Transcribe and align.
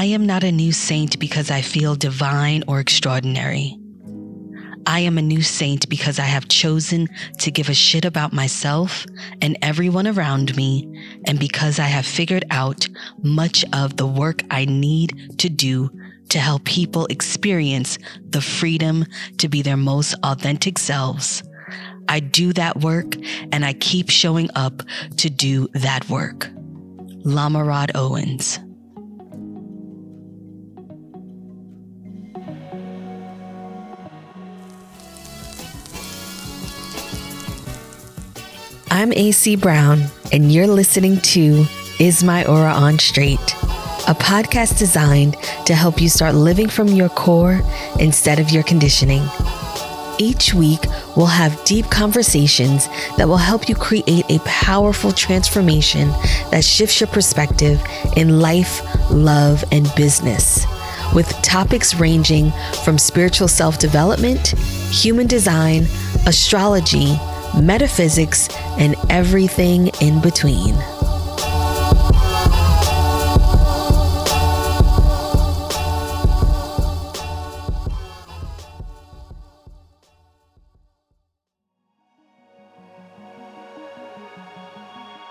I 0.00 0.04
am 0.06 0.24
not 0.24 0.44
a 0.44 0.50
new 0.50 0.72
saint 0.72 1.18
because 1.18 1.50
I 1.50 1.60
feel 1.60 1.94
divine 1.94 2.64
or 2.66 2.80
extraordinary. 2.80 3.78
I 4.86 5.00
am 5.00 5.18
a 5.18 5.22
new 5.22 5.42
saint 5.42 5.90
because 5.90 6.18
I 6.18 6.22
have 6.22 6.48
chosen 6.48 7.06
to 7.40 7.50
give 7.50 7.68
a 7.68 7.74
shit 7.74 8.06
about 8.06 8.32
myself 8.32 9.04
and 9.42 9.58
everyone 9.60 10.06
around 10.06 10.56
me, 10.56 10.88
and 11.26 11.38
because 11.38 11.78
I 11.78 11.84
have 11.84 12.06
figured 12.06 12.46
out 12.50 12.88
much 13.22 13.62
of 13.74 13.98
the 13.98 14.06
work 14.06 14.42
I 14.50 14.64
need 14.64 15.36
to 15.36 15.50
do 15.50 15.90
to 16.30 16.38
help 16.38 16.64
people 16.64 17.04
experience 17.10 17.98
the 18.26 18.40
freedom 18.40 19.04
to 19.36 19.50
be 19.50 19.60
their 19.60 19.76
most 19.76 20.14
authentic 20.22 20.78
selves. 20.78 21.42
I 22.08 22.20
do 22.20 22.54
that 22.54 22.78
work 22.78 23.16
and 23.52 23.66
I 23.66 23.74
keep 23.74 24.08
showing 24.08 24.48
up 24.54 24.82
to 25.18 25.28
do 25.28 25.68
that 25.74 26.08
work. 26.08 26.48
Lama 27.22 27.62
Rod 27.62 27.92
Owens. 27.94 28.60
I'm 38.92 39.12
Aycee 39.12 39.58
Brown, 39.58 40.02
and 40.32 40.50
you're 40.50 40.66
listening 40.66 41.20
to 41.20 41.64
Is 42.00 42.24
My 42.24 42.44
Aura 42.44 42.72
On 42.72 42.98
Straight, 42.98 43.38
a 44.08 44.16
podcast 44.18 44.80
designed 44.80 45.36
to 45.66 45.76
help 45.76 46.00
you 46.00 46.08
start 46.08 46.34
living 46.34 46.68
from 46.68 46.88
your 46.88 47.08
core 47.08 47.62
instead 48.00 48.40
of 48.40 48.50
your 48.50 48.64
conditioning. 48.64 49.22
Each 50.18 50.52
week, 50.52 50.80
we'll 51.16 51.26
have 51.26 51.64
deep 51.64 51.86
conversations 51.86 52.88
that 53.16 53.28
will 53.28 53.36
help 53.36 53.68
you 53.68 53.76
create 53.76 54.24
a 54.28 54.40
powerful 54.40 55.12
transformation 55.12 56.08
that 56.50 56.64
shifts 56.64 57.00
your 57.00 57.08
perspective 57.08 57.80
in 58.16 58.40
life, 58.40 58.82
love, 59.08 59.62
and 59.70 59.90
business. 59.94 60.66
With 61.14 61.28
topics 61.42 61.94
ranging 61.94 62.50
from 62.84 62.98
spiritual 62.98 63.46
self 63.46 63.78
development, 63.78 64.48
human 64.90 65.28
design, 65.28 65.86
astrology, 66.26 67.16
metaphysics, 67.58 68.48
and 68.78 68.94
everything 69.08 69.88
in 70.00 70.20
between. 70.20 70.74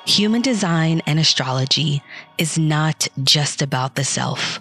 Human 0.06 0.42
design 0.42 1.02
and 1.06 1.18
astrology 1.20 2.02
is 2.38 2.58
not 2.58 3.08
just 3.24 3.62
about 3.62 3.96
the 3.96 4.04
self. 4.04 4.60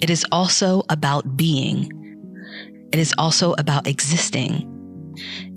It 0.00 0.10
is 0.10 0.24
also 0.30 0.82
about 0.90 1.36
being. 1.36 1.90
It 2.92 2.98
is 2.98 3.12
also 3.18 3.54
about 3.58 3.86
existing. 3.86 4.71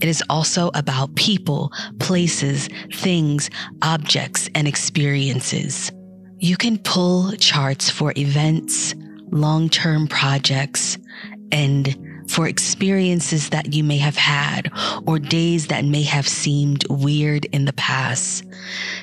It 0.02 0.06
is 0.06 0.24
also 0.30 0.72
about 0.74 1.16
people, 1.16 1.72
places, 2.00 2.70
things, 2.94 3.50
objects, 3.82 4.50
and 4.56 4.68
experiences. 4.68 5.92
You 6.40 6.58
can 6.58 6.78
pull 6.80 7.32
charts 7.34 7.90
for 7.90 8.14
events, 8.18 8.94
long 9.32 9.70
term 9.70 10.08
projects, 10.08 10.98
and 11.52 11.98
for 12.28 12.48
experiences 12.48 13.50
that 13.50 13.74
you 13.74 13.84
may 13.84 13.98
have 13.98 14.18
had 14.18 14.72
or 15.06 15.20
days 15.20 15.68
that 15.68 15.86
may 15.86 16.02
have 16.04 16.28
seemed 16.28 16.86
weird 16.90 17.46
in 17.46 17.66
the 17.66 17.74
past. 17.74 18.44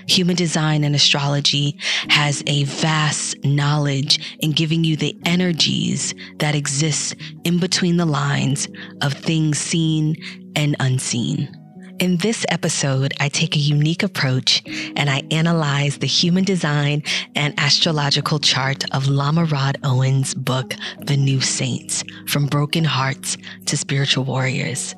Human 0.09 0.37
design 0.37 0.85
and 0.85 0.95
astrology 0.95 1.77
has 2.09 2.43
a 2.47 2.65
vast 2.65 3.43
knowledge 3.45 4.37
in 4.41 4.53
giving 4.53 4.85
you 4.85 4.97
the 4.97 5.17
energies 5.25 6.15
that 6.39 6.55
exist 6.55 7.15
in 7.45 7.59
between 7.59 7.97
the 7.97 8.07
lines 8.07 8.69
of 9.01 9.13
things 9.13 9.59
seen 9.59 10.17
and 10.57 10.77
unseen. 10.81 11.59
In 11.99 12.17
this 12.17 12.45
episode, 12.49 13.15
I 13.21 13.29
take 13.29 13.55
a 13.55 13.61
unique 13.61 14.03
approach 14.03 14.63
and 14.97 15.09
I 15.09 15.23
analyze 15.31 15.99
the 15.99 16.07
human 16.07 16.43
design 16.43 17.05
and 17.37 17.55
astrological 17.59 18.41
chart 18.41 18.85
of 18.93 19.07
Lama 19.07 19.45
Rod 19.45 19.79
Owens' 19.85 20.35
book, 20.35 20.75
The 21.01 21.17
New 21.17 21.41
Saints 21.41 22.03
From 22.27 22.47
Broken 22.47 22.83
Hearts 22.83 23.37
to 23.67 23.77
Spiritual 23.77 24.25
Warriors. 24.25 24.97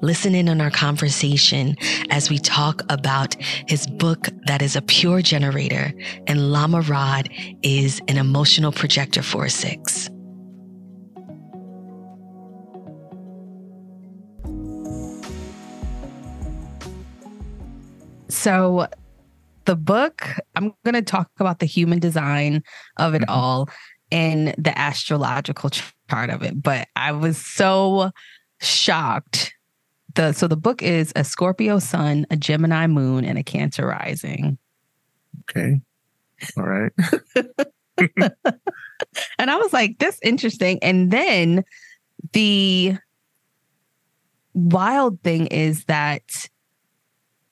Listen 0.00 0.34
in 0.34 0.48
on 0.48 0.60
our 0.60 0.70
conversation 0.70 1.76
as 2.10 2.30
we 2.30 2.38
talk 2.38 2.82
about 2.88 3.34
his 3.66 3.86
book 3.86 4.28
that 4.46 4.62
is 4.62 4.76
a 4.76 4.82
pure 4.82 5.22
generator, 5.22 5.92
and 6.26 6.52
Lama 6.52 6.82
Rod 6.82 7.28
is 7.62 8.00
an 8.06 8.16
emotional 8.16 8.70
projector 8.70 9.22
for 9.22 9.46
a 9.46 9.50
six. 9.50 10.08
So, 18.34 18.88
the 19.64 19.76
book, 19.76 20.28
I'm 20.56 20.74
going 20.84 20.94
to 20.94 21.02
talk 21.02 21.30
about 21.38 21.60
the 21.60 21.66
human 21.66 21.98
design 22.00 22.62
of 22.96 23.14
it 23.14 23.22
mm-hmm. 23.22 23.30
all 23.30 23.70
and 24.10 24.54
the 24.58 24.76
astrological 24.76 25.70
chart 25.70 26.30
of 26.30 26.42
it. 26.42 26.60
But 26.60 26.88
I 26.96 27.12
was 27.12 27.38
so 27.38 28.10
shocked. 28.60 29.54
The 30.14 30.32
so 30.32 30.48
the 30.48 30.56
book 30.56 30.82
is 30.82 31.12
a 31.16 31.24
Scorpio 31.24 31.78
sun, 31.78 32.26
a 32.30 32.36
Gemini 32.36 32.86
moon, 32.86 33.24
and 33.24 33.38
a 33.38 33.42
Cancer 33.42 33.86
rising. 33.86 34.58
Okay. 35.50 35.80
All 36.56 36.64
right. 36.64 36.92
and 39.38 39.50
I 39.50 39.56
was 39.56 39.72
like, 39.72 39.98
"This 39.98 40.18
interesting." 40.22 40.78
And 40.82 41.10
then 41.10 41.64
the 42.32 42.96
wild 44.54 45.20
thing 45.22 45.46
is 45.48 45.84
that 45.86 46.48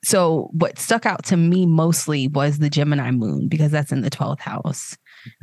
so 0.03 0.49
what 0.51 0.79
stuck 0.79 1.05
out 1.05 1.23
to 1.25 1.37
me 1.37 1.65
mostly 1.65 2.27
was 2.27 2.59
the 2.59 2.69
Gemini 2.69 3.11
moon 3.11 3.47
because 3.47 3.71
that's 3.71 3.91
in 3.91 4.01
the 4.01 4.09
12th 4.09 4.39
house. 4.39 4.97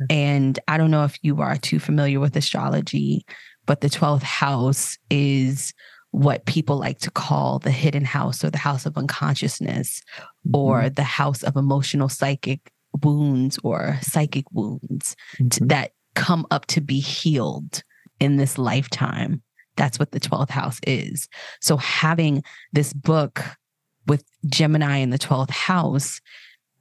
And 0.09 0.59
I 0.67 0.77
don't 0.77 0.91
know 0.91 1.03
if 1.03 1.17
you 1.23 1.41
are 1.41 1.57
too 1.57 1.79
familiar 1.79 2.19
with 2.19 2.35
astrology, 2.35 3.25
but 3.65 3.81
the 3.81 3.89
12th 3.89 4.21
house 4.21 4.97
is 5.09 5.73
what 6.11 6.45
people 6.45 6.77
like 6.77 6.99
to 6.99 7.11
call 7.11 7.59
the 7.59 7.71
hidden 7.71 8.05
house 8.05 8.43
or 8.43 8.49
the 8.49 8.57
house 8.57 8.85
of 8.85 8.97
unconsciousness 8.97 10.01
mm-hmm. 10.19 10.55
or 10.55 10.89
the 10.89 11.03
house 11.03 11.41
of 11.43 11.55
emotional 11.55 12.09
psychic 12.09 12.71
wounds 13.03 13.57
or 13.63 13.97
psychic 14.01 14.45
wounds 14.51 15.15
mm-hmm. 15.39 15.67
that 15.67 15.91
come 16.13 16.45
up 16.51 16.65
to 16.67 16.81
be 16.81 16.99
healed 16.99 17.83
in 18.19 18.37
this 18.37 18.57
lifetime. 18.57 19.41
That's 19.77 19.97
what 19.97 20.11
the 20.11 20.19
12th 20.19 20.49
house 20.49 20.79
is. 20.85 21.29
So 21.61 21.77
having 21.77 22.43
this 22.73 22.93
book 22.93 23.41
with 24.11 24.25
Gemini 24.45 24.97
in 24.97 25.09
the 25.09 25.17
12th 25.17 25.51
house, 25.51 26.19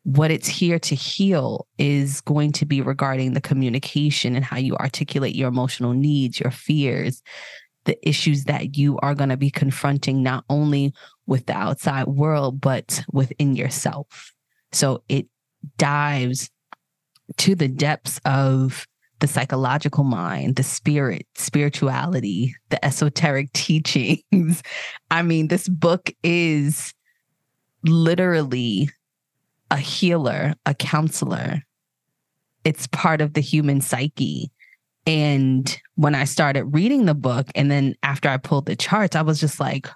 what 0.03 0.33
it's 0.33 0.49
here 0.49 0.81
to 0.81 0.97
heal 0.97 1.69
is 1.79 2.21
going 2.23 2.51
to 2.51 2.67
be 2.67 2.81
regarding 2.81 3.35
the 3.35 3.41
communication 3.41 4.35
and 4.35 4.45
how 4.45 4.57
you 4.57 4.75
articulate 4.79 5.37
your 5.37 5.47
emotional 5.47 5.93
needs, 5.93 6.41
your 6.41 6.51
fears, 6.51 7.23
the 7.85 7.97
issues 8.09 8.47
that 8.47 8.77
you 8.77 8.99
are 8.99 9.15
going 9.15 9.29
to 9.31 9.37
be 9.37 9.49
confronting, 9.49 10.25
not 10.25 10.45
only 10.51 10.93
with 11.29 11.47
the 11.47 11.57
outside 11.57 12.09
world, 12.09 12.61
but 12.61 13.01
within 13.13 13.55
yourself. 13.55 14.33
So 14.73 15.05
it 15.09 15.27
dives 15.79 16.51
to 17.37 17.55
the 17.55 17.69
depths 17.69 18.21
of 18.25 18.89
the 19.21 19.29
psychological 19.29 20.03
mind, 20.03 20.57
the 20.57 20.65
spirit, 20.65 21.27
spirituality, 21.37 22.57
the 22.71 22.85
esoteric 22.85 23.53
teachings. 23.53 24.65
I 25.13 25.23
mean, 25.23 25.47
this 25.47 25.69
book 25.69 26.11
is 26.25 26.93
literally 27.85 28.91
a 29.71 29.77
healer, 29.77 30.55
a 30.67 30.75
counselor. 30.75 31.63
It's 32.65 32.87
part 32.89 33.21
of 33.21 33.35
the 33.35 33.41
human 33.41 33.81
psyche. 33.81 34.51
And 35.07 35.81
when 35.95 36.15
I 36.15 36.25
started 36.25 36.75
reading 36.75 37.07
the 37.07 37.15
book, 37.15 37.47
and 37.55 37.71
then 37.71 37.95
after 38.03 38.29
I 38.29 38.37
pulled 38.37 38.67
the 38.67 38.77
charts, 38.77 39.17
I 39.17 39.23
was 39.23 39.41
just 39.41 39.59
like, 39.59 39.89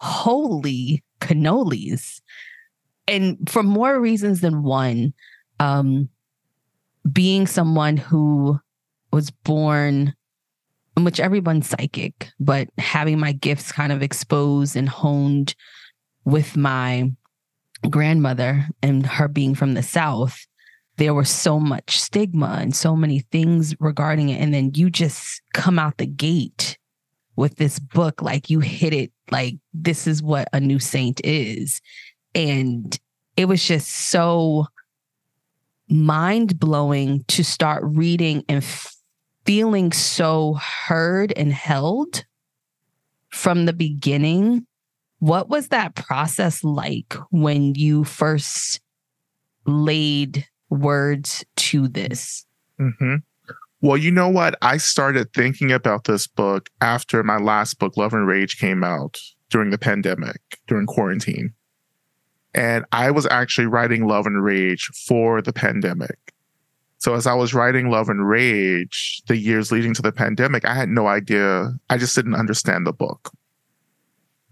holy 0.00 1.02
cannolis. 1.20 2.20
And 3.08 3.48
for 3.48 3.62
more 3.62 3.98
reasons 3.98 4.40
than 4.40 4.62
one, 4.62 5.14
um, 5.58 6.08
being 7.10 7.46
someone 7.46 7.96
who 7.96 8.60
was 9.12 9.30
born 9.30 10.14
in 10.96 11.04
which 11.04 11.20
everyone's 11.20 11.68
psychic, 11.68 12.30
but 12.40 12.68
having 12.78 13.18
my 13.18 13.32
gifts 13.32 13.70
kind 13.72 13.92
of 13.92 14.02
exposed 14.02 14.76
and 14.76 14.88
honed 14.88 15.54
with 16.26 16.56
my 16.56 17.10
grandmother 17.88 18.66
and 18.82 19.06
her 19.06 19.28
being 19.28 19.54
from 19.54 19.72
the 19.72 19.82
South, 19.82 20.46
there 20.96 21.14
was 21.14 21.30
so 21.30 21.58
much 21.60 22.00
stigma 22.00 22.58
and 22.60 22.74
so 22.74 22.96
many 22.96 23.20
things 23.20 23.74
regarding 23.80 24.28
it. 24.30 24.40
And 24.40 24.52
then 24.52 24.72
you 24.74 24.90
just 24.90 25.40
come 25.54 25.78
out 25.78 25.96
the 25.96 26.06
gate 26.06 26.76
with 27.36 27.56
this 27.56 27.78
book, 27.78 28.20
like 28.20 28.50
you 28.50 28.60
hit 28.60 28.92
it, 28.92 29.12
like 29.30 29.56
this 29.72 30.06
is 30.06 30.22
what 30.22 30.48
a 30.52 30.60
new 30.60 30.78
saint 30.78 31.20
is. 31.22 31.80
And 32.34 32.98
it 33.36 33.44
was 33.46 33.64
just 33.64 33.88
so 33.88 34.66
mind 35.88 36.58
blowing 36.58 37.24
to 37.28 37.44
start 37.44 37.82
reading 37.84 38.44
and 38.48 38.64
feeling 39.44 39.92
so 39.92 40.54
heard 40.54 41.32
and 41.36 41.52
held 41.52 42.24
from 43.30 43.66
the 43.66 43.72
beginning. 43.72 44.66
What 45.18 45.48
was 45.48 45.68
that 45.68 45.94
process 45.94 46.62
like 46.62 47.14
when 47.30 47.74
you 47.74 48.04
first 48.04 48.80
laid 49.66 50.46
words 50.68 51.44
to 51.56 51.88
this? 51.88 52.44
Mm-hmm. 52.80 53.16
Well, 53.80 53.96
you 53.96 54.10
know 54.10 54.28
what? 54.28 54.56
I 54.62 54.76
started 54.78 55.32
thinking 55.32 55.72
about 55.72 56.04
this 56.04 56.26
book 56.26 56.70
after 56.80 57.22
my 57.22 57.38
last 57.38 57.78
book, 57.78 57.96
Love 57.96 58.12
and 58.12 58.26
Rage, 58.26 58.58
came 58.58 58.82
out 58.82 59.18
during 59.50 59.70
the 59.70 59.78
pandemic, 59.78 60.40
during 60.66 60.86
quarantine. 60.86 61.52
And 62.54 62.84
I 62.92 63.10
was 63.10 63.26
actually 63.26 63.66
writing 63.66 64.06
Love 64.06 64.26
and 64.26 64.42
Rage 64.42 64.90
for 65.06 65.42
the 65.42 65.52
pandemic. 65.52 66.34
So 66.98 67.14
as 67.14 67.26
I 67.26 67.34
was 67.34 67.52
writing 67.52 67.90
Love 67.90 68.08
and 68.08 68.26
Rage, 68.26 69.22
the 69.28 69.36
years 69.36 69.70
leading 69.70 69.92
to 69.94 70.02
the 70.02 70.12
pandemic, 70.12 70.64
I 70.64 70.74
had 70.74 70.88
no 70.88 71.06
idea. 71.06 71.74
I 71.90 71.98
just 71.98 72.16
didn't 72.16 72.34
understand 72.34 72.86
the 72.86 72.92
book 72.92 73.30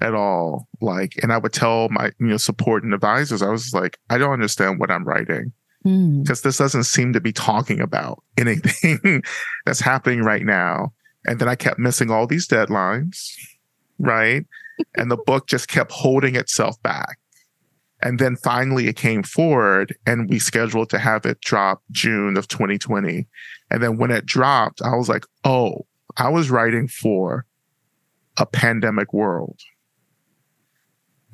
at 0.00 0.14
all. 0.14 0.68
Like, 0.80 1.14
and 1.22 1.32
I 1.32 1.38
would 1.38 1.52
tell 1.52 1.88
my, 1.90 2.10
you 2.18 2.26
know, 2.26 2.36
support 2.36 2.84
and 2.84 2.94
advisors, 2.94 3.42
I 3.42 3.50
was 3.50 3.72
like, 3.72 3.98
I 4.10 4.18
don't 4.18 4.32
understand 4.32 4.78
what 4.78 4.90
I'm 4.90 5.04
writing 5.04 5.52
because 5.84 6.40
mm. 6.40 6.42
this 6.42 6.56
doesn't 6.56 6.84
seem 6.84 7.12
to 7.12 7.20
be 7.20 7.32
talking 7.32 7.80
about 7.80 8.22
anything 8.38 9.22
that's 9.66 9.80
happening 9.80 10.22
right 10.22 10.44
now. 10.44 10.92
And 11.26 11.38
then 11.38 11.48
I 11.48 11.54
kept 11.54 11.78
missing 11.78 12.10
all 12.10 12.26
these 12.26 12.48
deadlines, 12.48 13.32
right? 13.98 14.46
and 14.96 15.10
the 15.10 15.16
book 15.16 15.46
just 15.46 15.68
kept 15.68 15.92
holding 15.92 16.36
itself 16.36 16.82
back. 16.82 17.18
And 18.02 18.18
then 18.18 18.36
finally 18.36 18.88
it 18.88 18.96
came 18.96 19.22
forward 19.22 19.96
and 20.06 20.28
we 20.28 20.38
scheduled 20.38 20.90
to 20.90 20.98
have 20.98 21.24
it 21.24 21.40
drop 21.40 21.82
June 21.90 22.36
of 22.36 22.48
2020. 22.48 23.26
And 23.70 23.82
then 23.82 23.96
when 23.96 24.10
it 24.10 24.26
dropped, 24.26 24.82
I 24.82 24.94
was 24.94 25.08
like, 25.08 25.24
oh, 25.44 25.86
I 26.16 26.28
was 26.28 26.50
writing 26.50 26.86
for 26.86 27.46
a 28.36 28.44
pandemic 28.44 29.12
world. 29.14 29.58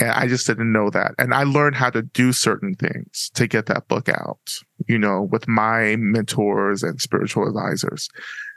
And 0.00 0.10
I 0.10 0.26
just 0.26 0.46
didn't 0.46 0.72
know 0.72 0.90
that. 0.90 1.14
And 1.18 1.34
I 1.34 1.44
learned 1.44 1.76
how 1.76 1.90
to 1.90 2.02
do 2.02 2.32
certain 2.32 2.74
things 2.74 3.30
to 3.34 3.46
get 3.46 3.66
that 3.66 3.86
book 3.86 4.08
out, 4.08 4.40
you 4.88 4.98
know, 4.98 5.22
with 5.30 5.46
my 5.46 5.96
mentors 5.96 6.82
and 6.82 7.00
spiritual 7.00 7.46
advisors. 7.46 8.08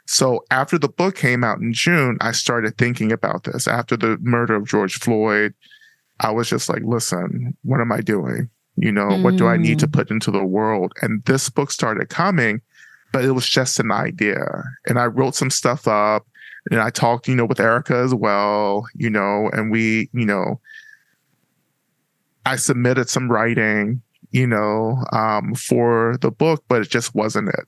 So 0.08 0.44
after 0.52 0.80
the 0.80 0.90
book 0.90 1.16
came 1.16 1.44
out 1.44 1.60
in 1.60 1.74
June, 1.74 2.18
I 2.22 2.32
started 2.32 2.78
thinking 2.78 3.12
about 3.12 3.44
this. 3.44 3.68
After 3.68 3.96
the 3.96 4.18
murder 4.22 4.56
of 4.56 4.68
George 4.68 4.96
Floyd, 4.96 5.54
I 6.20 6.32
was 6.32 6.50
just 6.50 6.70
like, 6.70 6.82
listen, 6.84 7.56
what 7.64 7.82
am 7.82 7.92
I 7.92 8.02
doing? 8.02 8.50
You 8.76 8.92
know, 8.92 9.10
mm. 9.10 9.24
what 9.24 9.36
do 9.36 9.48
I 9.48 9.58
need 9.58 9.80
to 9.80 9.88
mm. 9.88 9.94
put 9.94 10.12
into 10.12 10.32
the 10.32 10.44
world? 10.44 10.94
And 11.02 11.24
this 11.26 11.50
book 11.50 11.72
started 11.72 12.10
coming, 12.10 12.62
but 13.12 13.24
it 13.24 13.32
was 13.32 13.48
just 13.48 13.80
an 13.80 13.92
idea. 13.92 14.46
And 14.88 14.98
I 14.98 15.06
wrote 15.06 15.36
some 15.36 15.50
stuff 15.50 15.88
up 15.88 16.26
and 16.72 16.80
I 16.80 16.90
talked, 16.90 17.28
you 17.28 17.36
know, 17.36 17.46
with 17.46 17.60
Erica 17.60 17.98
as 17.98 18.14
well, 18.14 18.86
you 18.96 19.10
know, 19.10 19.50
and 19.54 19.72
we, 19.72 20.10
you 20.14 20.26
know, 20.26 20.60
I 22.46 22.56
submitted 22.58 23.10
some 23.10 23.32
writing, 23.32 24.02
you 24.32 24.48
know, 24.48 25.04
um, 25.12 25.56
for 25.56 26.18
the 26.22 26.32
book, 26.32 26.64
but 26.68 26.82
it 26.82 26.90
just 26.90 27.16
wasn't 27.16 27.50
it. 27.50 27.66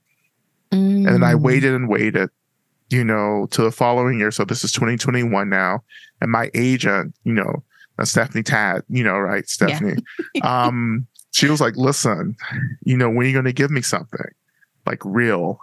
Mm. 0.72 1.08
And 1.08 1.26
I 1.26 1.36
waited 1.36 1.74
and 1.74 1.88
waited, 1.88 2.30
you 2.90 3.04
know, 3.04 3.48
to 3.52 3.62
the 3.62 3.72
following 3.72 4.20
year. 4.20 4.32
So 4.32 4.44
this 4.44 4.64
is 4.64 4.72
2021 4.74 5.50
now. 5.50 5.84
And 6.22 6.32
my 6.32 6.50
agent, 6.54 7.16
you 7.24 7.34
know, 7.34 7.64
uh, 7.98 8.06
Stephanie 8.06 8.44
Tad, 8.44 8.84
you 8.90 9.04
know, 9.04 9.18
right? 9.18 9.48
Stephanie. 9.48 10.02
Yeah. 10.34 10.66
um, 10.66 11.08
she 11.32 11.50
was 11.50 11.62
like, 11.62 11.76
listen, 11.76 12.36
you 12.84 12.98
know, 12.98 13.10
when 13.10 13.26
are 13.26 13.30
you 13.30 13.34
going 13.34 13.46
to 13.46 13.54
give 13.54 13.72
me 13.72 13.82
something 13.82 14.32
like 14.86 15.02
real? 15.04 15.60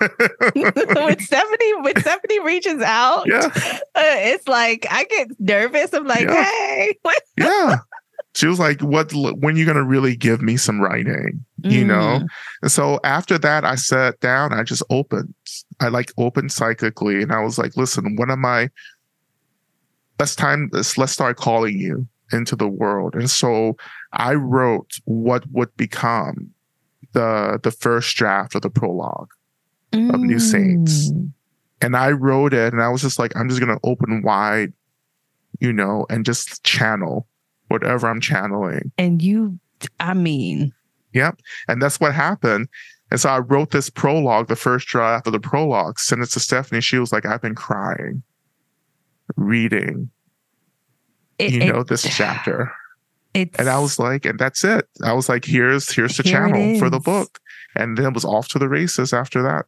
when 0.54 1.18
Stephanie 1.20 1.74
when 1.80 2.00
Stephanie 2.00 2.40
reaches 2.40 2.80
out, 2.80 3.26
yeah. 3.26 3.50
Uh, 3.94 4.18
it's 4.24 4.48
like 4.48 4.86
I 4.90 5.04
get 5.04 5.28
nervous. 5.38 5.92
I'm 5.92 6.06
like, 6.06 6.22
yeah. 6.22 6.44
hey, 6.44 6.98
yeah 7.38 7.76
she 8.34 8.46
was 8.46 8.58
like, 8.58 8.80
"What? 8.80 9.12
When 9.12 9.56
you 9.56 9.66
gonna 9.66 9.84
really 9.84 10.16
give 10.16 10.40
me 10.40 10.56
some 10.56 10.80
writing?" 10.80 11.44
You 11.62 11.84
mm. 11.84 11.86
know. 11.86 12.26
And 12.62 12.72
so 12.72 12.98
after 13.04 13.38
that, 13.38 13.64
I 13.64 13.74
sat 13.74 14.18
down. 14.20 14.52
I 14.52 14.62
just 14.62 14.82
opened. 14.90 15.34
I 15.80 15.88
like 15.88 16.12
opened 16.16 16.50
psychically, 16.50 17.22
and 17.22 17.32
I 17.32 17.40
was 17.40 17.58
like, 17.58 17.76
"Listen, 17.76 18.16
what 18.16 18.30
am 18.30 18.44
I? 18.44 18.70
Let's 20.18 20.34
time. 20.34 20.70
Let's 20.72 20.96
let's 20.96 21.12
start 21.12 21.36
calling 21.36 21.78
you 21.78 22.06
into 22.32 22.56
the 22.56 22.68
world." 22.68 23.14
And 23.14 23.28
so 23.28 23.76
I 24.12 24.34
wrote 24.34 24.92
what 25.04 25.44
would 25.50 25.74
become 25.76 26.50
the 27.12 27.60
the 27.62 27.70
first 27.70 28.16
draft 28.16 28.54
of 28.54 28.62
the 28.62 28.70
prologue 28.70 29.30
mm. 29.92 30.12
of 30.12 30.20
New 30.20 30.38
Saints, 30.38 31.10
mm. 31.10 31.30
and 31.82 31.96
I 31.96 32.12
wrote 32.12 32.54
it, 32.54 32.72
and 32.72 32.82
I 32.82 32.88
was 32.88 33.02
just 33.02 33.18
like, 33.18 33.36
"I'm 33.36 33.50
just 33.50 33.60
gonna 33.60 33.78
open 33.84 34.22
wide." 34.22 34.72
You 35.60 35.72
know, 35.72 36.06
and 36.08 36.24
just 36.24 36.64
channel 36.64 37.28
whatever 37.72 38.06
I'm 38.06 38.20
channeling. 38.20 38.92
And 38.98 39.22
you, 39.22 39.58
I 39.98 40.14
mean, 40.14 40.72
yep. 41.12 41.40
And 41.66 41.80
that's 41.80 41.98
what 41.98 42.14
happened. 42.14 42.68
And 43.10 43.18
so 43.18 43.30
I 43.30 43.38
wrote 43.38 43.70
this 43.70 43.90
prologue, 43.90 44.48
the 44.48 44.56
first 44.56 44.86
draft 44.86 45.26
of 45.26 45.32
the 45.32 45.40
prologue, 45.40 45.98
sent 45.98 46.22
it 46.22 46.26
to 46.30 46.40
Stephanie. 46.40 46.80
She 46.80 46.98
was 46.98 47.12
like, 47.12 47.26
I've 47.26 47.42
been 47.42 47.54
crying, 47.54 48.22
reading, 49.36 50.10
it, 51.38 51.52
you 51.52 51.62
it, 51.62 51.72
know, 51.72 51.82
this 51.82 52.02
chapter. 52.02 52.72
and 53.34 53.68
I 53.68 53.78
was 53.78 53.98
like, 53.98 54.24
and 54.24 54.38
that's 54.38 54.64
it. 54.64 54.86
I 55.02 55.14
was 55.14 55.28
like, 55.28 55.44
here's 55.44 55.90
here's 55.90 56.16
the 56.16 56.22
here 56.22 56.32
channel 56.32 56.78
for 56.78 56.90
the 56.90 57.00
book. 57.00 57.40
And 57.74 57.96
then 57.96 58.06
it 58.06 58.14
was 58.14 58.24
off 58.24 58.48
to 58.48 58.58
the 58.58 58.68
races 58.68 59.12
after 59.12 59.42
that. 59.42 59.66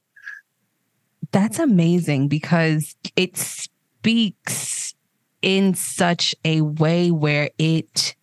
That's 1.33 1.59
amazing 1.59 2.29
because 2.29 2.95
it 3.17 3.37
speaks 3.37 4.95
in 5.44 5.75
such 5.75 6.35
a 6.43 6.62
way 6.62 7.11
where 7.11 7.50
it 7.58 8.17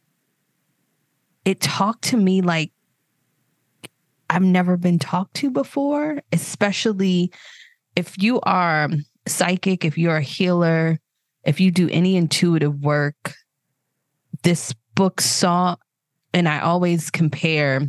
it 1.46 1.62
talked 1.62 2.06
to 2.06 2.18
me 2.18 2.42
like 2.42 2.72
I've 4.28 4.42
never 4.42 4.76
been 4.76 4.98
talked 4.98 5.36
to 5.36 5.52
before, 5.52 6.22
especially 6.32 7.32
if 7.96 8.18
you 8.18 8.40
are 8.42 8.90
psychic, 9.28 9.86
if 9.86 10.00
you're 10.00 10.18
a 10.18 10.22
healer, 10.22 11.00
if 11.44 11.60
you 11.60 11.70
do 11.70 11.88
any 11.90 12.16
intuitive 12.16 12.80
work, 12.82 13.36
this 14.42 14.74
book 14.96 15.22
saw, 15.22 15.76
and 16.34 16.50
I 16.50 16.62
always 16.62 17.12
compare 17.12 17.82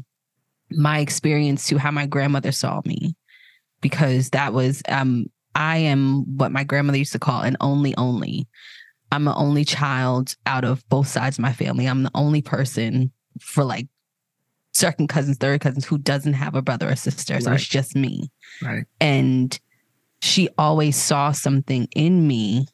my 0.71 0.99
experience 0.99 1.69
to 1.69 1.79
how 1.79 1.91
my 1.91 2.05
grandmother 2.05 2.53
saw 2.53 2.83
me 2.85 3.17
because 3.81 4.31
that 4.31 4.53
was 4.53 4.83
um 4.89 5.25
I 5.55 5.79
am 5.79 6.37
what 6.37 6.53
my 6.53 6.65
grandmother 6.65 6.99
used 6.99 7.13
to 7.13 7.19
call 7.19 7.41
an 7.41 7.57
only 7.61 7.97
only. 7.97 8.47
I'm 9.13 9.25
the 9.25 9.35
only 9.35 9.65
child 9.67 10.37
out 10.47 10.65
of 10.65 10.89
both 10.89 11.07
sides 11.07 11.39
of 11.39 11.43
my 11.43 11.53
family. 11.53 11.87
I'm 11.87 12.03
the 12.03 12.11
only 12.15 12.41
person 12.41 13.13
for 13.39 13.63
like 13.63 13.87
second 14.73 15.09
cousins, 15.09 15.37
third 15.37 15.61
cousins 15.61 15.85
who 15.85 15.99
doesn't 15.99 16.33
have 16.33 16.55
a 16.55 16.63
brother 16.63 16.89
or 16.89 16.97
sister. 16.97 17.39
So 17.39 17.51
right. 17.51 17.61
it's 17.61 17.69
just 17.69 17.95
me. 17.95 18.31
Right. 18.63 18.87
And 19.01 19.59
she 20.23 20.49
always 20.57 20.97
saw 20.97 21.33
something 21.33 21.89
in 21.95 22.27
me 22.27 22.67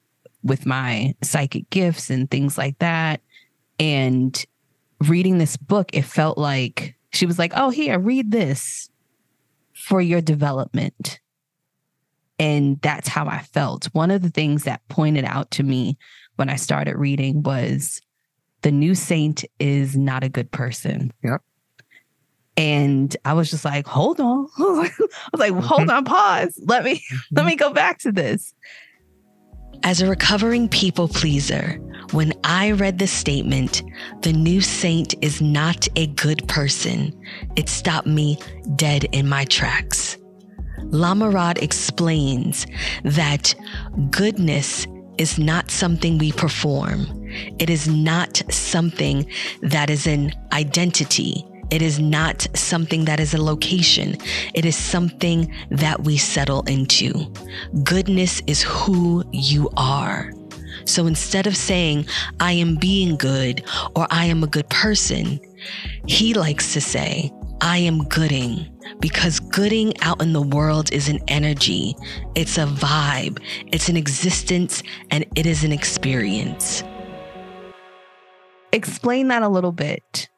with 0.45 0.65
my 0.65 1.17
psychic 1.23 1.69
gifts 1.71 2.09
and 2.09 2.31
things 2.31 2.57
like 2.57 2.79
that. 2.79 3.21
And 3.81 4.41
reading 5.09 5.39
this 5.39 5.57
book, 5.57 5.91
it 5.93 6.05
felt 6.05 6.39
like 6.39 6.95
she 7.11 7.27
was 7.27 7.37
like, 7.37 7.53
oh, 7.57 7.71
here, 7.71 7.99
read 7.99 8.31
this 8.31 8.91
for 9.73 10.01
your 10.01 10.21
development. 10.21 11.19
And 12.39 12.81
that's 12.81 13.09
how 13.09 13.27
I 13.27 13.41
felt. 13.41 13.87
One 13.87 14.13
of 14.13 14.23
the 14.23 14.31
things 14.31 14.63
that 14.65 14.87
pointed 14.89 15.25
out 15.25 15.51
to 15.53 15.65
me 15.65 15.99
when 16.39 16.49
I 16.49 16.57
started 16.57 16.97
reading 16.97 17.43
was 17.43 18.01
the 18.63 18.73
new 18.73 18.95
saint 18.95 19.45
is 19.59 19.97
not 19.97 20.25
a 20.25 20.29
good 20.29 20.51
person. 20.51 21.13
Yep. 21.23 21.43
And 22.57 23.17
I 23.25 23.35
was 23.35 23.51
just 23.51 23.65
like, 23.65 23.87
hold 23.87 24.21
on. 24.21 24.49
I 24.59 24.63
was 24.63 24.91
like, 25.37 25.53
hold 25.53 25.83
mm-hmm. 25.83 25.91
on, 25.91 26.05
pause. 26.05 26.61
Let 26.65 26.85
me 26.85 27.03
let 27.33 27.47
me 27.47 27.57
go 27.57 27.73
back 27.73 27.99
to 28.01 28.13
this. 28.13 28.55
As 29.85 30.01
a 30.01 30.09
recovering 30.09 30.69
people 30.69 31.07
pleaser, 31.07 31.79
when 32.11 32.33
I 32.43 32.73
read 32.73 32.99
the 32.99 33.07
statement, 33.07 33.83
the 34.23 34.33
new 34.33 34.61
saint 34.61 35.15
is 35.23 35.41
not 35.41 35.87
a 35.95 36.09
good 36.09 36.49
person, 36.49 37.17
it 37.55 37.69
stopped 37.69 38.09
me 38.09 38.39
dead 38.75 39.05
in 39.13 39.29
my 39.29 39.45
tracks. 39.45 40.17
Lama 40.85 41.31
Rod 41.31 41.59
explains 41.59 42.67
that 43.05 43.55
goodness 44.11 44.87
is 45.19 45.39
not 45.39 45.71
something 45.71 46.19
we 46.19 46.33
perform. 46.33 47.07
It 47.59 47.69
is 47.69 47.89
not 47.89 48.43
something 48.51 49.31
that 49.63 49.91
is 49.91 50.07
an 50.07 50.33
identity. 50.53 51.45
It 51.71 51.83
is 51.83 51.99
not 51.99 52.47
something 52.55 53.05
that 53.05 53.21
is 53.21 53.35
a 53.35 53.43
location. 53.43 54.17
It 54.55 54.65
is 54.65 54.77
something 54.77 55.53
that 55.71 56.05
we 56.05 56.17
settle 56.17 56.63
into. 56.63 57.33
Goodness 57.85 58.41
is 58.47 58.63
who 58.63 59.25
you 59.33 59.69
are. 59.77 60.33
So 60.85 61.07
instead 61.07 61.47
of 61.47 61.57
saying, 61.57 62.07
I 62.41 62.53
am 62.53 62.77
being 62.77 63.17
good 63.17 63.65
or 63.95 64.07
I 64.11 64.25
am 64.27 64.43
a 64.43 64.47
good 64.47 64.69
person, 64.71 65.39
he 66.07 66.33
likes 66.33 66.73
to 66.73 66.81
say, 66.81 67.31
I 67.61 67.79
am 67.79 68.05
gooding 68.05 68.78
because 69.01 69.41
gooding 69.41 69.99
out 70.01 70.21
in 70.21 70.33
the 70.33 70.43
world 70.43 70.93
is 70.93 71.09
an 71.09 71.21
energy, 71.29 71.95
it's 72.35 72.59
a 72.59 72.67
vibe, 72.67 73.41
it's 73.69 73.89
an 73.89 73.97
existence, 73.97 74.83
and 75.11 75.25
it 75.35 75.47
is 75.47 75.65
an 75.65 75.73
experience. 75.73 76.83
Explain 78.73 79.29
that 79.29 79.43
a 79.43 79.49
little 79.49 79.73
bit 79.73 80.29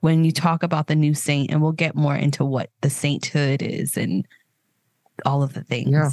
when 0.00 0.24
you 0.24 0.32
talk 0.32 0.62
about 0.62 0.86
the 0.86 0.96
new 0.96 1.14
saint, 1.14 1.50
and 1.50 1.60
we'll 1.60 1.72
get 1.72 1.94
more 1.94 2.16
into 2.16 2.44
what 2.44 2.70
the 2.80 2.90
sainthood 2.90 3.62
is 3.62 3.96
and 3.96 4.26
all 5.26 5.42
of 5.42 5.52
the 5.52 5.62
things. 5.62 5.90
Yeah. 5.90 6.10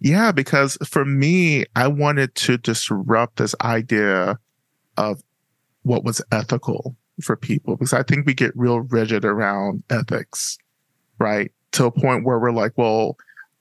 Yeah, 0.00 0.30
because 0.30 0.78
for 0.84 1.04
me, 1.04 1.64
I 1.74 1.88
wanted 1.88 2.34
to 2.36 2.56
disrupt 2.56 3.36
this 3.36 3.54
idea 3.60 4.38
of 4.96 5.20
what 5.82 6.04
was 6.04 6.22
ethical 6.30 6.94
for 7.22 7.36
people 7.36 7.76
because 7.76 7.92
I 7.92 8.02
think 8.02 8.26
we 8.26 8.34
get 8.34 8.56
real 8.56 8.80
rigid 8.80 9.24
around 9.24 9.82
ethics, 9.90 10.58
right? 11.18 11.52
To 11.72 11.86
a 11.86 11.90
point 11.90 12.24
where 12.24 12.38
we're 12.38 12.52
like, 12.52 12.72
well, 12.76 13.16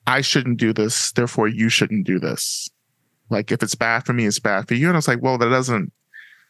I 0.05 0.21
shouldn't 0.21 0.57
do 0.57 0.73
this, 0.73 1.11
therefore 1.11 1.47
you 1.47 1.69
shouldn't 1.69 2.05
do 2.05 2.19
this. 2.19 2.69
Like 3.29 3.51
if 3.51 3.61
it's 3.61 3.75
bad 3.75 4.05
for 4.05 4.13
me, 4.13 4.25
it's 4.25 4.39
bad 4.39 4.67
for 4.67 4.73
you. 4.73 4.87
And 4.87 4.95
I 4.95 4.99
was 4.99 5.07
like, 5.07 5.21
well, 5.21 5.37
that 5.37 5.49
doesn't 5.49 5.91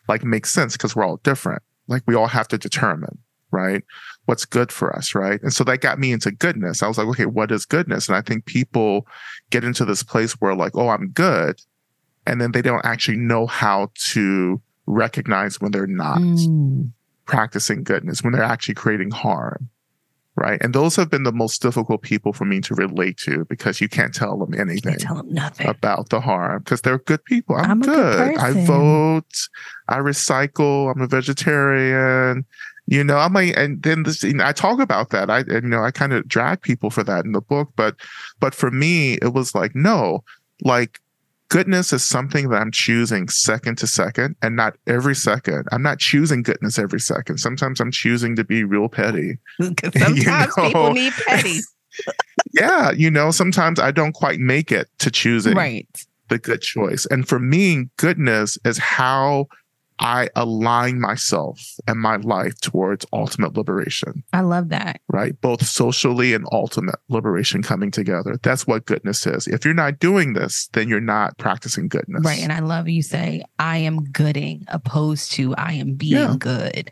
like 0.07 0.23
make 0.23 0.45
sense 0.45 0.73
because 0.73 0.95
we're 0.95 1.05
all 1.05 1.17
different. 1.17 1.63
Like 1.87 2.03
we 2.05 2.15
all 2.15 2.27
have 2.27 2.47
to 2.49 2.57
determine, 2.57 3.17
right? 3.51 3.83
What's 4.25 4.45
good 4.45 4.71
for 4.71 4.95
us, 4.95 5.15
right? 5.15 5.41
And 5.41 5.53
so 5.53 5.63
that 5.63 5.81
got 5.81 5.99
me 5.99 6.11
into 6.11 6.31
goodness. 6.31 6.83
I 6.83 6.87
was 6.87 6.97
like, 6.97 7.07
okay, 7.07 7.25
what 7.25 7.51
is 7.51 7.65
goodness? 7.65 8.07
And 8.07 8.15
I 8.15 8.21
think 8.21 8.45
people 8.45 9.07
get 9.49 9.63
into 9.63 9.85
this 9.85 10.03
place 10.03 10.33
where 10.33 10.53
like, 10.53 10.75
oh, 10.75 10.89
I'm 10.89 11.09
good. 11.09 11.59
And 12.25 12.41
then 12.41 12.51
they 12.51 12.61
don't 12.61 12.85
actually 12.85 13.17
know 13.17 13.47
how 13.47 13.89
to 14.11 14.61
recognize 14.85 15.59
when 15.59 15.71
they're 15.71 15.87
not 15.87 16.19
mm. 16.19 16.91
Practicing 17.27 17.83
goodness, 17.83 18.23
when 18.23 18.33
they're 18.33 18.43
actually 18.43 18.75
creating 18.75 19.11
harm. 19.11 19.69
Right. 20.39 20.61
And 20.61 20.75
those 20.75 20.95
have 20.97 21.09
been 21.09 21.23
the 21.23 21.31
most 21.31 21.63
difficult 21.63 22.03
people 22.03 22.31
for 22.31 22.45
me 22.45 22.61
to 22.61 22.75
relate 22.75 23.17
to 23.25 23.43
because 23.45 23.81
you 23.81 23.89
can't 23.89 24.13
tell 24.13 24.37
them 24.37 24.53
anything 24.53 24.95
tell 24.99 25.15
them 25.15 25.33
nothing. 25.33 25.65
about 25.65 26.09
the 26.09 26.21
harm 26.21 26.59
because 26.59 26.81
they're 26.81 26.99
good 26.99 27.25
people. 27.25 27.55
I'm, 27.55 27.71
I'm 27.71 27.81
good. 27.81 28.35
good 28.35 28.37
I 28.37 28.65
vote. 28.65 29.33
I 29.87 29.97
recycle. 29.97 30.93
I'm 30.93 31.01
a 31.01 31.07
vegetarian. 31.07 32.45
You 32.85 33.03
know, 33.03 33.17
I'm 33.17 33.33
like, 33.33 33.57
and 33.57 33.81
then 33.81 34.03
this, 34.03 34.21
you 34.21 34.35
know, 34.35 34.45
I 34.45 34.51
talk 34.51 34.79
about 34.79 35.09
that. 35.09 35.31
I, 35.31 35.39
and, 35.39 35.63
you 35.63 35.69
know, 35.69 35.83
I 35.83 35.89
kind 35.89 36.13
of 36.13 36.27
drag 36.27 36.61
people 36.61 36.91
for 36.91 37.03
that 37.03 37.25
in 37.25 37.31
the 37.31 37.41
book, 37.41 37.71
but, 37.75 37.95
but 38.39 38.53
for 38.53 38.69
me, 38.69 39.15
it 39.15 39.33
was 39.33 39.55
like, 39.55 39.73
no, 39.73 40.23
like 40.61 41.01
goodness 41.49 41.93
is 41.93 42.07
something 42.07 42.49
that 42.49 42.61
I'm 42.61 42.71
choosing 42.71 43.27
second 43.29 43.77
to 43.79 43.87
second 43.87 44.35
and 44.41 44.55
not 44.55 44.75
every 44.85 45.15
second. 45.15 45.67
I'm 45.71 45.81
not 45.81 45.99
choosing 45.99 46.43
goodness 46.43 46.77
every 46.77 46.99
second. 46.99 47.37
Sometimes 47.37 47.79
I'm 47.79 47.91
choosing 47.91 48.35
to 48.35 48.43
be 48.43 48.63
real 48.63 48.89
petty. 48.89 49.37
Sometimes 49.59 50.17
you 50.17 50.25
know? 50.25 50.47
people 50.55 50.93
need 50.93 51.13
petty. 51.25 51.59
yeah. 52.53 52.91
You 52.91 53.09
know, 53.09 53.31
sometimes 53.31 53.79
I 53.79 53.91
don't 53.91 54.13
quite 54.13 54.39
make 54.39 54.71
it 54.71 54.87
to 54.99 55.11
choosing 55.11 55.55
right. 55.55 55.87
the 56.29 56.37
good 56.37 56.61
choice. 56.61 57.05
And 57.07 57.27
for 57.27 57.39
me, 57.39 57.89
goodness 57.97 58.57
is 58.65 58.77
how 58.77 59.47
I 59.99 60.29
align 60.35 60.99
myself 60.99 61.59
and 61.87 61.99
my 61.99 62.17
life 62.17 62.59
towards 62.61 63.05
ultimate 63.11 63.55
liberation. 63.55 64.23
I 64.31 64.41
love 64.41 64.69
that. 64.69 65.01
Right? 65.09 65.39
Both 65.41 65.65
socially 65.65 66.33
and 66.33 66.47
ultimate 66.51 66.99
liberation 67.09 67.63
coming 67.63 67.89
together. 67.89 68.37
That's 68.43 68.67
what 68.67 68.85
goodness 68.85 69.25
is. 69.25 69.47
If 69.47 69.65
you're 69.65 69.73
not 69.73 69.99
doing 69.99 70.33
this, 70.33 70.69
then 70.73 70.87
you're 70.87 70.99
not 70.99 71.37
practicing 71.37 71.87
goodness. 71.87 72.23
Right. 72.23 72.39
And 72.39 72.51
I 72.51 72.59
love 72.59 72.87
you 72.87 73.01
say, 73.01 73.43
I 73.57 73.77
am 73.79 74.03
gooding 74.11 74.65
opposed 74.67 75.31
to 75.33 75.55
I 75.55 75.73
am 75.73 75.95
being 75.95 76.13
yeah. 76.13 76.35
good. 76.37 76.91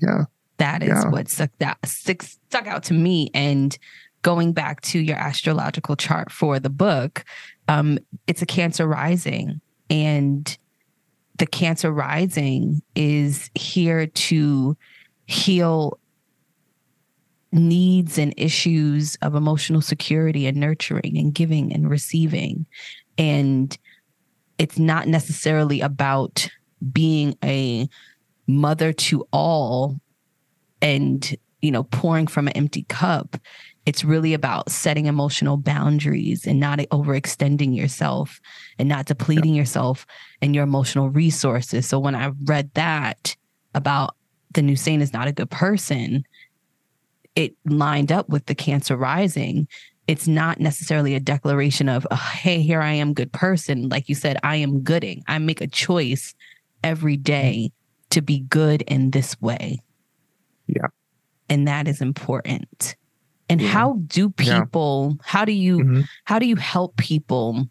Yeah. 0.00 0.24
That 0.58 0.82
is 0.82 0.90
yeah. 0.90 1.08
what 1.08 1.28
stuck 1.28 1.50
that 1.58 1.78
stuck 1.84 2.66
out 2.66 2.84
to 2.84 2.94
me. 2.94 3.30
And 3.34 3.76
going 4.22 4.52
back 4.52 4.80
to 4.82 5.00
your 5.00 5.16
astrological 5.16 5.96
chart 5.96 6.30
for 6.30 6.60
the 6.60 6.70
book, 6.70 7.24
um, 7.68 7.98
it's 8.26 8.42
a 8.42 8.46
cancer 8.46 8.86
rising. 8.86 9.60
And 9.90 10.56
the 11.36 11.46
Cancer 11.46 11.92
Rising 11.92 12.82
is 12.94 13.50
here 13.54 14.06
to 14.06 14.76
heal 15.26 15.98
needs 17.50 18.18
and 18.18 18.34
issues 18.36 19.16
of 19.22 19.34
emotional 19.34 19.80
security 19.80 20.46
and 20.46 20.56
nurturing 20.56 21.16
and 21.16 21.32
giving 21.32 21.72
and 21.72 21.88
receiving. 21.88 22.66
And 23.16 23.76
it's 24.58 24.78
not 24.78 25.08
necessarily 25.08 25.80
about 25.80 26.48
being 26.92 27.36
a 27.42 27.88
mother 28.46 28.92
to 28.92 29.26
all 29.32 30.00
and, 30.82 31.36
you 31.62 31.70
know, 31.70 31.84
pouring 31.84 32.26
from 32.26 32.48
an 32.48 32.56
empty 32.56 32.84
cup 32.88 33.36
it's 33.86 34.04
really 34.04 34.32
about 34.32 34.70
setting 34.70 35.06
emotional 35.06 35.56
boundaries 35.56 36.46
and 36.46 36.58
not 36.58 36.78
overextending 36.78 37.76
yourself 37.76 38.40
and 38.78 38.88
not 38.88 39.06
depleting 39.06 39.54
yourself 39.54 40.06
and 40.40 40.54
your 40.54 40.64
emotional 40.64 41.10
resources. 41.10 41.86
So 41.86 41.98
when 41.98 42.14
I 42.14 42.32
read 42.44 42.70
that 42.74 43.36
about 43.74 44.16
the 44.52 44.62
new 44.62 44.76
saint 44.76 45.02
is 45.02 45.12
not 45.12 45.28
a 45.28 45.32
good 45.32 45.50
person, 45.50 46.24
it 47.34 47.54
lined 47.66 48.10
up 48.10 48.28
with 48.28 48.46
the 48.46 48.54
cancer 48.54 48.96
rising. 48.96 49.68
It's 50.06 50.28
not 50.28 50.60
necessarily 50.60 51.14
a 51.14 51.20
declaration 51.20 51.88
of, 51.88 52.06
oh, 52.10 52.16
hey, 52.16 52.62
here 52.62 52.80
I 52.80 52.92
am, 52.92 53.12
good 53.12 53.32
person. 53.32 53.88
Like 53.88 54.08
you 54.08 54.14
said, 54.14 54.38
I 54.42 54.56
am 54.56 54.80
gooding. 54.80 55.24
I 55.28 55.38
make 55.38 55.60
a 55.60 55.66
choice 55.66 56.34
every 56.82 57.16
day 57.16 57.70
mm. 57.70 58.10
to 58.10 58.22
be 58.22 58.40
good 58.40 58.82
in 58.82 59.10
this 59.10 59.40
way. 59.42 59.80
Yeah. 60.66 60.88
And 61.50 61.68
that 61.68 61.86
is 61.86 62.00
important 62.00 62.96
and 63.48 63.60
yeah. 63.60 63.68
how 63.68 63.94
do 64.06 64.30
people 64.30 65.16
yeah. 65.16 65.22
how 65.24 65.44
do 65.44 65.52
you 65.52 65.78
mm-hmm. 65.78 66.00
how 66.24 66.38
do 66.38 66.46
you 66.46 66.56
help 66.56 66.96
people 66.96 67.68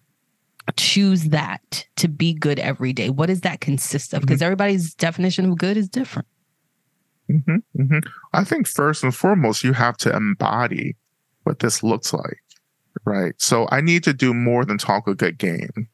choose 0.77 1.25
that 1.25 1.85
to 1.95 2.07
be 2.07 2.33
good 2.33 2.59
every 2.59 2.93
day 2.93 3.09
what 3.09 3.27
does 3.27 3.41
that 3.41 3.59
consist 3.59 4.13
of 4.13 4.21
because 4.21 4.37
mm-hmm. 4.37 4.45
everybody's 4.45 4.93
definition 4.93 5.49
of 5.49 5.57
good 5.57 5.77
is 5.77 5.89
different 5.89 6.27
mm-hmm. 7.29 7.57
mm-hmm. 7.79 7.99
i 8.33 8.43
think 8.43 8.67
first 8.67 9.03
and 9.03 9.15
foremost 9.15 9.63
you 9.63 9.73
have 9.73 9.97
to 9.97 10.15
embody 10.15 10.95
what 11.43 11.59
this 11.59 11.83
looks 11.83 12.13
like 12.13 12.39
right 13.05 13.33
so 13.37 13.67
i 13.71 13.81
need 13.81 14.03
to 14.03 14.13
do 14.13 14.33
more 14.33 14.63
than 14.63 14.77
talk 14.77 15.07
a 15.07 15.15
good 15.15 15.37
game 15.37 15.87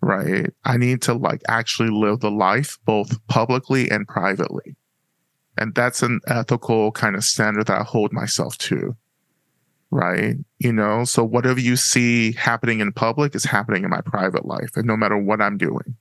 right 0.00 0.50
i 0.64 0.76
need 0.76 1.02
to 1.02 1.12
like 1.12 1.42
actually 1.48 1.90
live 1.90 2.20
the 2.20 2.30
life 2.30 2.78
both 2.86 3.18
publicly 3.26 3.90
and 3.90 4.06
privately 4.08 4.74
and 5.56 5.74
that's 5.74 6.02
an 6.02 6.20
ethical 6.26 6.92
kind 6.92 7.16
of 7.16 7.24
standard 7.24 7.66
that 7.66 7.80
I 7.80 7.84
hold 7.84 8.12
myself 8.12 8.58
to. 8.58 8.96
Right. 9.90 10.36
You 10.58 10.72
know, 10.72 11.04
so 11.04 11.24
whatever 11.24 11.60
you 11.60 11.76
see 11.76 12.32
happening 12.32 12.80
in 12.80 12.92
public 12.92 13.34
is 13.34 13.44
happening 13.44 13.84
in 13.84 13.90
my 13.90 14.00
private 14.00 14.44
life. 14.44 14.70
And 14.74 14.84
no 14.84 14.96
matter 14.96 15.16
what 15.16 15.40
I'm 15.40 15.56
doing, 15.56 15.94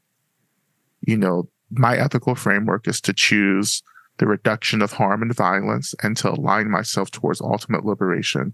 you 1.02 1.18
know, 1.18 1.48
my 1.70 1.96
ethical 1.96 2.36
framework 2.36 2.88
is 2.88 3.00
to 3.02 3.14
choose 3.14 3.84
the 4.18 4.26
reduction 4.26 4.82
of 4.82 4.92
harm 4.92 5.22
and 5.22 5.36
violence 5.36 5.94
and 6.02 6.18
to 6.18 6.32
align 6.32 6.70
myself 6.70 7.12
towards 7.12 7.42
ultimate 7.42 7.86
liberation 7.86 8.54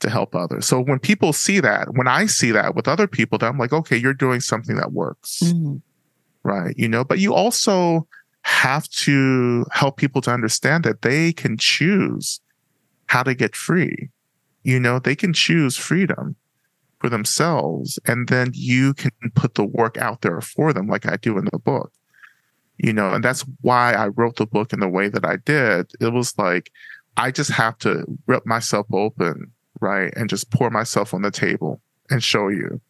to 0.00 0.08
help 0.08 0.34
others. 0.34 0.66
So 0.66 0.80
when 0.80 0.98
people 0.98 1.32
see 1.32 1.60
that, 1.60 1.94
when 1.94 2.08
I 2.08 2.26
see 2.26 2.50
that 2.52 2.74
with 2.74 2.88
other 2.88 3.06
people, 3.06 3.38
then 3.38 3.50
I'm 3.50 3.58
like, 3.58 3.72
okay, 3.72 3.96
you're 3.96 4.14
doing 4.14 4.40
something 4.40 4.76
that 4.76 4.92
works. 4.92 5.40
Mm-hmm. 5.44 5.76
Right. 6.42 6.74
You 6.78 6.88
know, 6.88 7.04
but 7.04 7.18
you 7.18 7.34
also, 7.34 8.06
have 8.42 8.88
to 8.88 9.64
help 9.70 9.96
people 9.96 10.20
to 10.22 10.30
understand 10.30 10.84
that 10.84 11.02
they 11.02 11.32
can 11.32 11.56
choose 11.58 12.40
how 13.06 13.22
to 13.22 13.34
get 13.34 13.56
free. 13.56 14.08
You 14.62 14.80
know, 14.80 14.98
they 14.98 15.16
can 15.16 15.32
choose 15.32 15.76
freedom 15.76 16.36
for 16.98 17.08
themselves 17.08 17.98
and 18.06 18.28
then 18.28 18.50
you 18.54 18.94
can 18.94 19.12
put 19.34 19.54
the 19.54 19.64
work 19.64 19.96
out 19.96 20.20
there 20.20 20.40
for 20.40 20.72
them 20.72 20.86
like 20.86 21.06
I 21.06 21.16
do 21.16 21.38
in 21.38 21.46
the 21.50 21.58
book. 21.58 21.92
You 22.78 22.92
know, 22.94 23.12
and 23.12 23.22
that's 23.22 23.44
why 23.60 23.92
I 23.92 24.08
wrote 24.08 24.36
the 24.36 24.46
book 24.46 24.72
in 24.72 24.80
the 24.80 24.88
way 24.88 25.08
that 25.08 25.24
I 25.24 25.36
did. 25.36 25.92
It 26.00 26.12
was 26.12 26.36
like 26.38 26.70
I 27.16 27.30
just 27.30 27.50
have 27.50 27.76
to 27.78 28.04
rip 28.26 28.46
myself 28.46 28.86
open, 28.92 29.50
right? 29.80 30.12
And 30.16 30.30
just 30.30 30.50
pour 30.50 30.70
myself 30.70 31.12
on 31.12 31.20
the 31.20 31.30
table 31.30 31.82
and 32.08 32.22
show 32.22 32.48
you, 32.48 32.80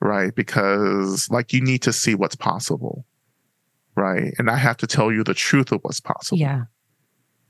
right? 0.00 0.34
Because 0.34 1.28
like 1.30 1.52
you 1.52 1.60
need 1.60 1.82
to 1.82 1.92
see 1.92 2.14
what's 2.14 2.36
possible 2.36 3.04
right? 4.00 4.34
And 4.38 4.50
I 4.50 4.56
have 4.56 4.76
to 4.78 4.86
tell 4.86 5.12
you 5.12 5.22
the 5.22 5.34
truth 5.34 5.70
of 5.72 5.80
what's 5.82 6.00
possible. 6.00 6.38
Yeah. 6.38 6.64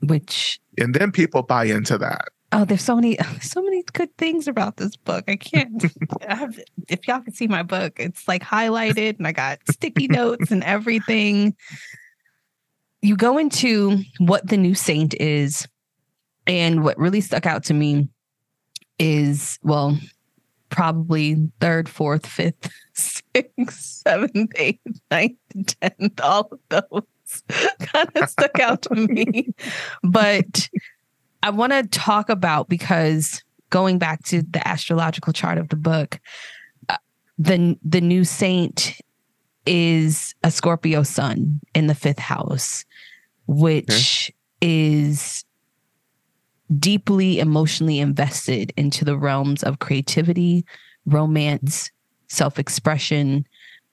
Which 0.01 0.61
and 0.79 0.95
then 0.95 1.13
people 1.13 1.43
buy 1.43 1.65
into 1.65 1.99
that. 1.99 2.29
Oh, 2.53 2.65
there's 2.65 2.83
so 2.83 2.97
many, 2.97 3.17
so 3.41 3.63
many 3.63 3.85
good 3.93 4.15
things 4.17 4.49
about 4.49 4.77
this 4.77 4.97
book. 4.97 5.25
I 5.29 5.37
can't. 5.37 5.85
I 6.29 6.35
have, 6.35 6.59
if 6.89 7.07
y'all 7.07 7.21
can 7.21 7.35
see 7.35 7.47
my 7.47 7.63
book, 7.63 7.95
it's 7.99 8.27
like 8.27 8.43
highlighted, 8.43 9.19
and 9.19 9.27
I 9.27 9.33
got 9.33 9.61
sticky 9.71 10.09
notes 10.09 10.51
and 10.51 10.65
everything. 10.65 11.55
You 13.03 13.17
go 13.17 13.39
into 13.39 13.99
what 14.19 14.49
the 14.49 14.57
new 14.57 14.75
saint 14.75 15.15
is, 15.15 15.67
and 16.47 16.83
what 16.83 16.99
really 16.99 17.21
stuck 17.21 17.47
out 17.47 17.65
to 17.65 17.75
me 17.75 18.09
is 18.99 19.59
well, 19.63 19.97
probably 20.71 21.51
third, 21.61 21.89
fourth, 21.89 22.27
fifth, 22.27 22.71
sixth, 22.95 24.03
seventh, 24.07 24.53
eighth, 24.57 25.01
ninth, 25.11 25.37
tenth, 25.67 26.21
all 26.21 26.49
of 26.53 26.61
those 26.69 27.43
kind 27.81 28.11
of 28.17 28.29
stuck 28.29 28.59
out 28.61 28.83
to 28.83 28.95
me. 28.95 29.53
But 30.03 30.69
I 31.43 31.51
want 31.51 31.73
to 31.73 31.87
talk 31.87 32.29
about 32.29 32.69
because 32.69 33.43
going 33.71 33.99
back 33.99 34.23
to 34.25 34.43
the 34.43 34.67
astrological 34.67 35.33
chart 35.33 35.59
of 35.59 35.69
the 35.69 35.77
book, 35.77 36.21
uh, 36.89 36.97
the 37.39 37.79
the 37.83 38.01
new 38.01 38.25
saint 38.25 39.01
is 39.67 40.35
a 40.43 40.51
Scorpio 40.51 41.03
sun 41.03 41.61
in 41.75 41.87
the 41.87 41.95
fifth 41.95 42.19
house, 42.19 42.85
which 43.47 44.33
okay. 44.33 44.35
is 44.61 45.45
deeply 46.79 47.39
emotionally 47.39 47.99
invested 47.99 48.73
into 48.77 49.05
the 49.05 49.19
realms 49.19 49.63
of 49.63 49.79
creativity, 49.79 50.65
romance, 51.07 51.91
self 52.29 52.59
expression, 52.59 53.47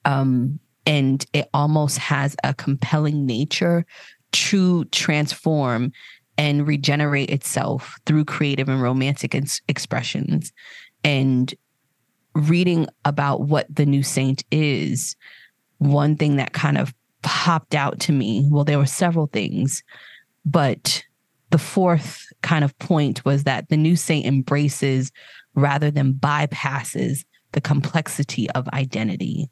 um, 0.04 0.58
and 0.86 1.26
it 1.32 1.48
almost 1.52 1.98
has 1.98 2.36
a 2.44 2.54
compelling 2.54 3.26
nature 3.26 3.84
to 4.32 4.84
transform 4.86 5.92
and 6.36 6.66
regenerate 6.66 7.30
itself 7.30 7.98
through 8.06 8.24
creative 8.24 8.68
and 8.68 8.80
romantic 8.80 9.34
ins- 9.34 9.60
expressions. 9.68 10.52
And 11.02 11.52
reading 12.34 12.86
about 13.04 13.42
what 13.42 13.66
the 13.74 13.84
new 13.84 14.02
saint 14.02 14.44
is, 14.52 15.16
one 15.78 16.16
thing 16.16 16.36
that 16.36 16.52
kind 16.52 16.78
of 16.78 16.94
popped 17.22 17.74
out 17.74 17.98
to 18.00 18.12
me, 18.12 18.46
well, 18.50 18.64
there 18.64 18.78
were 18.78 18.86
several 18.86 19.26
things, 19.26 19.82
but 20.44 21.02
the 21.50 21.58
fourth 21.58 22.26
kind 22.42 22.64
of 22.64 22.78
point 22.78 23.24
was 23.24 23.44
that 23.44 23.68
the 23.68 23.76
new 23.76 23.96
saint 23.96 24.26
embraces 24.26 25.12
rather 25.54 25.90
than 25.90 26.14
bypasses 26.14 27.24
the 27.52 27.60
complexity 27.60 28.50
of 28.50 28.68
identity. 28.68 29.48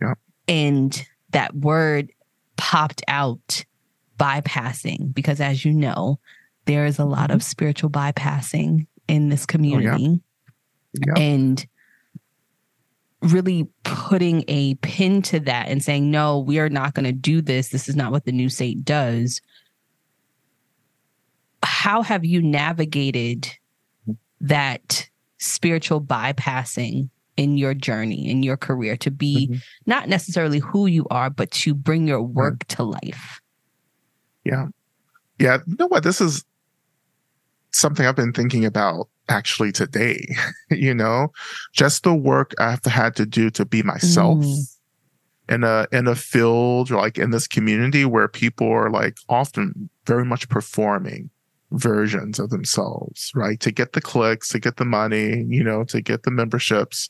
Yeah. 0.00 0.14
And 0.48 1.06
that 1.30 1.54
word 1.54 2.10
popped 2.56 3.02
out 3.08 3.64
bypassing 4.18 5.14
because 5.14 5.40
as 5.40 5.64
you 5.64 5.72
know, 5.72 6.18
there 6.64 6.84
is 6.86 6.98
a 6.98 7.04
lot 7.04 7.30
of 7.30 7.42
spiritual 7.42 7.90
bypassing 7.90 8.86
in 9.06 9.28
this 9.28 9.46
community. 9.46 9.88
Oh, 9.88 10.20
yeah. 10.94 11.14
Yeah. 11.14 11.22
And 11.22 11.66
really 13.22 13.68
putting 13.84 14.44
a 14.48 14.74
pin 14.76 15.22
to 15.22 15.40
that 15.40 15.68
and 15.68 15.82
saying, 15.82 16.10
no, 16.10 16.38
we 16.38 16.58
are 16.58 16.68
not 16.68 16.94
going 16.94 17.04
to 17.04 17.12
do 17.12 17.40
this. 17.40 17.68
This 17.68 17.88
is 17.88 17.96
not 17.96 18.12
what 18.12 18.24
the 18.24 18.32
new 18.32 18.48
saint 18.48 18.84
does. 18.84 19.40
How 21.68 22.00
have 22.00 22.24
you 22.24 22.40
navigated 22.40 23.54
that 24.40 25.06
spiritual 25.36 26.00
bypassing 26.00 27.10
in 27.36 27.58
your 27.58 27.74
journey, 27.74 28.28
in 28.30 28.42
your 28.42 28.56
career, 28.56 28.96
to 28.96 29.10
be 29.10 29.48
mm-hmm. 29.48 29.58
not 29.84 30.08
necessarily 30.08 30.60
who 30.60 30.86
you 30.86 31.06
are, 31.10 31.28
but 31.28 31.50
to 31.50 31.74
bring 31.74 32.08
your 32.08 32.22
work 32.22 32.64
to 32.68 32.82
life? 32.82 33.42
Yeah. 34.44 34.68
Yeah. 35.38 35.58
You 35.66 35.76
know 35.78 35.88
what? 35.88 36.04
This 36.04 36.22
is 36.22 36.42
something 37.70 38.06
I've 38.06 38.16
been 38.16 38.32
thinking 38.32 38.64
about 38.64 39.08
actually 39.28 39.70
today. 39.70 40.26
you 40.70 40.94
know, 40.94 41.32
just 41.74 42.02
the 42.02 42.14
work 42.14 42.54
I've 42.58 42.82
had 42.86 43.14
to 43.16 43.26
do 43.26 43.50
to 43.50 43.66
be 43.66 43.82
myself. 43.82 44.38
Mm. 44.38 44.74
In 45.50 45.64
a 45.64 45.86
in 45.92 46.06
a 46.06 46.14
field 46.14 46.90
or 46.90 46.96
like 46.96 47.18
in 47.18 47.30
this 47.30 47.46
community 47.46 48.04
where 48.04 48.28
people 48.28 48.70
are 48.70 48.90
like 48.90 49.18
often 49.28 49.88
very 50.06 50.24
much 50.24 50.48
performing 50.48 51.30
versions 51.72 52.38
of 52.38 52.50
themselves, 52.50 53.30
right? 53.34 53.60
To 53.60 53.70
get 53.70 53.92
the 53.92 54.00
clicks, 54.00 54.48
to 54.50 54.58
get 54.58 54.76
the 54.76 54.84
money, 54.84 55.44
you 55.48 55.62
know, 55.62 55.84
to 55.84 56.00
get 56.00 56.22
the 56.22 56.30
memberships. 56.30 57.08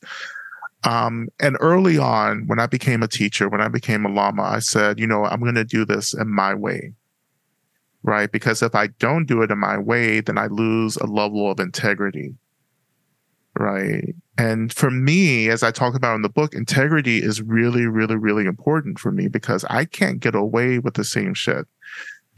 Um, 0.84 1.28
and 1.40 1.56
early 1.60 1.98
on, 1.98 2.46
when 2.46 2.58
I 2.58 2.66
became 2.66 3.02
a 3.02 3.08
teacher, 3.08 3.48
when 3.48 3.60
I 3.60 3.68
became 3.68 4.04
a 4.04 4.10
lama, 4.10 4.42
I 4.42 4.58
said, 4.60 4.98
you 4.98 5.06
know, 5.06 5.24
I'm 5.24 5.40
going 5.40 5.54
to 5.54 5.64
do 5.64 5.84
this 5.84 6.14
in 6.14 6.28
my 6.28 6.54
way, 6.54 6.92
right? 8.02 8.30
Because 8.30 8.62
if 8.62 8.74
I 8.74 8.88
don't 8.98 9.26
do 9.26 9.42
it 9.42 9.50
in 9.50 9.58
my 9.58 9.78
way, 9.78 10.20
then 10.20 10.38
I 10.38 10.46
lose 10.46 10.96
a 10.96 11.06
level 11.06 11.50
of 11.50 11.58
integrity, 11.58 12.34
right? 13.58 14.14
And 14.36 14.72
for 14.72 14.90
me, 14.90 15.48
as 15.48 15.64
I 15.64 15.72
talk 15.72 15.96
about 15.96 16.14
in 16.14 16.22
the 16.22 16.28
book, 16.28 16.54
integrity 16.54 17.18
is 17.18 17.42
really, 17.42 17.86
really, 17.86 18.16
really 18.16 18.46
important 18.46 19.00
for 19.00 19.10
me 19.10 19.26
because 19.26 19.64
I 19.64 19.84
can't 19.84 20.20
get 20.20 20.36
away 20.36 20.78
with 20.78 20.94
the 20.94 21.04
same 21.04 21.34
shit 21.34 21.66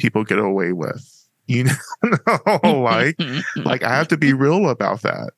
people 0.01 0.25
get 0.25 0.39
away 0.39 0.73
with 0.73 1.20
you 1.51 1.65
know 2.05 2.81
like 2.81 3.17
like 3.57 3.83
i 3.83 3.95
have 3.95 4.09
to 4.09 4.17
be 4.17 4.33
real 4.33 4.69
about 4.69 5.03
that 5.03 5.31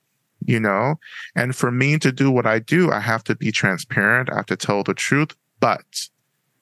you 0.45 0.59
know? 0.59 0.97
And 1.37 1.55
for 1.55 1.71
me 1.71 1.99
to 1.99 2.13
do 2.13 2.31
what 2.31 2.47
i 2.47 2.59
do 2.59 2.91
i 2.91 3.01
have 3.01 3.25
to 3.25 3.35
be 3.35 3.51
transparent 3.51 4.31
i 4.31 4.37
have 4.37 4.47
to 4.47 4.57
tell 4.57 4.83
the 4.83 4.95
truth 4.95 5.35
but 5.61 6.09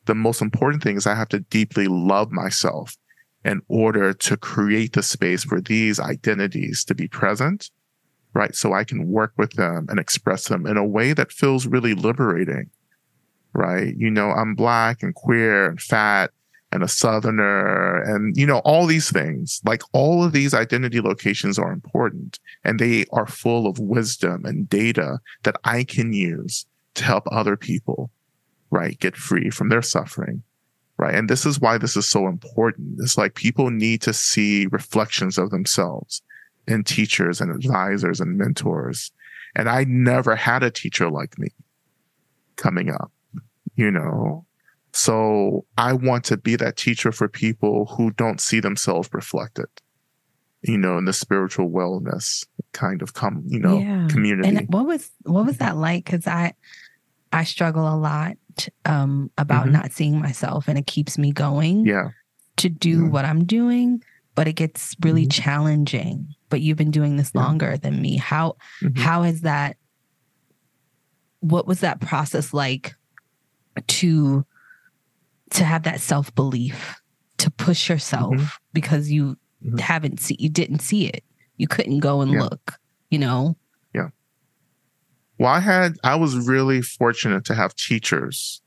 the 0.06 0.14
most 0.14 0.40
important 0.40 0.82
thing 0.82 0.96
is 0.96 1.06
i 1.06 1.14
have 1.14 1.28
to 1.30 1.40
deeply 1.40 1.86
love 1.86 2.30
myself 2.30 2.96
in 3.44 3.62
order 3.68 4.12
to 4.12 4.36
create 4.36 4.92
the 4.92 5.02
space 5.02 5.44
for 5.44 5.60
these 5.60 5.98
identities 5.98 6.84
to 6.84 6.94
be 6.94 7.08
present 7.08 7.70
right? 8.32 8.54
So 8.54 8.72
i 8.72 8.84
can 8.84 9.08
work 9.08 9.32
with 9.36 9.54
them 9.54 9.86
and 9.88 9.98
express 9.98 10.48
them 10.48 10.66
in 10.66 10.76
a 10.76 10.86
way 10.86 11.12
that 11.14 11.32
feels 11.32 11.66
really 11.66 11.94
liberating 11.94 12.70
right? 13.52 13.96
You 13.96 14.10
know 14.10 14.30
i'm 14.30 14.54
black 14.54 15.02
and 15.02 15.14
queer 15.14 15.68
and 15.68 15.80
fat 15.80 16.30
and 16.72 16.82
a 16.82 16.88
southerner 16.88 18.02
and 18.02 18.36
you 18.36 18.46
know 18.46 18.58
all 18.58 18.86
these 18.86 19.10
things. 19.10 19.60
Like 19.64 19.82
all 19.92 20.24
of 20.24 20.32
these 20.32 20.54
identity 20.54 21.00
locations 21.00 21.58
are 21.58 21.72
important 21.72 22.38
and 22.64 22.78
they 22.78 23.04
are 23.12 23.26
full 23.26 23.66
of 23.66 23.78
wisdom 23.78 24.44
and 24.44 24.68
data 24.68 25.18
that 25.42 25.56
i 25.64 25.84
can 25.84 26.12
use 26.12 26.66
to 26.94 27.04
help 27.04 27.24
other 27.30 27.56
people 27.56 28.10
right 28.70 28.98
get 28.98 29.16
free 29.16 29.50
from 29.50 29.68
their 29.68 29.82
suffering 29.82 30.42
right? 30.98 31.14
And 31.14 31.30
this 31.30 31.46
is 31.46 31.58
why 31.58 31.78
this 31.78 31.96
is 31.96 32.06
so 32.06 32.26
important. 32.26 32.98
It's 32.98 33.16
like 33.16 33.34
people 33.34 33.70
need 33.70 34.02
to 34.02 34.12
see 34.12 34.66
reflections 34.66 35.38
of 35.38 35.48
themselves 35.48 36.20
in 36.68 36.84
teachers 36.84 37.40
and 37.40 37.50
advisors 37.50 38.20
and 38.20 38.36
mentors. 38.36 39.10
And 39.56 39.68
i 39.68 39.84
never 39.84 40.36
had 40.36 40.62
a 40.62 40.70
teacher 40.70 41.10
like 41.10 41.38
me 41.38 41.48
coming 42.56 42.90
up 42.90 43.10
you 43.74 43.90
know 43.90 44.44
so 44.92 45.64
I 45.78 45.92
want 45.92 46.24
to 46.26 46.36
be 46.36 46.56
that 46.56 46.76
teacher 46.76 47.12
for 47.12 47.28
people 47.28 47.86
who 47.86 48.10
don't 48.12 48.40
see 48.40 48.60
themselves 48.60 49.08
reflected, 49.12 49.66
you 50.62 50.78
know, 50.78 50.98
in 50.98 51.04
the 51.04 51.12
spiritual 51.12 51.70
wellness 51.70 52.46
kind 52.72 53.02
of 53.02 53.14
come, 53.14 53.42
you 53.46 53.58
know, 53.58 53.78
yeah. 53.78 54.08
community. 54.08 54.48
And 54.48 54.66
what 54.68 54.86
was 54.86 55.10
what 55.22 55.46
was 55.46 55.58
that 55.58 55.76
like? 55.76 56.04
Because 56.04 56.26
I 56.26 56.54
I 57.32 57.44
struggle 57.44 57.92
a 57.92 57.96
lot 57.96 58.36
um 58.84 59.30
about 59.38 59.64
mm-hmm. 59.64 59.74
not 59.74 59.92
seeing 59.92 60.20
myself 60.20 60.68
and 60.68 60.78
it 60.78 60.86
keeps 60.86 61.18
me 61.18 61.32
going. 61.32 61.86
Yeah. 61.86 62.10
To 62.56 62.68
do 62.68 63.04
yeah. 63.04 63.08
what 63.08 63.24
I'm 63.24 63.44
doing, 63.44 64.02
but 64.34 64.48
it 64.48 64.54
gets 64.54 64.94
really 65.02 65.22
mm-hmm. 65.22 65.42
challenging. 65.42 66.34
But 66.48 66.60
you've 66.60 66.76
been 66.76 66.90
doing 66.90 67.16
this 67.16 67.30
yeah. 67.34 67.42
longer 67.42 67.76
than 67.76 68.02
me. 68.02 68.16
How 68.16 68.56
mm-hmm. 68.82 69.00
how 69.00 69.22
is 69.22 69.42
that 69.42 69.76
what 71.40 71.66
was 71.66 71.80
that 71.80 72.00
process 72.00 72.52
like 72.52 72.94
to 73.86 74.44
to 75.50 75.64
have 75.64 75.82
that 75.84 76.00
self 76.00 76.34
belief 76.34 77.00
to 77.38 77.50
push 77.50 77.88
yourself 77.88 78.34
mm-hmm. 78.34 78.44
because 78.72 79.10
you 79.10 79.36
mm-hmm. 79.64 79.78
haven't 79.78 80.20
see 80.20 80.36
you 80.38 80.48
didn't 80.48 80.80
see 80.80 81.06
it. 81.06 81.24
You 81.56 81.68
couldn't 81.68 82.00
go 82.00 82.20
and 82.20 82.32
yeah. 82.32 82.42
look, 82.42 82.78
you 83.10 83.18
know? 83.18 83.56
Yeah. 83.94 84.08
Well, 85.38 85.50
I 85.50 85.60
had 85.60 85.96
I 86.04 86.16
was 86.16 86.48
really 86.48 86.82
fortunate 86.82 87.44
to 87.46 87.54
have 87.54 87.74
teachers 87.74 88.62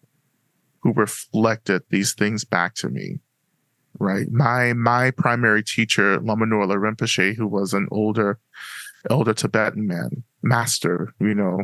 who 0.82 0.94
reflected 0.94 1.84
these 1.90 2.14
things 2.14 2.44
back 2.44 2.76
to 2.76 2.90
me. 2.90 3.20
Right. 4.00 4.30
My 4.32 4.74
my 4.74 5.12
primary 5.12 5.64
teacher, 5.64 6.20
Lama 6.20 6.46
Norlha 6.46 6.78
Rinpoche, 6.78 7.36
who 7.36 7.48
was 7.48 7.74
an 7.74 7.88
older 7.92 8.40
elder 9.10 9.34
Tibetan 9.34 9.88
man, 9.88 10.24
master, 10.42 11.14
you 11.20 11.36
know, 11.36 11.62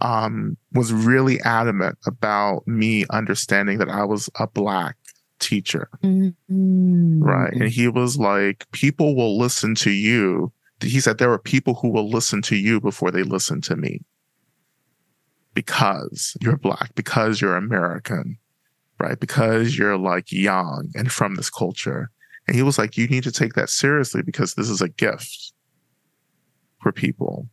um, 0.00 0.56
was 0.72 0.92
really 0.92 1.40
adamant 1.40 1.98
about 2.06 2.66
me 2.66 3.04
understanding 3.10 3.78
that 3.78 3.88
I 3.88 4.04
was 4.04 4.28
a 4.38 4.46
black 4.46 4.96
teacher. 5.38 5.88
Mm-hmm. 6.02 7.22
Right. 7.22 7.52
And 7.52 7.68
he 7.68 7.88
was 7.88 8.18
like, 8.18 8.70
people 8.72 9.14
will 9.14 9.38
listen 9.38 9.74
to 9.76 9.90
you. 9.90 10.52
He 10.80 11.00
said 11.00 11.18
there 11.18 11.32
are 11.32 11.38
people 11.38 11.74
who 11.74 11.88
will 11.88 12.08
listen 12.08 12.42
to 12.42 12.56
you 12.56 12.80
before 12.80 13.10
they 13.10 13.22
listen 13.22 13.60
to 13.62 13.76
me 13.76 14.00
because 15.54 16.36
you're 16.40 16.58
black, 16.58 16.94
because 16.94 17.40
you're 17.40 17.56
American, 17.56 18.38
right? 19.00 19.18
Because 19.18 19.78
you're 19.78 19.96
like 19.96 20.30
young 20.30 20.90
and 20.94 21.10
from 21.10 21.34
this 21.34 21.48
culture. 21.48 22.10
And 22.46 22.54
he 22.54 22.62
was 22.62 22.78
like, 22.78 22.96
you 22.96 23.08
need 23.08 23.24
to 23.24 23.32
take 23.32 23.54
that 23.54 23.70
seriously 23.70 24.22
because 24.22 24.54
this 24.54 24.68
is 24.68 24.82
a 24.82 24.88
gift 24.88 25.52
for 26.82 26.92
people 26.92 27.48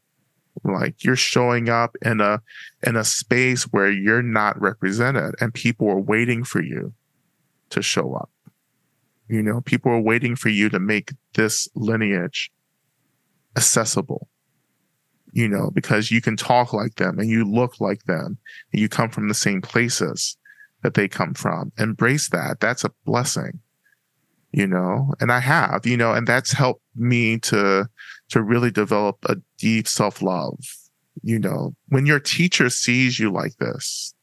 like 0.64 1.04
you're 1.04 1.16
showing 1.16 1.70
up 1.70 1.96
in 2.02 2.22
a 2.22 2.42
in 2.86 2.96
a 2.96 3.04
space 3.04 3.64
where 3.64 3.92
you're 3.92 4.22
not 4.22 4.60
represented 4.62 5.36
and 5.40 5.54
people 5.54 5.90
are 5.90 6.00
waiting 6.00 6.44
for 6.44 6.62
you 6.62 6.94
to 7.70 7.82
show 7.82 8.14
up. 8.14 8.30
You 9.28 9.42
know 9.42 9.62
people 9.62 9.92
are 9.92 10.02
waiting 10.02 10.36
for 10.36 10.50
you 10.50 10.70
to 10.70 10.80
make 10.80 11.12
this 11.34 11.68
lineage 11.76 12.52
accessible 13.56 14.28
you 15.32 15.48
know 15.48 15.70
because 15.72 16.10
you 16.10 16.22
can 16.22 16.36
talk 16.36 16.74
like 16.74 16.96
them 16.96 17.20
and 17.20 17.30
you 17.30 17.44
look 17.44 17.80
like 17.80 18.04
them 18.04 18.38
and 18.72 18.82
you 18.82 18.90
come 18.90 19.10
from 19.10 19.28
the 19.28 19.34
same 19.34 19.62
places 19.62 20.38
that 20.84 20.94
they 20.94 21.08
come 21.08 21.34
from. 21.34 21.72
Embrace 21.78 22.30
that. 22.30 22.60
That's 22.60 22.84
a 22.84 22.92
blessing 23.06 23.60
you 24.54 24.68
know, 24.68 25.14
and 25.20 25.32
I 25.32 25.40
have, 25.40 25.86
you 25.86 25.98
know, 25.98 26.14
and 26.14 26.28
that's 26.28 26.52
helped 26.52 26.84
me 26.96 27.40
to, 27.40 27.90
to 28.30 28.44
really 28.44 28.70
develop 28.70 29.18
a 29.26 29.38
deep 29.58 29.88
self 29.88 30.22
love. 30.22 30.58
You 31.24 31.40
know, 31.40 31.76
when 31.90 32.06
your 32.06 32.20
teacher 32.20 32.70
sees 32.70 33.20
you 33.20 33.32
like 33.32 33.58
this, 33.58 34.14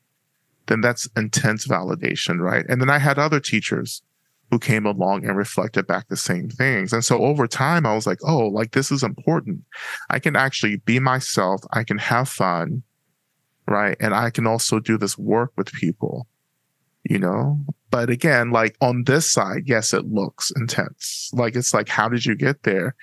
then 0.67 0.81
that's 0.81 1.09
intense 1.17 1.67
validation, 1.67 2.39
right? 2.39 2.65
And 2.69 2.81
then 2.81 2.91
I 2.91 2.99
had 2.99 3.19
other 3.19 3.41
teachers 3.41 4.03
who 4.51 4.59
came 4.59 4.87
along 4.87 5.25
and 5.25 5.37
reflected 5.37 5.87
back 5.87 6.09
the 6.09 6.17
same 6.17 6.49
things. 6.49 6.93
And 6.93 7.05
so 7.05 7.19
over 7.23 7.47
time, 7.47 7.85
I 7.85 7.95
was 7.95 8.07
like, 8.07 8.19
oh, 8.25 8.47
like 8.49 8.71
this 8.73 8.93
is 8.93 9.03
important. 9.03 9.63
I 10.11 10.21
can 10.21 10.37
actually 10.37 10.77
be 10.77 11.01
myself. 11.01 11.63
I 11.73 11.83
can 11.83 11.99
have 11.99 12.29
fun, 12.29 12.83
right? 13.67 13.97
And 14.01 14.15
I 14.15 14.31
can 14.31 14.47
also 14.47 14.79
do 14.79 14.97
this 14.97 15.19
work 15.19 15.53
with 15.57 15.73
people, 15.73 16.27
you 17.05 17.19
know? 17.19 17.61
But 17.91 18.11
again, 18.11 18.51
like 18.51 18.77
on 18.81 19.05
this 19.05 19.31
side, 19.31 19.65
yes, 19.67 19.93
it 19.93 20.07
looks 20.07 20.53
intense. 20.57 21.31
Like 21.33 21.57
it's 21.57 21.75
like, 21.75 21.89
how 21.89 22.09
did 22.09 22.25
you 22.25 22.37
get 22.37 22.63
there? 22.63 22.95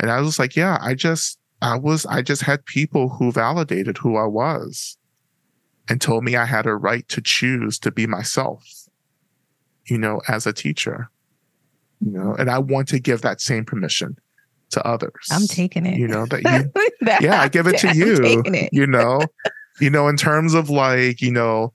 And 0.00 0.10
I 0.10 0.20
was 0.20 0.38
like, 0.38 0.56
yeah, 0.56 0.78
I 0.80 0.94
just, 0.94 1.38
I 1.60 1.76
was, 1.76 2.06
I 2.06 2.22
just 2.22 2.42
had 2.42 2.64
people 2.64 3.10
who 3.10 3.32
validated 3.32 3.98
who 3.98 4.16
I 4.16 4.24
was 4.24 4.96
and 5.88 6.00
told 6.00 6.24
me 6.24 6.36
I 6.36 6.46
had 6.46 6.66
a 6.66 6.74
right 6.74 7.06
to 7.08 7.20
choose 7.20 7.78
to 7.80 7.90
be 7.90 8.06
myself 8.06 8.64
you 9.90 9.98
know, 9.98 10.20
as 10.28 10.46
a 10.46 10.52
teacher, 10.52 11.10
you 12.00 12.12
know, 12.12 12.34
and 12.38 12.48
I 12.48 12.58
want 12.58 12.88
to 12.88 13.00
give 13.00 13.22
that 13.22 13.40
same 13.40 13.64
permission 13.64 14.16
to 14.70 14.86
others. 14.86 15.28
I'm 15.30 15.46
taking 15.46 15.84
it. 15.84 15.98
You 15.98 16.06
know, 16.06 16.26
that 16.26 16.42
you, 16.42 16.84
that, 17.06 17.22
yeah, 17.22 17.42
I 17.42 17.48
give 17.48 17.66
it 17.66 17.78
to 17.78 17.94
you, 17.94 18.42
you 18.72 18.86
know, 18.86 19.20
you 19.80 19.90
know, 19.90 20.08
in 20.08 20.16
terms 20.16 20.54
of 20.54 20.70
like, 20.70 21.20
you 21.20 21.32
know, 21.32 21.72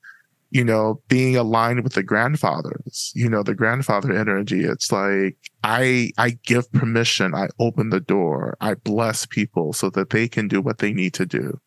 you 0.55 0.63
know, 0.63 1.01
being 1.09 1.35
aligned 1.35 1.83
with 1.83 1.95
the 1.95 2.01
grandfathers, 2.01 3.11
you 3.13 3.27
know, 3.27 3.43
the 3.43 3.53
grandfather 3.53 4.13
energy. 4.13 4.63
It's 4.63 4.89
like 4.89 5.35
I 5.65 6.11
I 6.17 6.37
give 6.45 6.71
permission, 6.71 7.35
I 7.35 7.49
open 7.59 7.89
the 7.89 7.99
door, 7.99 8.55
I 8.61 8.75
bless 8.75 9.25
people 9.25 9.73
so 9.73 9.89
that 9.89 10.11
they 10.11 10.29
can 10.29 10.47
do 10.47 10.61
what 10.61 10.77
they 10.77 10.93
need 10.93 11.13
to 11.15 11.25
do. 11.25 11.59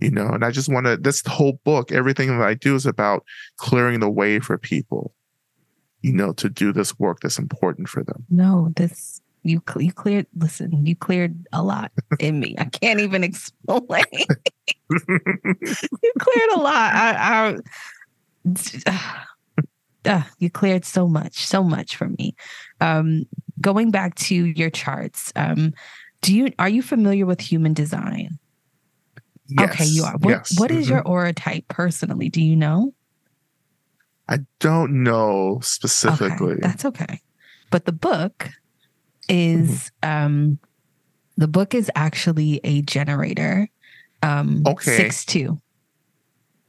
You 0.00 0.10
know, 0.10 0.26
and 0.26 0.44
I 0.44 0.50
just 0.50 0.68
want 0.68 0.84
to 0.84 0.98
this 0.98 1.22
whole 1.26 1.58
book, 1.64 1.92
everything 1.92 2.28
that 2.28 2.46
I 2.46 2.52
do 2.52 2.74
is 2.74 2.84
about 2.84 3.24
clearing 3.56 4.00
the 4.00 4.10
way 4.10 4.38
for 4.38 4.58
people 4.58 5.14
you 6.02 6.12
know, 6.12 6.34
to 6.34 6.50
do 6.50 6.70
this 6.70 6.98
work 6.98 7.20
that's 7.20 7.38
important 7.38 7.88
for 7.88 8.04
them. 8.04 8.26
No, 8.28 8.70
this 8.76 9.22
you 9.44 9.62
you 9.78 9.92
cleared. 9.92 10.26
Listen, 10.36 10.84
you 10.86 10.96
cleared 10.96 11.46
a 11.52 11.62
lot 11.62 11.92
in 12.18 12.40
me. 12.40 12.56
I 12.58 12.64
can't 12.64 13.00
even 13.00 13.22
explain. 13.22 14.04
you 14.90 16.12
cleared 16.18 16.50
a 16.54 16.58
lot. 16.58 16.94
I, 16.94 17.58
I 18.46 19.16
uh, 20.06 20.22
you 20.38 20.50
cleared 20.50 20.84
so 20.84 21.06
much, 21.06 21.46
so 21.46 21.62
much 21.62 21.96
for 21.96 22.08
me. 22.08 22.34
Um, 22.80 23.26
going 23.60 23.90
back 23.90 24.14
to 24.16 24.34
your 24.34 24.70
charts, 24.70 25.32
um, 25.36 25.74
do 26.22 26.34
you 26.34 26.50
are 26.58 26.68
you 26.68 26.82
familiar 26.82 27.26
with 27.26 27.40
human 27.40 27.74
design? 27.74 28.38
Yes. 29.46 29.70
Okay, 29.70 29.84
you 29.84 30.04
are. 30.04 30.16
What, 30.18 30.30
yes. 30.30 30.58
what 30.58 30.70
is 30.70 30.86
mm-hmm. 30.86 30.94
your 30.94 31.02
aura 31.02 31.34
type 31.34 31.68
personally? 31.68 32.30
Do 32.30 32.42
you 32.42 32.56
know? 32.56 32.94
I 34.26 34.38
don't 34.58 35.02
know 35.02 35.60
specifically. 35.62 36.52
Okay, 36.52 36.60
that's 36.62 36.86
okay. 36.86 37.20
But 37.70 37.84
the 37.84 37.92
book 37.92 38.48
is 39.28 39.90
mm-hmm. 40.02 40.26
um 40.26 40.58
the 41.36 41.48
book 41.48 41.74
is 41.74 41.90
actually 41.94 42.60
a 42.64 42.82
generator. 42.82 43.68
Um 44.22 44.62
okay. 44.66 44.96
six 44.96 45.24
two. 45.24 45.60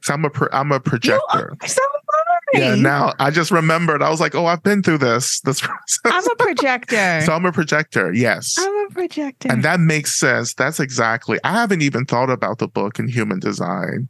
So 0.02 0.14
I'm 0.14 0.24
a 0.24 0.30
pro- 0.30 0.48
I'm 0.52 0.70
a 0.72 0.80
projector. 0.80 1.56
so 1.66 1.80
yeah, 2.54 2.74
now 2.74 3.12
I 3.18 3.30
just 3.30 3.50
remembered. 3.50 4.02
I 4.02 4.10
was 4.10 4.20
like, 4.20 4.34
oh, 4.34 4.46
I've 4.46 4.62
been 4.62 4.82
through 4.82 4.98
this. 4.98 5.40
This 5.40 5.60
process. 5.62 6.00
I'm 6.04 6.30
a 6.30 6.36
projector. 6.36 7.20
so 7.22 7.32
I'm 7.32 7.44
a 7.44 7.52
projector. 7.52 8.12
Yes. 8.12 8.56
I'm 8.58 8.86
a 8.86 8.90
projector. 8.90 9.50
And 9.50 9.64
that 9.64 9.80
makes 9.80 10.18
sense. 10.18 10.54
That's 10.54 10.80
exactly. 10.80 11.38
I 11.44 11.52
haven't 11.52 11.82
even 11.82 12.04
thought 12.04 12.30
about 12.30 12.58
the 12.58 12.68
book 12.68 12.98
in 12.98 13.08
human 13.08 13.40
design, 13.40 14.08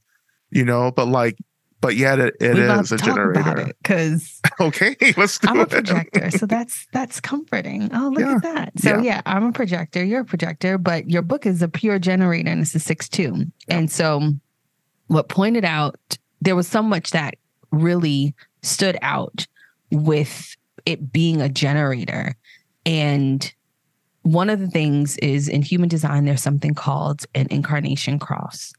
you 0.51 0.65
know, 0.65 0.91
but 0.91 1.07
like 1.09 1.39
but 1.81 1.97
yet 1.97 2.19
it, 2.19 2.37
it 2.41 2.59
is 2.59 2.93
a 2.93 2.97
generator. 2.97 3.73
Because 3.83 4.41
okay, 4.61 4.97
let's 5.17 5.39
do 5.39 5.49
I'm 5.49 5.61
it. 5.61 5.63
a 5.63 5.67
projector, 5.67 6.31
so 6.31 6.47
that's 6.47 6.87
that's 6.93 7.21
comforting. 7.21 7.91
Oh, 7.93 8.09
look 8.09 8.21
yeah. 8.21 8.37
at 8.37 8.43
that. 8.43 8.73
So 8.79 8.91
yeah. 8.97 9.03
yeah. 9.03 9.23
I'm 9.27 9.45
a 9.45 9.53
projector. 9.53 10.05
You're 10.05 10.23
a 10.23 10.25
projector, 10.25 10.79
but 10.79 11.11
your 11.11 11.23
book 11.23 11.47
is 11.47 11.63
a 11.63 11.69
pure 11.69 11.99
generator, 11.99 12.51
and 12.51 12.63
it's 12.63 12.75
a 12.75 12.79
six 12.79 13.09
two. 13.09 13.47
Yeah. 13.69 13.79
And 13.79 13.91
so, 13.91 14.33
what 15.09 15.29
pointed 15.29 15.65
out 15.65 16.19
there 16.41 16.57
was 16.57 16.69
so 16.69 16.83
much 16.83 17.11
that 17.11 17.35
really 17.71 18.35
stood 18.63 18.99
out 19.03 19.47
with 19.91 20.57
it 20.87 21.13
being 21.13 21.41
a 21.41 21.49
generator, 21.49 22.37
and 22.85 23.53
one 24.23 24.51
of 24.51 24.59
the 24.59 24.67
things 24.67 25.17
is 25.19 25.49
in 25.49 25.63
human 25.63 25.89
design, 25.89 26.25
there's 26.25 26.43
something 26.43 26.75
called 26.75 27.25
an 27.37 27.47
incarnation 27.51 28.19
cross. 28.19 28.73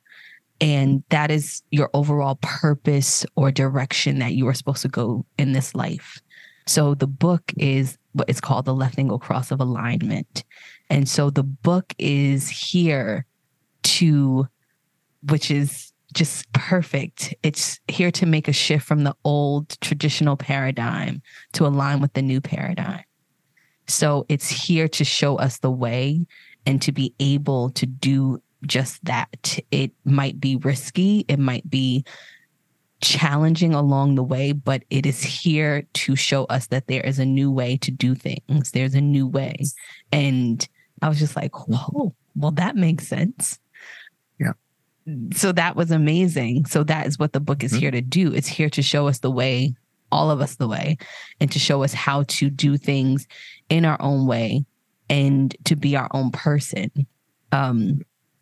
And 0.60 1.04
that 1.10 1.30
is 1.30 1.62
your 1.72 1.90
overall 1.94 2.40
purpose 2.42 3.26
or 3.36 3.52
direction 3.52 4.20
that 4.20 4.34
you 4.34 4.48
are 4.48 4.54
supposed 4.54 4.82
to 4.82 4.88
go 4.88 5.26
in 5.38 5.52
this 5.52 5.76
life. 5.76 6.20
So 6.66 6.96
the 6.96 7.08
book 7.08 7.54
is 7.58 7.98
what 8.14 8.30
is 8.30 8.42
called 8.42 8.66
the 8.66 8.74
left 8.74 8.98
angle 8.98 9.20
cross 9.20 9.52
of 9.52 9.60
alignment. 9.60 10.44
And 10.90 11.08
so 11.08 11.30
the 11.30 11.44
book 11.44 11.94
is 11.98 12.50
here 12.50 13.26
to, 13.84 14.48
which 15.30 15.52
is 15.52 15.94
just 16.14 16.52
perfect. 16.54 17.36
It's 17.44 17.80
here 17.88 18.12
to 18.12 18.26
make 18.26 18.48
a 18.48 18.54
shift 18.54 18.86
from 18.86 19.04
the 19.04 19.16
old 19.24 19.80
traditional 19.82 20.36
paradigm 20.36 21.22
to 21.54 21.68
align 21.68 22.02
with 22.02 22.14
the 22.14 22.22
new 22.22 22.42
paradigm. 22.42 23.04
So 23.88 24.26
it's 24.28 24.50
here 24.50 24.88
to 24.90 25.06
show 25.06 25.38
us 25.38 25.60
the 25.60 25.72
way 25.72 26.26
and 26.66 26.82
to 26.82 26.92
be 26.92 27.14
able 27.20 27.70
to 27.72 27.86
do 27.86 28.42
just 28.66 29.04
that. 29.06 29.60
It 29.72 29.92
might 30.06 30.40
be 30.40 30.56
risky, 30.58 31.26
it 31.28 31.40
might 31.40 31.70
be 31.70 32.04
challenging 33.02 33.74
along 33.74 34.16
the 34.16 34.24
way, 34.24 34.52
but 34.52 34.84
it 34.90 35.06
is 35.06 35.22
here 35.22 35.84
to 35.94 36.16
show 36.16 36.46
us 36.46 36.68
that 36.68 36.88
there 36.88 37.02
is 37.02 37.20
a 37.20 37.26
new 37.26 37.52
way 37.52 37.78
to 37.78 37.92
do 37.92 38.16
things. 38.16 38.72
There's 38.72 38.96
a 38.96 39.02
new 39.02 39.28
way. 39.28 39.56
And 40.12 40.68
I 41.02 41.10
was 41.10 41.20
just 41.20 41.36
like, 41.36 41.68
whoa, 41.68 42.14
well, 42.36 42.52
that 42.52 42.76
makes 42.76 43.08
sense. 43.08 43.60
Yeah. 44.40 44.54
So 45.34 45.52
that 45.52 45.76
was 45.76 45.92
amazing. 45.92 46.66
So 46.66 46.84
that 46.86 47.08
is 47.08 47.20
what 47.20 47.34
the 47.34 47.40
book 47.40 47.64
is 47.64 47.72
mm-hmm. 47.72 47.82
here 47.82 47.92
to 47.92 48.02
do. 48.02 48.34
It's 48.34 48.48
here 48.48 48.70
to 48.72 48.82
show 48.82 49.08
us 49.08 49.20
the 49.20 49.32
way, 49.32 49.76
all 50.12 50.32
of 50.32 50.42
us 50.42 50.56
the 50.56 50.68
way, 50.68 50.98
and 51.40 51.52
to 51.52 51.60
show 51.60 51.84
us 51.84 51.94
how 51.94 52.24
to 52.24 52.50
do 52.50 52.78
things 52.78 53.28
in 53.70 53.86
our 53.86 54.02
own 54.02 54.26
way 54.26 54.66
and 55.10 55.56
to 55.66 55.76
be 55.76 55.96
our 55.96 56.10
own 56.12 56.32
person. 56.32 56.92
Um, 57.52 58.02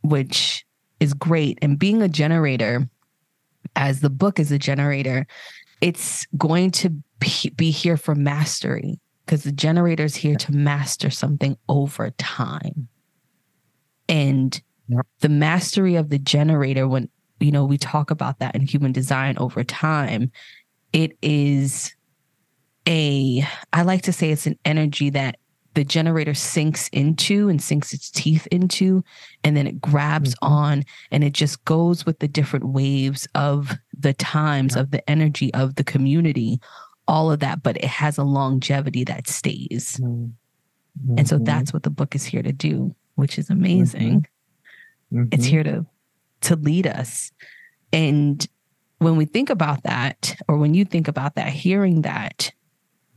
which 0.09 0.65
is 0.99 1.13
great. 1.13 1.59
And 1.61 1.77
being 1.77 2.01
a 2.01 2.07
generator, 2.07 2.87
as 3.75 4.01
the 4.01 4.09
book 4.09 4.39
is 4.39 4.51
a 4.51 4.59
generator, 4.59 5.27
it's 5.81 6.25
going 6.37 6.71
to 6.71 6.89
be 7.55 7.71
here 7.71 7.97
for 7.97 8.15
mastery 8.15 8.99
because 9.25 9.43
the 9.43 9.51
generator 9.51 10.03
is 10.03 10.15
here 10.15 10.35
to 10.35 10.51
master 10.51 11.09
something 11.09 11.57
over 11.67 12.11
time. 12.11 12.87
And 14.07 14.61
the 15.19 15.29
mastery 15.29 15.95
of 15.95 16.09
the 16.09 16.19
generator, 16.19 16.87
when 16.87 17.09
you 17.39 17.51
know 17.51 17.65
we 17.65 17.77
talk 17.77 18.11
about 18.11 18.39
that 18.39 18.55
in 18.55 18.61
human 18.61 18.91
design 18.91 19.37
over 19.37 19.63
time, 19.63 20.31
it 20.93 21.17
is 21.21 21.95
a 22.87 23.45
I 23.73 23.81
like 23.81 24.03
to 24.03 24.13
say 24.13 24.31
it's 24.31 24.47
an 24.47 24.59
energy 24.63 25.09
that 25.11 25.39
the 25.75 25.83
generator 25.83 26.33
sinks 26.33 26.87
into 26.89 27.47
and 27.49 27.61
sinks 27.61 27.93
its 27.93 28.09
teeth 28.09 28.47
into, 28.47 29.03
and 29.43 29.55
then 29.55 29.67
it 29.67 29.79
grabs 29.79 30.33
mm-hmm. 30.35 30.53
on 30.53 30.83
and 31.11 31.23
it 31.23 31.33
just 31.33 31.63
goes 31.65 32.05
with 32.05 32.19
the 32.19 32.27
different 32.27 32.69
waves 32.69 33.27
of 33.35 33.77
the 33.97 34.13
times, 34.13 34.75
yeah. 34.75 34.81
of 34.81 34.91
the 34.91 35.07
energy 35.09 35.53
of 35.53 35.75
the 35.75 35.83
community, 35.83 36.59
all 37.07 37.31
of 37.31 37.39
that, 37.41 37.61
but 37.61 37.77
it 37.77 37.85
has 37.85 38.17
a 38.17 38.23
longevity 38.23 39.03
that 39.03 39.27
stays. 39.27 39.99
Mm-hmm. 40.01 41.17
And 41.17 41.27
so 41.27 41.37
that's 41.37 41.73
what 41.73 41.83
the 41.83 41.89
book 41.89 42.15
is 42.15 42.23
here 42.23 42.41
to 42.41 42.53
do, 42.53 42.95
which 43.15 43.37
is 43.37 43.49
amazing. 43.49 44.25
Mm-hmm. 45.13 45.25
It's 45.31 45.45
here 45.45 45.63
to 45.63 45.85
to 46.41 46.55
lead 46.55 46.87
us. 46.87 47.31
And 47.91 48.45
when 48.99 49.15
we 49.15 49.25
think 49.25 49.49
about 49.49 49.83
that, 49.83 50.35
or 50.47 50.57
when 50.57 50.73
you 50.73 50.85
think 50.85 51.07
about 51.07 51.35
that, 51.35 51.49
hearing 51.49 52.03
that, 52.03 52.51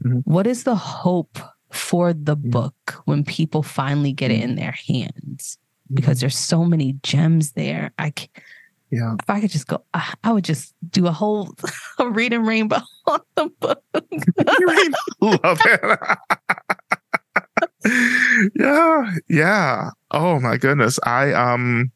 mm-hmm. 0.04 0.18
what 0.24 0.46
is 0.46 0.64
the 0.64 0.74
hope 0.74 1.38
for 1.70 2.12
the 2.12 2.36
book 2.36 2.94
when 3.04 3.24
people 3.24 3.62
finally 3.62 4.12
get 4.12 4.30
it 4.30 4.40
in 4.40 4.54
their 4.54 4.72
hands 4.72 5.58
because 5.92 6.18
mm. 6.18 6.20
there's 6.20 6.36
so 6.36 6.64
many 6.64 6.94
gems 7.02 7.52
there. 7.52 7.92
I 7.98 8.10
can, 8.10 8.28
yeah. 8.90 9.14
If 9.20 9.28
I 9.28 9.40
could 9.40 9.50
just 9.50 9.66
go, 9.66 9.82
I 9.92 10.32
would 10.32 10.44
just 10.44 10.74
do 10.90 11.06
a 11.06 11.12
whole 11.12 11.54
reading 12.00 12.44
rainbow 12.44 12.78
on 13.06 13.20
the 13.36 13.50
book. 13.60 13.82
Love 15.20 15.60
it. 15.64 16.08
yeah, 18.58 19.14
yeah. 19.28 19.90
Oh 20.10 20.40
my 20.40 20.56
goodness. 20.56 20.98
I 21.04 21.32
um 21.32 21.92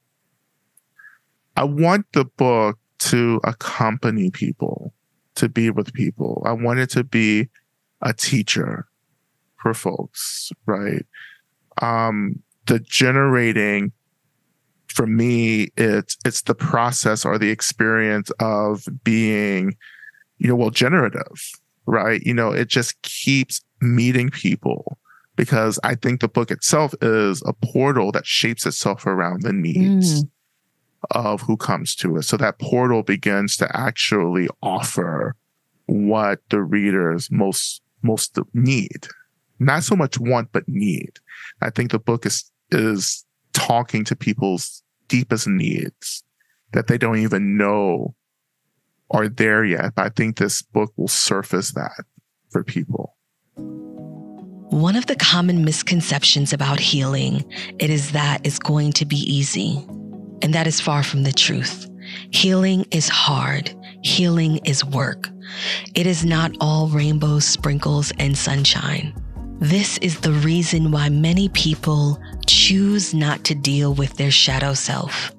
I 1.56 1.64
want 1.64 2.06
the 2.12 2.24
book 2.24 2.78
to 2.98 3.40
accompany 3.44 4.30
people, 4.30 4.92
to 5.36 5.48
be 5.48 5.70
with 5.70 5.92
people. 5.92 6.42
I 6.44 6.52
want 6.52 6.78
it 6.78 6.90
to 6.90 7.04
be 7.04 7.48
a 8.02 8.12
teacher 8.12 8.86
for 9.62 9.74
folks, 9.74 10.50
right? 10.66 11.06
Um, 11.80 12.42
the 12.66 12.78
generating 12.80 13.92
for 14.88 15.06
me, 15.06 15.68
it's 15.76 16.18
it's 16.24 16.42
the 16.42 16.54
process 16.54 17.24
or 17.24 17.38
the 17.38 17.50
experience 17.50 18.30
of 18.40 18.86
being, 19.04 19.74
you 20.38 20.48
know, 20.48 20.56
well, 20.56 20.70
generative, 20.70 21.50
right? 21.86 22.20
You 22.22 22.34
know, 22.34 22.52
it 22.52 22.68
just 22.68 23.00
keeps 23.02 23.62
meeting 23.80 24.28
people 24.28 24.98
because 25.34 25.78
I 25.82 25.94
think 25.94 26.20
the 26.20 26.28
book 26.28 26.50
itself 26.50 26.94
is 27.00 27.42
a 27.46 27.54
portal 27.54 28.12
that 28.12 28.26
shapes 28.26 28.66
itself 28.66 29.06
around 29.06 29.42
the 29.42 29.52
needs. 29.52 30.24
Mm 30.24 30.28
of 31.10 31.40
who 31.42 31.56
comes 31.56 31.94
to 31.96 32.16
it. 32.16 32.22
So 32.22 32.36
that 32.36 32.58
portal 32.58 33.02
begins 33.02 33.56
to 33.58 33.76
actually 33.76 34.48
offer 34.62 35.34
what 35.86 36.40
the 36.50 36.62
readers 36.62 37.30
most 37.30 37.82
most 38.02 38.38
need. 38.54 39.06
Not 39.62 39.84
so 39.84 39.96
much 39.96 40.18
want, 40.18 40.50
but 40.52 40.68
need. 40.68 41.12
I 41.60 41.70
think 41.70 41.90
the 41.90 41.98
book 41.98 42.26
is 42.26 42.50
is 42.70 43.24
talking 43.52 44.04
to 44.04 44.16
people's 44.16 44.82
deepest 45.08 45.46
needs 45.46 46.24
that 46.72 46.86
they 46.86 46.96
don't 46.98 47.18
even 47.18 47.56
know 47.56 48.14
are 49.10 49.28
there 49.28 49.64
yet. 49.64 49.94
But 49.94 50.06
I 50.06 50.08
think 50.08 50.36
this 50.36 50.62
book 50.62 50.92
will 50.96 51.08
surface 51.08 51.72
that 51.72 52.04
for 52.50 52.64
people. 52.64 53.16
One 53.56 54.96
of 54.96 55.06
the 55.06 55.16
common 55.16 55.64
misconceptions 55.64 56.54
about 56.54 56.80
healing, 56.80 57.44
it 57.78 57.90
is 57.90 58.12
that 58.12 58.40
it's 58.46 58.58
going 58.58 58.92
to 58.94 59.04
be 59.04 59.18
easy. 59.18 59.84
And 60.40 60.54
that 60.54 60.66
is 60.66 60.80
far 60.80 61.02
from 61.02 61.24
the 61.24 61.32
truth. 61.32 61.88
Healing 62.30 62.86
is 62.90 63.08
hard. 63.08 63.74
Healing 64.02 64.56
is 64.64 64.84
work. 64.84 65.28
It 65.94 66.06
is 66.06 66.24
not 66.24 66.52
all 66.58 66.88
rainbows, 66.88 67.44
sprinkles, 67.44 68.12
and 68.18 68.36
sunshine. 68.36 69.14
This 69.62 69.96
is 69.98 70.18
the 70.18 70.32
reason 70.32 70.90
why 70.90 71.08
many 71.08 71.48
people 71.50 72.20
choose 72.48 73.14
not 73.14 73.44
to 73.44 73.54
deal 73.54 73.94
with 73.94 74.14
their 74.14 74.32
shadow 74.32 74.74
self 74.74 75.30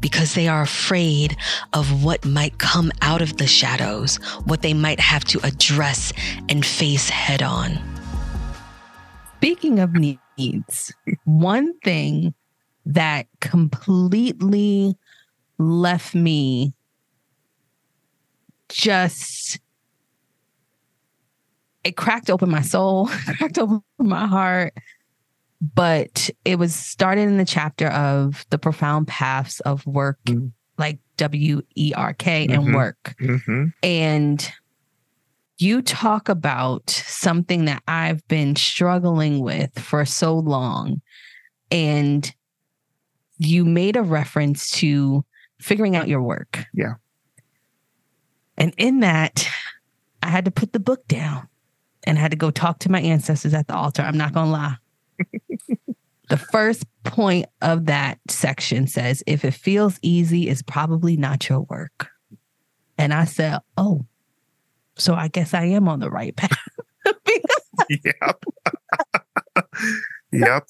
because 0.00 0.34
they 0.34 0.48
are 0.48 0.60
afraid 0.60 1.34
of 1.72 2.04
what 2.04 2.22
might 2.26 2.58
come 2.58 2.92
out 3.00 3.22
of 3.22 3.38
the 3.38 3.46
shadows, 3.46 4.16
what 4.44 4.60
they 4.60 4.74
might 4.74 5.00
have 5.00 5.24
to 5.24 5.40
address 5.46 6.12
and 6.50 6.66
face 6.66 7.08
head 7.08 7.42
on. 7.42 7.78
Speaking 9.38 9.78
of 9.78 9.94
needs, 9.94 10.92
one 11.24 11.72
thing 11.78 12.34
that 12.84 13.28
completely 13.40 14.94
left 15.56 16.14
me 16.14 16.74
just 18.68 19.58
it 21.84 21.96
cracked 21.96 22.30
open 22.30 22.50
my 22.50 22.62
soul, 22.62 23.06
cracked 23.36 23.58
open 23.58 23.82
my 23.98 24.26
heart. 24.26 24.74
But 25.74 26.30
it 26.44 26.58
was 26.58 26.74
started 26.74 27.28
in 27.28 27.36
the 27.36 27.44
chapter 27.44 27.88
of 27.88 28.46
the 28.48 28.58
profound 28.58 29.08
paths 29.08 29.60
of 29.60 29.86
work, 29.86 30.18
mm-hmm. 30.24 30.48
like 30.78 30.98
W 31.18 31.60
E 31.76 31.92
R 31.94 32.14
K 32.14 32.44
and 32.44 32.64
mm-hmm. 32.64 32.74
work. 32.74 33.14
Mm-hmm. 33.20 33.66
And 33.82 34.52
you 35.58 35.82
talk 35.82 36.30
about 36.30 36.88
something 36.88 37.66
that 37.66 37.82
I've 37.86 38.26
been 38.28 38.56
struggling 38.56 39.40
with 39.40 39.78
for 39.78 40.06
so 40.06 40.38
long. 40.38 41.02
And 41.70 42.34
you 43.36 43.66
made 43.66 43.96
a 43.96 44.02
reference 44.02 44.70
to 44.70 45.24
figuring 45.60 45.94
out 45.94 46.08
your 46.08 46.22
work. 46.22 46.64
Yeah. 46.72 46.94
And 48.56 48.72
in 48.78 49.00
that, 49.00 49.46
I 50.22 50.28
had 50.28 50.46
to 50.46 50.50
put 50.50 50.72
the 50.72 50.80
book 50.80 51.06
down 51.06 51.49
and 52.04 52.18
I 52.18 52.20
had 52.20 52.30
to 52.30 52.36
go 52.36 52.50
talk 52.50 52.78
to 52.80 52.90
my 52.90 53.00
ancestors 53.00 53.54
at 53.54 53.66
the 53.66 53.74
altar. 53.74 54.02
I'm 54.02 54.16
not 54.16 54.32
going 54.32 54.46
to 54.46 54.52
lie. 54.52 54.76
the 56.28 56.36
first 56.36 56.84
point 57.04 57.46
of 57.60 57.86
that 57.86 58.18
section 58.28 58.86
says, 58.86 59.22
if 59.26 59.44
it 59.44 59.54
feels 59.54 59.98
easy, 60.02 60.48
it's 60.48 60.62
probably 60.62 61.16
not 61.16 61.48
your 61.48 61.60
work. 61.60 62.08
And 62.96 63.12
I 63.12 63.24
said, 63.24 63.58
oh, 63.76 64.06
so 64.96 65.14
I 65.14 65.28
guess 65.28 65.54
I 65.54 65.64
am 65.64 65.88
on 65.88 66.00
the 66.00 66.10
right 66.10 66.34
path. 66.36 66.56
yep. 67.88 68.44
yep. 70.32 70.66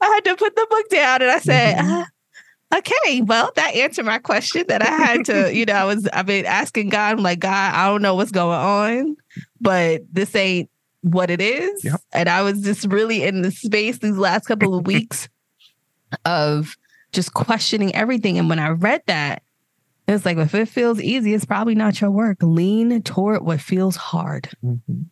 I 0.00 0.06
had 0.06 0.24
to 0.24 0.36
put 0.36 0.56
the 0.56 0.66
book 0.68 0.88
down 0.88 1.22
and 1.22 1.30
I 1.30 1.38
said, 1.38 1.76
mm-hmm. 1.76 1.92
uh, 1.92 2.04
okay, 2.74 3.22
well, 3.22 3.50
that 3.56 3.74
answered 3.74 4.06
my 4.06 4.18
question 4.18 4.64
that 4.68 4.82
I 4.82 4.90
had 4.90 5.24
to, 5.26 5.54
you 5.54 5.64
know, 5.64 5.74
I 5.74 5.84
was, 5.84 6.06
I've 6.08 6.26
been 6.26 6.46
asking 6.46 6.90
God, 6.90 7.18
I'm 7.18 7.22
like, 7.22 7.40
God, 7.40 7.74
I 7.74 7.88
don't 7.88 8.02
know 8.02 8.14
what's 8.14 8.30
going 8.30 8.58
on, 8.58 9.16
but 9.60 10.02
this 10.12 10.34
ain't 10.34 10.70
what 11.02 11.30
it 11.30 11.40
is. 11.40 11.84
Yep. 11.84 12.00
And 12.12 12.28
I 12.28 12.42
was 12.42 12.60
just 12.60 12.86
really 12.86 13.24
in 13.24 13.42
the 13.42 13.50
space 13.50 13.98
these 13.98 14.16
last 14.16 14.46
couple 14.46 14.74
of 14.74 14.86
weeks 14.86 15.28
of 16.24 16.76
just 17.12 17.34
questioning 17.34 17.94
everything. 17.94 18.38
And 18.38 18.48
when 18.48 18.58
I 18.58 18.68
read 18.70 19.02
that, 19.06 19.42
it's 20.06 20.24
like, 20.24 20.38
if 20.38 20.54
it 20.54 20.68
feels 20.68 21.00
easy, 21.00 21.34
it's 21.34 21.44
probably 21.44 21.74
not 21.74 22.00
your 22.00 22.10
work. 22.10 22.38
Lean 22.42 23.02
toward 23.02 23.42
what 23.42 23.60
feels 23.60 23.96
hard. 23.96 24.48
Mm-hmm. 24.64 25.02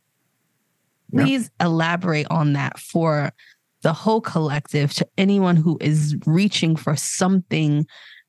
Please 1.13 1.51
elaborate 1.61 2.27
on 2.31 2.53
that 2.53 2.79
for 2.79 3.33
the 3.83 3.93
whole 3.93 4.21
collective 4.21 4.93
to 4.95 5.07
anyone 5.17 5.57
who 5.57 5.79
is 5.81 6.17
reaching 6.27 6.77
for 6.77 6.97
something 6.97 7.87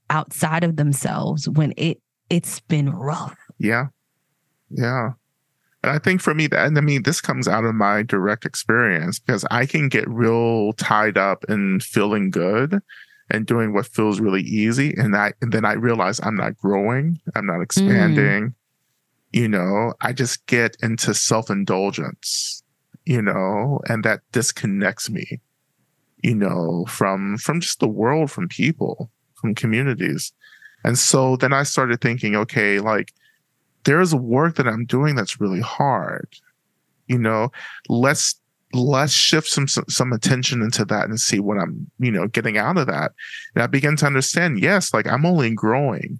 outside 0.09 0.63
of 0.63 0.75
themselves 0.75 1.47
when 1.49 1.73
it 1.77 2.01
it's 2.29 2.59
been 2.61 2.91
rough. 2.91 3.37
Yeah. 3.57 3.87
Yeah. 4.69 5.11
And 5.81 5.91
I 5.91 5.97
think 5.97 6.21
for 6.21 6.33
me 6.33 6.47
that 6.47 6.59
I 6.59 6.81
mean 6.81 7.03
this 7.03 7.21
comes 7.21 7.47
out 7.47 7.65
of 7.65 7.73
my 7.73 8.03
direct 8.03 8.45
experience 8.45 9.19
because 9.19 9.45
I 9.49 9.65
can 9.65 9.89
get 9.89 10.07
real 10.09 10.73
tied 10.73 11.17
up 11.17 11.45
in 11.49 11.79
feeling 11.79 12.29
good 12.29 12.79
and 13.31 13.45
doing 13.45 13.73
what 13.73 13.85
feels 13.85 14.19
really 14.19 14.41
easy 14.41 14.93
and 14.97 15.15
I 15.15 15.33
and 15.41 15.51
then 15.51 15.65
I 15.65 15.73
realize 15.73 16.19
I'm 16.21 16.35
not 16.35 16.57
growing, 16.57 17.19
I'm 17.35 17.45
not 17.45 17.61
expanding. 17.61 18.49
Mm. 18.49 18.53
You 19.31 19.47
know, 19.47 19.93
I 20.01 20.11
just 20.11 20.45
get 20.47 20.75
into 20.81 21.13
self-indulgence 21.13 22.58
you 23.09 23.23
know, 23.23 23.79
and 23.87 24.03
that 24.03 24.21
disconnects 24.31 25.09
me, 25.09 25.41
you 26.21 26.35
know, 26.35 26.85
from 26.87 27.39
from 27.39 27.59
just 27.59 27.79
the 27.79 27.87
world, 27.87 28.29
from 28.29 28.47
people, 28.47 29.09
from 29.33 29.55
communities. 29.55 30.31
And 30.83 30.95
so 30.95 31.35
then 31.35 31.51
I 31.51 31.63
started 31.63 32.01
thinking, 32.01 32.35
okay, 32.35 32.79
like 32.79 33.11
there's 33.83 34.13
work 34.13 34.57
that 34.57 34.67
I'm 34.67 34.85
doing 34.85 35.15
that's 35.15 35.41
really 35.41 35.59
hard. 35.59 36.27
You 37.07 37.17
know, 37.17 37.51
let's 37.87 38.39
let's 38.73 39.11
shift 39.11 39.47
some 39.47 39.67
some 39.67 40.13
attention 40.13 40.61
into 40.61 40.85
that 40.85 41.09
and 41.09 41.19
see 41.19 41.39
what 41.39 41.57
I'm, 41.57 41.89
you 41.97 42.11
know, 42.11 42.27
getting 42.27 42.59
out 42.59 42.77
of 42.77 42.85
that. 42.85 43.13
And 43.55 43.63
I 43.63 43.65
begin 43.65 43.95
to 43.95 44.05
understand, 44.05 44.59
yes, 44.59 44.93
like 44.93 45.07
I'm 45.07 45.25
only 45.25 45.49
growing 45.49 46.19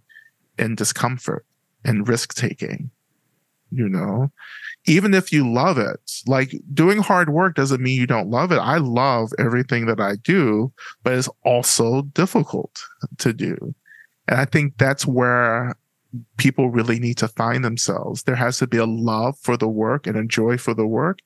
in 0.58 0.74
discomfort 0.74 1.46
and 1.86 2.08
risk 2.08 2.34
taking, 2.34 2.90
you 3.70 3.88
know 3.88 4.32
even 4.90 5.14
if 5.14 5.32
you 5.32 5.48
love 5.48 5.78
it, 5.78 6.00
like 6.26 6.54
doing 6.74 6.98
hard 6.98 7.30
work 7.30 7.56
doesn't 7.56 7.82
mean 7.82 8.00
you 8.00 8.08
don't 8.08 8.32
love 8.32 8.52
it. 8.52 8.58
I 8.58 8.78
love 8.78 9.32
everything 9.38 9.86
that 9.86 10.00
I 10.00 10.16
do, 10.16 10.74
but 11.04 11.14
it's 11.14 11.30
also 11.46 12.02
difficult 12.02 12.82
to 13.20 13.32
do. 13.32 13.76
And 14.28 14.40
I 14.40 14.46
think 14.46 14.78
that's 14.78 15.06
where 15.06 15.76
people 16.38 16.72
really 16.72 16.98
need 16.98 17.18
to 17.20 17.28
find 17.28 17.64
themselves. 17.64 18.24
There 18.24 18.36
has 18.36 18.58
to 18.58 18.68
be 18.68 18.78
a 18.78 18.86
love 18.86 19.38
for 19.38 19.56
the 19.58 19.68
work 19.68 20.08
and 20.08 20.18
a 20.18 20.26
joy 20.26 20.58
for 20.58 20.74
the 20.74 20.88
work 20.88 21.20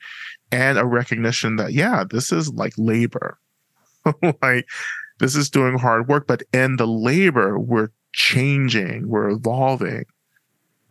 and 0.52 0.78
a 0.78 0.86
recognition 0.86 1.56
that, 1.56 1.72
yeah, 1.72 2.04
this 2.04 2.34
is 2.34 2.50
like 2.50 2.74
labor. 2.78 3.40
like 4.42 4.68
this 5.20 5.38
is 5.38 5.50
doing 5.50 5.78
hard 5.78 6.10
work, 6.10 6.28
but 6.28 6.44
in 6.52 6.76
the 6.76 6.88
labor, 6.88 7.58
we're 7.58 7.92
changing, 8.12 9.08
we're 9.08 9.30
evolving 9.30 10.04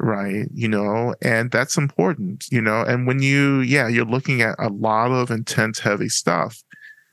right 0.03 0.47
you 0.53 0.69
know 0.69 1.15
and 1.23 1.51
that's 1.53 1.77
important 1.77 2.45
you 2.51 2.61
know 2.61 2.83
and 2.83 3.07
when 3.07 3.23
you 3.23 3.61
yeah 3.61 3.87
you're 3.87 4.05
looking 4.05 4.43
at 4.43 4.57
a 4.59 4.69
lot 4.69 5.13
of 5.13 5.31
intense 5.31 5.79
heavy 5.79 6.09
stuff 6.09 6.63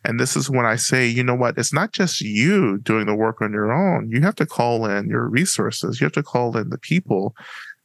and 0.04 0.20
this 0.20 0.36
is 0.36 0.50
when 0.50 0.66
i 0.66 0.76
say 0.76 1.06
you 1.06 1.24
know 1.24 1.36
what? 1.36 1.58
It's 1.58 1.74
not 1.74 1.92
just 1.92 2.22
you 2.22 2.80
doing 2.80 3.06
the 3.06 3.16
work 3.16 3.42
on 3.42 3.52
your 3.52 3.72
own. 3.72 4.10
You 4.10 4.22
have 4.22 4.36
to 4.36 4.46
call 4.46 4.86
in 4.86 5.10
your 5.10 5.28
resources. 5.28 6.00
You 6.00 6.06
have 6.06 6.14
to 6.14 6.24
call 6.24 6.56
in 6.56 6.70
the 6.70 6.78
people 6.78 7.36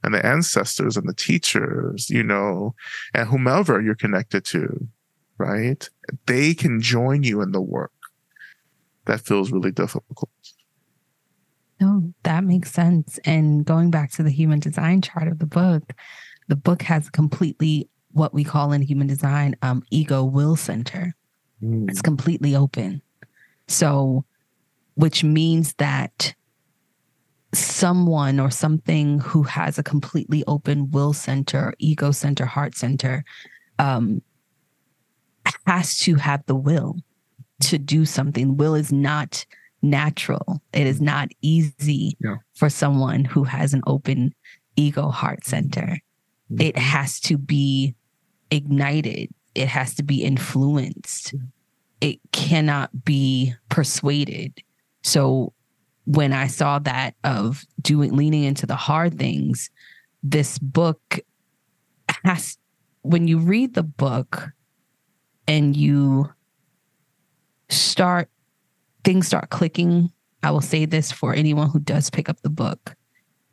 and 0.05 0.15
the 0.15 0.25
ancestors 0.25 0.97
and 0.97 1.09
the 1.09 1.15
teachers 1.15 2.09
you 2.09 2.23
know 2.23 2.75
and 3.15 3.29
whomever 3.29 3.81
you're 3.81 3.97
connected 3.97 4.45
to 4.47 4.89
right? 5.39 5.89
They 6.27 6.55
can 6.55 6.81
join 6.81 7.23
you 7.23 7.41
in 7.43 7.53
the 7.53 7.61
work. 7.61 7.93
That 9.07 9.21
feels 9.21 9.53
really 9.53 9.73
difficult 9.73 10.31
no, 11.81 12.13
that 12.23 12.45
makes 12.45 12.73
sense. 12.73 13.19
And 13.25 13.65
going 13.65 13.91
back 13.91 14.13
to 14.13 14.23
the 14.23 14.31
human 14.31 14.61
design 14.61 15.03
chart 15.03 15.29
of 15.29 15.39
the 15.39 15.47
book, 15.47 15.93
the 16.49 16.57
book 16.57 16.83
has 16.83 17.11
completely 17.11 17.89
what 18.13 18.33
we 18.33 18.45
call 18.45 18.73
in 18.73 18.81
human 18.81 19.07
design 19.07 19.57
um, 19.63 19.83
ego 19.91 20.25
will 20.25 20.57
center. 20.57 21.15
Mm. 21.63 21.91
It's 21.91 22.01
completely 22.01 22.55
open. 22.55 23.03
So, 23.67 24.25
which 24.95 25.25
means 25.25 25.75
that 25.75 26.35
someone 27.53 28.39
or 28.39 28.51
something 28.51 29.19
who 29.21 29.43
has 29.43 29.79
a 29.79 29.83
completely 29.83 30.45
open 30.47 30.91
will 30.91 31.13
center, 31.13 31.75
ego 31.79 32.11
center, 32.13 32.47
heart 32.47 32.77
center, 32.77 33.25
um, 33.79 34.23
has 35.67 35.99
to 35.99 36.15
have 36.17 36.45
the 36.47 36.55
will 36.55 36.97
to 37.61 37.79
do 37.79 38.05
something. 38.05 38.57
Will 38.57 38.75
is 38.75 38.93
not 38.93 39.45
natural. 39.85 40.63
It 40.73 40.87
is 40.87 41.01
mm. 41.01 41.05
not 41.05 41.29
easy 41.43 42.17
Yeah. 42.21 42.37
for 42.55 42.69
someone 42.69 43.25
who 43.25 43.45
has 43.45 43.75
an 43.75 43.83
open 43.87 44.35
ego 44.77 45.09
heart 45.09 45.45
center. 45.45 45.99
Mm. 46.51 46.63
It 46.63 46.79
has 46.79 47.21
to 47.21 47.39
be 47.39 47.95
ignited. 48.51 49.31
It 49.55 49.69
has 49.69 49.95
to 49.97 50.03
be 50.03 50.25
influenced. 50.25 51.35
It 52.01 52.19
cannot 52.33 53.05
be 53.05 53.55
persuaded. 53.69 54.61
So 55.03 55.53
when 56.07 56.33
I 56.33 56.49
saw 56.49 56.79
that 56.81 57.15
of 57.25 57.65
doing 57.81 58.15
leaning 58.15 58.45
into 58.45 58.67
the 58.67 58.77
hard 58.77 59.19
things, 59.19 59.71
this 60.23 60.59
book 60.59 61.21
has 62.25 62.59
when 63.03 63.29
you 63.29 63.39
read 63.39 63.75
the 63.75 63.83
book 63.83 64.51
and 65.47 65.77
you 65.77 66.31
start 67.69 68.29
things 69.05 69.27
start 69.27 69.51
clicking. 69.51 70.11
I 70.43 70.51
will 70.51 70.61
say 70.61 70.85
this 70.85 71.13
for 71.13 71.35
anyone 71.35 71.71
who 71.71 71.79
does 71.79 72.11
pick 72.11 72.29
up 72.29 72.41
the 72.43 72.51
book. 72.51 72.97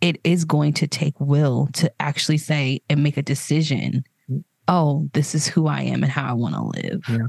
It 0.01 0.19
is 0.23 0.45
going 0.45 0.73
to 0.73 0.87
take 0.87 1.19
will 1.19 1.67
to 1.73 1.91
actually 1.99 2.37
say 2.39 2.81
and 2.89 3.03
make 3.03 3.17
a 3.17 3.21
decision. 3.21 4.03
Oh, 4.67 5.09
this 5.13 5.35
is 5.35 5.47
who 5.47 5.67
I 5.67 5.81
am 5.81 6.03
and 6.03 6.11
how 6.11 6.27
I 6.29 6.33
want 6.33 6.55
to 6.55 6.63
live. 6.63 7.03
Yeah. 7.09 7.27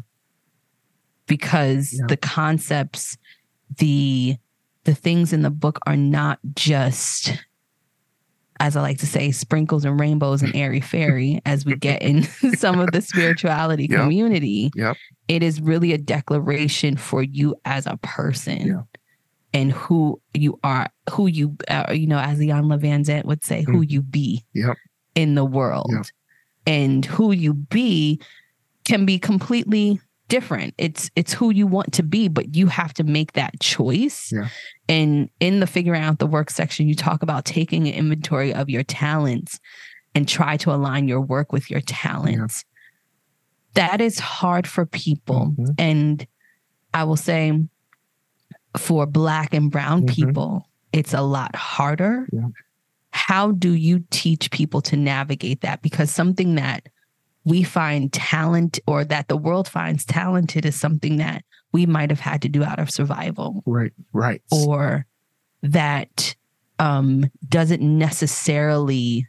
Because 1.27 1.93
Yeah. 1.93 2.07
the 2.09 2.17
concepts, 2.17 3.17
the 3.79 4.37
the 4.85 4.95
things 4.97 5.33
in 5.33 5.43
the 5.43 5.51
book 5.51 5.79
are 5.87 5.97
not 5.97 6.41
just 6.57 7.33
as 8.63 8.77
I 8.77 8.81
like 8.81 8.99
to 8.99 9.07
say, 9.07 9.33
sprinkles 9.33 9.85
and 9.85 9.99
rainbows 9.99 10.41
and 10.41 10.55
airy 10.55 10.81
fairy 10.81 11.41
as 11.45 11.65
we 11.67 11.75
get 11.75 12.01
in 12.01 12.23
some 12.57 12.79
of 12.79 12.93
the 12.93 13.03
spirituality 13.03 13.89
Yep. 13.91 14.01
community. 14.01 14.71
Yep. 14.77 14.97
It 15.27 15.43
is 15.43 15.61
really 15.61 15.93
a 15.93 15.99
declaration 15.99 16.97
for 16.97 17.25
you 17.25 17.57
as 17.65 17.87
a 17.89 17.97
person 18.03 18.67
Yeah. 18.69 18.83
and 19.53 19.73
who 19.73 20.21
you 20.33 20.61
are, 20.63 20.89
who 21.11 21.27
you, 21.27 21.57
uh, 21.69 21.93
you 21.93 22.07
know, 22.07 22.21
as 22.21 22.39
Iyanla 22.39 22.81
Vanzant 22.81 23.25
would 23.25 23.43
say, 23.43 23.63
who 23.63 23.81
you 23.83 24.01
be 24.01 24.45
Mm. 24.57 24.69
Yep. 24.69 24.77
in 25.17 25.35
the 25.35 25.45
world. 25.45 25.91
Yep. 25.93 26.07
And 26.65 27.05
who 27.05 27.33
you 27.33 27.55
be 27.55 28.21
can 28.85 29.05
be 29.05 29.19
completely 29.19 30.01
different. 30.33 30.73
It's 30.79 31.11
it's 31.15 31.35
who 31.35 31.53
you 31.53 31.67
want 31.67 31.93
to 31.93 32.03
be, 32.03 32.27
but 32.29 32.57
you 32.57 32.67
have 32.67 32.95
to 32.95 33.05
make 33.05 33.33
that 33.33 33.61
choice. 33.61 34.33
Yeah. 34.33 34.49
And 34.89 35.29
in 35.41 35.61
the 35.61 35.67
figuring 35.67 36.03
out 36.03 36.21
the 36.21 36.27
work 36.27 36.49
section, 36.49 36.89
you 36.89 36.95
talk 36.95 37.23
about 37.23 37.45
taking 37.45 37.87
an 37.87 37.93
inventory 37.93 38.55
of 38.55 38.71
your 38.71 38.83
talents 38.83 39.61
and 40.15 40.27
try 40.27 40.57
to 40.57 40.73
align 40.73 41.07
your 41.07 41.21
work 41.21 41.53
with 41.53 41.71
your 41.71 41.83
talents. 41.83 42.65
That 43.75 44.01
is 44.01 44.19
hard 44.19 44.67
for 44.67 44.87
people. 44.87 45.55
Mhm. 45.59 45.75
And 45.77 46.27
I 46.95 47.05
will 47.05 47.17
say 47.17 47.53
for 48.79 49.05
black 49.05 49.53
and 49.53 49.71
brown 49.71 50.03
Mhm. 50.03 50.15
people, 50.15 50.67
it's 50.95 51.13
a 51.13 51.21
lot 51.21 51.55
harder. 51.55 52.27
Yeah. 52.33 52.49
How 53.11 53.53
do 53.53 53.75
you 53.75 54.05
teach 54.11 54.51
people 54.51 54.81
to 54.83 54.97
navigate 54.97 55.61
that? 55.61 55.83
Because 55.83 56.11
something 56.11 56.55
that 56.55 56.89
we 57.45 57.63
find 57.63 58.13
talent 58.13 58.79
or 58.87 59.05
that 59.05 59.29
the 59.29 59.37
world 59.37 59.67
finds 59.69 60.05
talented 60.05 60.65
is 60.65 60.79
something 60.79 61.17
that 61.17 61.45
we 61.73 61.87
might 61.87 62.11
have 62.11 62.21
had 62.21 62.43
to 62.43 62.49
do 62.49 62.63
out 62.63 62.79
of 62.79 62.91
survival 62.91 63.63
Right. 63.67 63.93
Right. 64.13 64.43
or 64.51 65.07
that 65.63 66.35
um, 66.79 67.31
doesn't 67.49 67.83
necessarily 67.83 69.27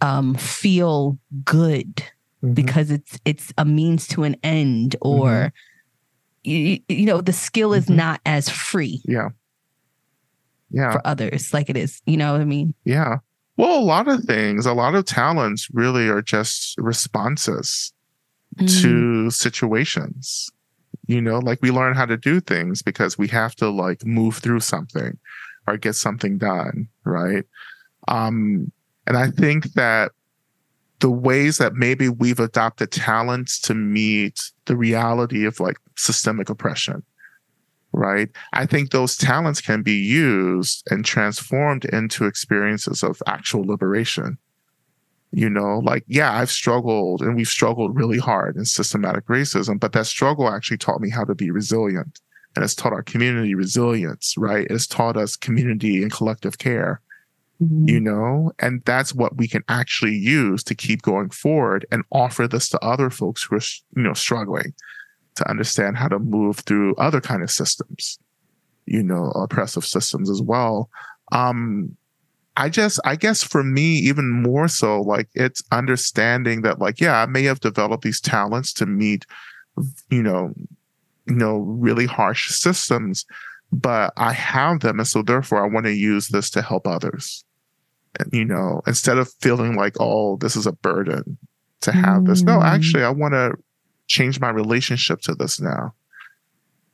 um, 0.00 0.34
feel 0.34 1.18
good 1.44 2.02
Mhm. 2.42 2.54
because 2.54 2.90
it's 2.92 3.18
it's 3.24 3.52
a 3.58 3.64
means 3.64 4.06
to 4.08 4.22
an 4.22 4.36
end 4.44 4.94
or 5.00 5.52
you, 6.44 6.78
you 6.88 7.04
know 7.04 7.20
the 7.20 7.32
skill 7.32 7.72
is 7.72 7.86
Mhm. 7.86 7.96
not 7.96 8.20
as 8.24 8.48
free 8.48 9.02
yeah. 9.04 9.30
Yeah. 10.70 10.92
for 10.92 11.04
others 11.04 11.52
like 11.52 11.68
it 11.68 11.76
is 11.76 12.00
you 12.06 12.16
know 12.16 12.32
what 12.32 12.40
i 12.40 12.44
mean 12.44 12.74
Yeah. 12.84 13.16
Well, 13.58 13.78
a 13.78 13.80
lot 13.84 14.08
of 14.08 14.22
things, 14.24 14.64
a 14.66 14.72
lot 14.72 14.94
of 14.94 15.04
talents 15.04 15.68
really 15.72 16.08
are 16.08 16.22
just 16.22 16.74
responses 16.78 17.92
Mm. 18.58 18.80
to 18.82 19.30
situations. 19.30 20.50
You 21.06 21.20
know, 21.20 21.38
like 21.38 21.60
we 21.62 21.70
learn 21.70 21.94
how 21.94 22.06
to 22.06 22.16
do 22.16 22.40
things 22.40 22.82
because 22.82 23.18
we 23.18 23.28
have 23.28 23.54
to 23.56 23.68
like 23.68 24.04
move 24.06 24.38
through 24.38 24.60
something 24.60 25.18
or 25.66 25.76
get 25.76 25.94
something 25.94 26.38
done, 26.38 26.88
right? 27.04 27.44
Um, 28.08 28.72
and 29.06 29.16
I 29.16 29.30
think 29.30 29.74
that 29.74 30.12
the 31.00 31.10
ways 31.10 31.58
that 31.58 31.74
maybe 31.74 32.08
we've 32.08 32.40
adopted 32.40 32.90
talents 32.90 33.60
to 33.60 33.74
meet 33.74 34.40
the 34.64 34.76
reality 34.76 35.44
of 35.44 35.60
like 35.60 35.76
systemic 35.96 36.48
oppression, 36.50 37.02
right? 37.92 38.28
I 38.52 38.66
think 38.66 38.90
those 38.90 39.16
talents 39.16 39.60
can 39.60 39.82
be 39.82 39.96
used 39.96 40.86
and 40.90 41.04
transformed 41.04 41.84
into 41.86 42.26
experiences 42.26 43.02
of 43.02 43.22
actual 43.26 43.66
liberation. 43.66 44.38
You 45.30 45.50
know, 45.50 45.80
like, 45.80 46.04
yeah, 46.06 46.32
I've 46.38 46.50
struggled 46.50 47.20
and 47.20 47.36
we've 47.36 47.48
struggled 47.48 47.94
really 47.94 48.18
hard 48.18 48.56
in 48.56 48.64
systematic 48.64 49.26
racism, 49.26 49.78
but 49.78 49.92
that 49.92 50.06
struggle 50.06 50.48
actually 50.48 50.78
taught 50.78 51.00
me 51.00 51.10
how 51.10 51.24
to 51.24 51.34
be 51.34 51.50
resilient. 51.50 52.20
And 52.56 52.64
it's 52.64 52.74
taught 52.74 52.94
our 52.94 53.02
community 53.02 53.54
resilience, 53.54 54.34
right? 54.38 54.66
It's 54.70 54.86
taught 54.86 55.16
us 55.18 55.36
community 55.36 56.02
and 56.02 56.10
collective 56.10 56.58
care 56.58 57.00
Mhm. 57.62 57.88
you 57.88 57.98
know 58.00 58.52
and 58.60 58.82
that's 58.84 59.12
what 59.12 59.36
we 59.36 59.48
can 59.48 59.64
actually 59.68 60.14
use 60.14 60.62
to 60.62 60.76
keep 60.76 61.02
going 61.02 61.28
forward 61.28 61.84
and 61.90 62.04
offer 62.12 62.46
this 62.46 62.68
to 62.68 62.78
other 62.84 63.10
folks 63.10 63.42
who 63.42 63.56
are 63.56 63.60
you 63.96 64.02
know 64.02 64.12
struggling 64.12 64.72
to 65.38 65.50
understand 65.50 65.96
how 65.96 66.08
to 66.08 66.18
move 66.18 66.58
through 66.60 66.94
other 66.96 67.20
kind 67.20 67.42
of 67.42 67.50
systems 67.50 68.18
you 68.86 69.02
know 69.02 69.30
oppressive 69.32 69.84
systems 69.84 70.30
as 70.30 70.40
well. 70.42 70.88
Um 71.32 71.96
i 72.56 72.68
just 72.68 72.98
i 73.04 73.14
guess 73.14 73.44
for 73.44 73.62
me 73.62 73.94
even 74.10 74.28
more 74.42 74.66
so 74.66 75.00
like 75.02 75.28
it's 75.34 75.62
understanding 75.70 76.62
that 76.62 76.80
like 76.80 77.00
yeah 77.00 77.22
i 77.22 77.26
may 77.26 77.44
have 77.44 77.60
developed 77.60 78.02
these 78.02 78.20
talents 78.20 78.72
to 78.72 78.84
meet 78.84 79.24
you 80.10 80.22
know 80.24 80.52
you 81.26 81.36
know 81.36 81.58
really 81.58 82.06
harsh 82.06 82.50
systems 82.50 83.24
but 83.70 84.12
i 84.16 84.32
have 84.32 84.80
them 84.80 84.98
and 84.98 85.06
so 85.06 85.22
therefore 85.22 85.62
i 85.62 85.68
want 85.68 85.86
to 85.86 85.92
use 85.94 86.28
this 86.28 86.50
to 86.50 86.60
help 86.60 86.84
others. 86.86 87.44
And, 88.18 88.32
you 88.32 88.44
know 88.44 88.80
instead 88.88 89.18
of 89.18 89.30
feeling 89.40 89.76
like 89.76 89.94
oh 90.00 90.36
this 90.38 90.56
is 90.56 90.66
a 90.66 90.72
burden 90.72 91.38
to 91.82 91.92
have 91.92 92.24
this. 92.24 92.42
No 92.42 92.58
Mm. 92.58 92.64
actually 92.64 93.04
i 93.04 93.10
want 93.10 93.34
to 93.34 93.52
change 94.08 94.40
my 94.40 94.48
relationship 94.50 95.20
to 95.20 95.34
this 95.34 95.60
now 95.60 95.94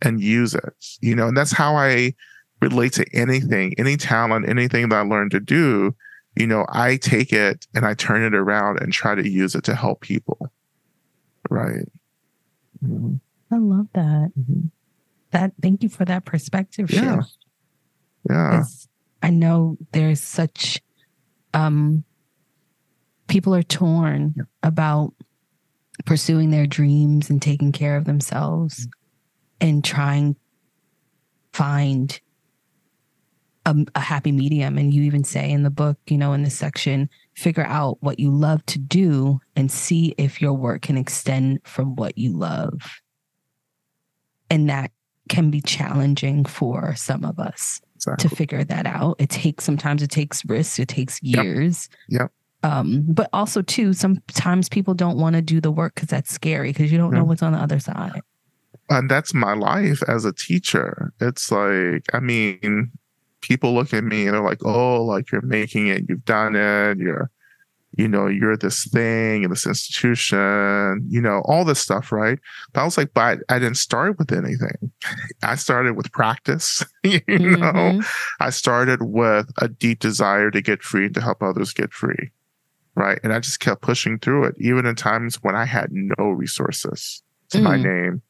and 0.03 0.20
use 0.20 0.55
it 0.55 0.74
you 1.00 1.14
know 1.14 1.29
and 1.29 1.37
that's 1.37 1.53
how 1.53 1.77
i 1.77 2.12
relate 2.61 2.92
to 2.92 3.07
anything 3.14 3.72
any 3.79 3.96
talent 3.96 4.48
anything 4.48 4.88
that 4.88 4.96
i 4.96 5.03
learned 5.03 5.31
to 5.31 5.40
do 5.40 5.94
you 6.37 6.46
know 6.46 6.66
i 6.70 6.96
take 6.96 7.33
it 7.33 7.66
and 7.74 7.87
i 7.87 7.94
turn 7.94 8.22
it 8.22 8.35
around 8.35 8.81
and 8.81 8.92
try 8.92 9.14
to 9.14 9.29
use 9.29 9.55
it 9.55 9.64
to 9.64 9.74
help 9.74 10.00
people 10.00 10.50
right 11.50 11.87
Mhm. 12.85 13.20
i 13.50 13.57
love 13.57 13.87
that 13.94 14.33
Mhm. 14.38 14.70
that 15.31 15.53
thank 15.62 15.83
you 15.83 15.88
for 15.88 16.05
that 16.05 16.24
perspective 16.24 16.90
Yeah. 16.90 17.22
shift 17.22 17.38
yeah 18.29 18.64
i 19.22 19.31
know 19.31 19.77
there's 19.92 20.20
such 20.20 20.83
um 21.55 22.05
people 23.29 23.55
are 23.55 23.62
torn 23.62 24.35
Yep. 24.37 24.46
about 24.64 25.14
pursuing 26.05 26.51
their 26.51 26.67
dreams 26.67 27.31
and 27.31 27.41
taking 27.41 27.73
care 27.73 27.97
of 27.97 28.05
themselves 28.05 28.87
mm. 28.87 28.91
and 29.61 29.85
trying 29.85 30.37
find 31.53 32.21
a, 33.67 33.77
a 33.95 34.01
happy 34.01 34.33
medium 34.33 34.77
and 34.77 34.93
you 34.93 35.03
even 35.03 35.25
say 35.25 35.51
in 35.51 35.63
the 35.63 35.71
book 35.71 35.97
you 36.09 36.19
know 36.19 36.33
in 36.33 36.43
this 36.43 36.57
section 36.57 37.09
figure 37.35 37.65
out 37.65 37.97
what 38.01 38.19
you 38.19 38.31
love 38.31 38.65
to 38.67 38.79
do 38.79 39.40
and 39.57 39.71
see 39.71 40.15
if 40.19 40.42
your 40.42 40.53
work 40.53 40.83
can 40.83 40.99
extend 40.99 41.61
from 41.65 41.95
what 41.97 42.19
you 42.19 42.37
love 42.37 43.01
and 44.51 44.69
that 44.69 44.90
can 45.29 45.51
be 45.51 45.61
challenging 45.61 46.45
for 46.45 46.95
some 46.95 47.25
of 47.25 47.38
us 47.38 47.81
exactly 47.97 48.29
to 48.29 48.37
figure 48.37 48.65
that 48.65 48.87
out. 48.87 49.17
It 49.19 49.31
takes 49.31 49.65
sometimes 49.65 50.03
it 50.03 50.11
takes 50.11 50.45
risks, 50.45 50.79
it 50.79 50.88
takes 50.88 51.21
Yep. 51.23 51.45
years. 51.45 51.88
Yep. 52.09 52.33
Um, 52.65 53.04
but 53.08 53.29
also 53.33 53.60
too, 53.62 53.92
sometimes 53.92 54.69
people 54.69 54.94
don't 54.94 55.19
want 55.19 55.37
to 55.37 55.42
do 55.42 55.60
the 55.60 55.71
work 55.71 55.94
because 55.94 56.08
that's 56.08 56.33
scary 56.33 56.71
because 56.73 56.90
you 56.90 56.98
don't 56.98 57.12
know 57.12 57.23
what's 57.25 57.42
on 57.42 57.52
the 57.52 57.58
other 57.58 57.79
side. 57.79 58.23
and 58.90 59.10
that's 59.10 59.33
my 59.35 59.54
life 59.54 60.02
as 60.08 60.25
a 60.25 60.33
teacher. 60.33 61.12
It's 61.21 61.50
like, 61.52 62.04
I 62.15 62.21
mean, 62.21 62.90
people 63.42 63.75
look 63.75 63.92
at 63.92 64.02
me 64.04 64.27
and 64.27 64.35
they're 64.35 64.42
like, 64.42 64.65
oh, 64.65 65.02
like 65.04 65.31
you're 65.31 65.42
making 65.42 65.88
it, 65.88 66.04
you've 66.08 66.25
done 66.25 66.56
it, 66.56 66.98
you're, 66.98 67.31
you 67.96 68.08
know, 68.08 68.27
you're 68.27 68.56
this 68.56 68.88
thing 68.88 69.44
in 69.44 69.50
this 69.50 69.67
institution, 69.67 71.06
you 71.08 71.21
know, 71.21 71.42
all 71.44 71.65
this 71.65 71.79
stuff, 71.81 72.10
right? 72.12 72.38
But 72.73 72.81
I 72.81 72.85
was 72.85 72.96
like, 72.98 73.12
but 73.15 73.38
I 73.48 73.58
didn't 73.58 73.77
start 73.77 74.19
with 74.19 74.33
anything. 74.33 74.90
I 75.42 75.54
started 75.56 75.96
with 75.96 76.10
practice, 76.12 76.83
you 77.04 77.21
know, 77.29 77.73
Mhm. 77.73 78.06
I 78.40 78.50
started 78.50 79.02
with 79.02 79.50
a 79.58 79.69
deep 79.69 79.98
desire 80.00 80.50
to 80.50 80.60
get 80.62 80.83
free 80.83 81.06
and 81.06 81.15
to 81.15 81.21
help 81.21 81.42
others 81.42 81.73
get 81.73 81.92
free. 81.92 82.31
Right. 82.97 83.19
And 83.25 83.33
I 83.33 83.40
just 83.40 83.61
kept 83.61 83.83
pushing 83.83 84.19
through 84.19 84.45
it, 84.45 84.55
even 84.59 84.87
in 84.87 84.95
times 84.95 85.37
when 85.42 85.57
I 85.57 85.65
had 85.65 85.88
no 85.90 86.31
resources 86.31 87.23
to 87.51 87.61
my 87.61 87.77
Mm. 87.77 87.83
name. 87.83 88.23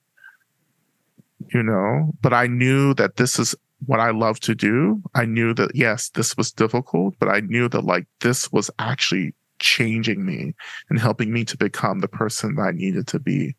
You 1.53 1.63
know, 1.63 2.15
but 2.23 2.33
I 2.33 2.47
knew 2.47 2.95
that 2.95 3.17
this 3.17 3.39
is 3.39 3.55
what 3.87 4.01
I 4.01 4.11
love 4.11 4.41
to 4.41 4.55
do. 4.55 5.03
I 5.15 5.27
knew 5.27 5.53
that, 5.55 5.73
yes, 5.75 6.09
this 6.11 6.37
was 6.37 6.51
difficult, 6.51 7.15
but 7.19 7.29
I 7.29 7.41
knew 7.41 7.69
that 7.69 7.85
like 7.85 8.07
this 8.21 8.51
was 8.51 8.71
actually 8.79 9.35
changing 9.59 10.25
me 10.25 10.55
and 10.89 10.99
helping 10.99 11.33
me 11.33 11.45
to 11.45 11.57
become 11.57 12.01
the 12.01 12.09
person 12.09 12.55
that 12.55 12.63
I 12.63 12.71
needed 12.71 13.07
to 13.09 13.19
be 13.19 13.55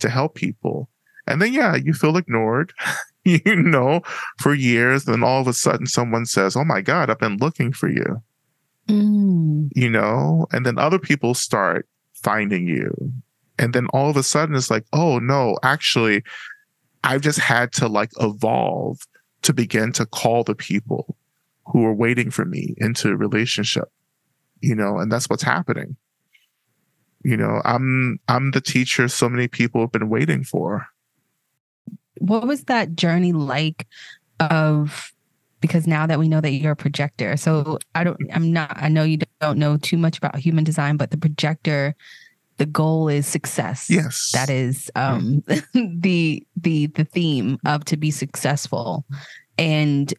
to 0.00 0.08
help 0.10 0.34
people. 0.34 0.88
And 1.26 1.40
then, 1.40 1.52
yeah, 1.52 1.76
you 1.76 1.94
feel 1.94 2.16
ignored, 2.16 2.72
you 3.24 3.56
know, 3.56 4.00
for 4.40 4.52
years. 4.54 5.04
Then 5.04 5.22
all 5.22 5.40
of 5.40 5.46
a 5.46 5.52
sudden 5.52 5.86
someone 5.86 6.26
says, 6.26 6.56
Oh 6.56 6.64
my 6.64 6.80
God, 6.80 7.08
I've 7.08 7.20
been 7.20 7.36
looking 7.36 7.72
for 7.72 7.88
you, 7.88 8.22
Mm. 8.88 9.70
you 9.74 9.88
know, 9.88 10.46
and 10.52 10.66
then 10.66 10.78
other 10.78 10.98
people 10.98 11.32
start 11.32 11.88
finding 12.12 12.68
you. 12.68 12.92
And 13.58 13.72
then 13.72 13.86
all 13.94 14.10
of 14.10 14.16
a 14.16 14.22
sudden 14.22 14.54
it's 14.54 14.70
like, 14.70 14.84
Oh 14.92 15.18
no, 15.18 15.56
actually, 15.62 16.22
I've 17.02 17.22
just 17.22 17.38
had 17.38 17.72
to 17.74 17.88
like 17.88 18.10
evolve 18.20 18.98
to 19.42 19.52
begin 19.52 19.92
to 19.92 20.06
call 20.06 20.44
the 20.44 20.54
people 20.54 21.16
who 21.66 21.84
are 21.84 21.94
waiting 21.94 22.30
for 22.30 22.44
me 22.44 22.74
into 22.78 23.08
a 23.08 23.16
relationship, 23.16 23.90
you 24.60 24.74
know, 24.74 24.98
and 24.98 25.10
that's 25.10 25.30
what's 25.30 25.42
happening. 25.42 25.96
You 27.22 27.38
know, 27.38 27.62
I'm 27.64 28.18
I'm 28.28 28.50
the 28.50 28.60
teacher 28.60 29.08
so 29.08 29.30
many 29.30 29.48
people 29.48 29.80
have 29.80 29.92
been 29.92 30.10
waiting 30.10 30.44
for. 30.44 30.86
What 32.18 32.46
was 32.46 32.64
that 32.64 32.96
journey 32.96 33.32
like 33.32 33.86
of 34.40 35.13
because 35.64 35.86
now 35.86 36.06
that 36.06 36.18
we 36.18 36.28
know 36.28 36.42
that 36.42 36.50
you're 36.50 36.72
a 36.72 36.76
projector. 36.76 37.38
So 37.38 37.78
I 37.94 38.04
don't 38.04 38.20
I'm 38.34 38.52
not 38.52 38.76
I 38.76 38.90
know 38.90 39.02
you 39.02 39.16
don't 39.40 39.56
know 39.56 39.78
too 39.78 39.96
much 39.96 40.18
about 40.18 40.36
human 40.36 40.62
design, 40.62 40.98
but 40.98 41.10
the 41.10 41.16
projector 41.16 41.94
the 42.58 42.66
goal 42.66 43.08
is 43.08 43.26
success. 43.26 43.88
Yes. 43.88 44.30
That 44.34 44.50
is 44.50 44.90
um 44.94 45.42
the 45.72 46.46
the 46.54 46.88
the 46.88 47.04
theme 47.04 47.58
of 47.64 47.86
to 47.86 47.96
be 47.96 48.10
successful. 48.10 49.06
And 49.56 50.12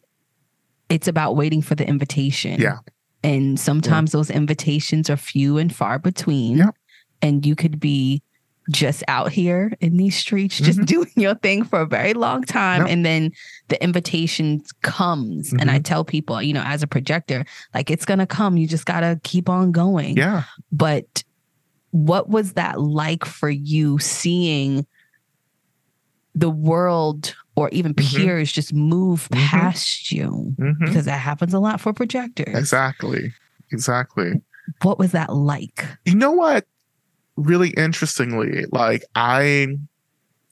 it's 0.89 1.07
about 1.07 1.35
waiting 1.35 1.61
for 1.61 1.75
the 1.75 1.87
invitation. 1.87 2.59
Yeah. 2.59 2.79
And 3.23 3.59
sometimes 3.59 4.13
those 4.13 4.31
invitations 4.31 5.11
are 5.11 5.17
few 5.17 5.59
and 5.59 5.73
far 5.75 5.99
between. 5.99 6.57
Yep. 6.57 6.75
And 7.21 7.45
you 7.45 7.55
could 7.55 7.79
be 7.79 8.23
just 8.71 9.03
out 9.07 9.31
here 9.31 9.71
in 9.79 9.95
these 9.97 10.15
streets, 10.17 10.57
just 10.59 10.79
Mhm. 10.79 10.85
doing 10.87 11.11
your 11.15 11.35
thing 11.35 11.63
for 11.63 11.81
a 11.81 11.85
very 11.85 12.13
long 12.13 12.43
time. 12.43 12.81
Yep. 12.81 12.89
And 12.91 13.05
then 13.05 13.31
the 13.67 13.81
invitation 13.83 14.61
comes. 14.81 15.51
And 15.51 15.61
Mm-hmm. 15.61 15.69
I 15.69 15.79
tell 15.79 16.03
people, 16.03 16.41
you 16.41 16.53
know, 16.53 16.63
as 16.65 16.81
a 16.81 16.87
projector, 16.87 17.45
like 17.75 17.91
it's 17.91 18.05
gonna 18.05 18.25
come. 18.25 18.57
You 18.57 18.67
just 18.67 18.85
gotta 18.85 19.19
keep 19.23 19.49
on 19.49 19.71
going. 19.71 20.17
Yeah. 20.17 20.43
But 20.71 21.23
what 21.91 22.29
was 22.29 22.53
that 22.53 22.81
like 22.81 23.23
for 23.23 23.49
you 23.49 23.99
seeing 23.99 24.85
the 26.33 26.49
world 26.49 27.35
or 27.55 27.69
even 27.69 27.93
Mhm. 27.93 28.17
peers 28.17 28.51
just 28.51 28.73
move 28.73 29.29
Mhm. 29.31 29.37
past 29.45 30.11
you? 30.11 30.53
hmm 30.57 30.71
Because 30.83 31.05
that 31.05 31.19
happens 31.19 31.53
a 31.53 31.59
lot 31.59 31.79
for 31.79 31.93
projectors. 31.93 32.53
Exactly. 32.57 33.31
Exactly. 33.71 34.41
What 34.81 34.97
was 34.99 35.11
that 35.11 35.33
like? 35.33 35.85
You 36.05 36.15
know 36.15 36.31
what? 36.31 36.65
Really 37.37 37.69
interestingly, 37.71 38.65
like 38.71 39.03
I 39.15 39.77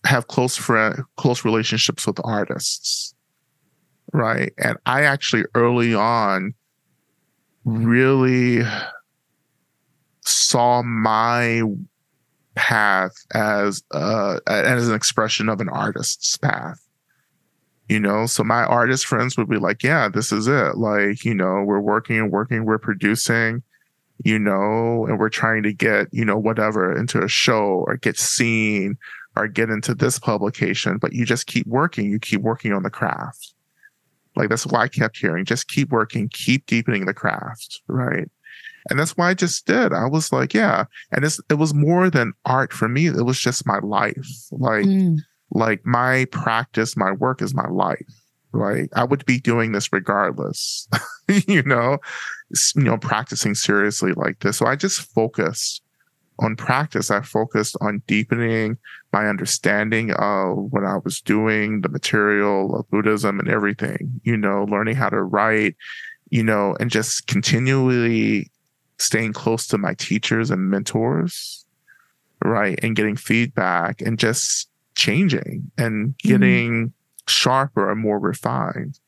have 0.06 0.28
close 0.28 0.58
friend 0.58 1.02
close 1.16 1.46
relationships 1.46 2.06
with 2.06 2.20
artists. 2.24 3.14
Right. 4.12 4.54
And 4.58 4.78
I 4.86 5.04
actually 5.04 5.46
early 5.56 5.96
on 5.96 6.54
really 7.66 8.64
saw 10.22 10.82
my 10.84 11.64
path 12.56 13.12
as 13.34 13.82
uh 13.92 14.40
as 14.48 14.88
an 14.88 14.94
expression 14.94 15.50
of 15.50 15.60
an 15.60 15.70
artist's 15.70 16.38
path 16.38 16.80
you 17.90 18.00
know 18.00 18.28
so 18.28 18.44
my 18.44 18.64
artist 18.64 19.08
friends 19.08 19.36
would 19.38 19.50
be 19.50 19.58
like 19.58 19.82
yeah 19.82 20.08
this 20.08 20.32
is 20.32 20.48
it 20.48 20.78
like 20.78 21.26
you 21.26 21.34
know 21.34 21.64
we're 21.66 21.80
working 21.80 22.20
and 22.20 22.32
working 22.32 22.64
we're 22.64 22.78
producing 22.78 23.64
you 24.24 24.38
know 24.40 25.06
and 25.08 25.20
we're 25.20 25.30
trying 25.30 25.64
to 25.64 25.74
get 25.74 26.08
you 26.12 26.26
know 26.26 26.38
whatever 26.38 26.96
into 26.96 27.22
a 27.22 27.28
show 27.28 27.84
or 27.88 27.98
get 27.98 28.18
seen 28.18 28.98
or 29.36 29.48
get 29.48 29.70
into 29.70 29.96
this 29.96 30.20
publication 30.20 30.98
but 30.98 31.14
you 31.14 31.26
just 31.26 31.48
keep 31.48 31.66
working. 31.68 32.10
You 32.10 32.20
keep 32.20 32.42
working 32.42 32.74
on 32.74 32.84
the 32.84 32.90
craft. 32.90 33.54
Like 34.36 34.50
that's 34.50 34.66
why 34.66 34.84
i 34.84 34.88
kept 34.88 35.18
hearing 35.18 35.46
just 35.46 35.68
keep 35.68 35.90
working 35.90 36.30
keep 36.30 36.66
deepening 36.66 37.06
the 37.06 37.14
craft 37.14 37.82
right? 37.88 38.30
And 38.90 39.00
that's 39.00 39.16
why 39.16 39.30
i 39.30 39.34
just 39.34 39.66
did. 39.66 39.94
I 39.94 40.08
was 40.08 40.32
like 40.32 40.54
yeah. 40.54 40.86
And 41.12 41.24
it's, 41.26 41.40
it 41.50 41.56
was 41.56 41.74
more 41.74 42.10
than 42.10 42.34
art 42.46 42.74
for 42.74 42.90
me. 42.90 43.08
It 43.08 43.26
was 43.26 43.40
just 43.40 43.66
my 43.66 43.80
life. 43.80 44.28
Like 44.52 44.86
Mm, 44.86 45.20
like 45.54 45.86
my 45.86 46.26
practice, 46.32 46.98
my 46.98 47.12
work 47.12 47.42
is 47.42 47.54
my 47.54 47.68
life, 47.68 47.98
right? 48.52 48.90
I 48.96 49.04
would 49.04 49.26
be 49.26 49.40
doing 49.40 49.72
this 49.72 49.94
regardless, 49.94 50.88
you 51.48 51.64
know, 51.64 52.00
you 52.76 52.84
know, 52.84 52.98
practicing 52.98 53.56
seriously 53.56 54.14
like 54.14 54.40
this. 54.40 54.58
So 54.58 54.66
I 54.66 54.76
just 54.76 55.02
focused 55.14 55.82
on 56.40 56.56
practice. 56.56 57.12
I 57.12 57.22
focused 57.22 57.78
on 57.82 58.02
deepening 58.08 58.78
my 59.12 59.28
understanding 59.28 60.12
of 60.14 60.72
what 60.72 60.84
I 60.84 60.98
was 61.04 61.22
doing, 61.22 61.82
the 61.82 61.90
material 61.90 62.76
of 62.76 62.90
Buddhism 62.90 63.40
and 63.40 63.50
everything, 63.50 64.20
you 64.24 64.36
know, 64.36 64.66
learning 64.66 64.96
how 64.96 65.10
to 65.10 65.22
write, 65.22 65.76
you 66.30 66.44
know, 66.44 66.76
and 66.80 66.90
just 66.90 67.28
continually 67.28 68.50
staying 68.98 69.34
close 69.34 69.68
to 69.68 69.78
my 69.78 69.94
teachers 69.96 70.50
and 70.50 70.70
mentors, 70.70 71.66
right? 72.44 72.80
And 72.82 72.96
getting 72.96 73.16
feedback 73.16 74.02
and 74.02 74.18
just 74.18 74.70
changing 74.96 75.72
and 75.78 76.10
mm-hmm. 76.10 76.28
getting 76.28 76.94
sharper 77.28 77.92
and 77.92 78.00
more 78.00 78.20
refined. 78.20 79.00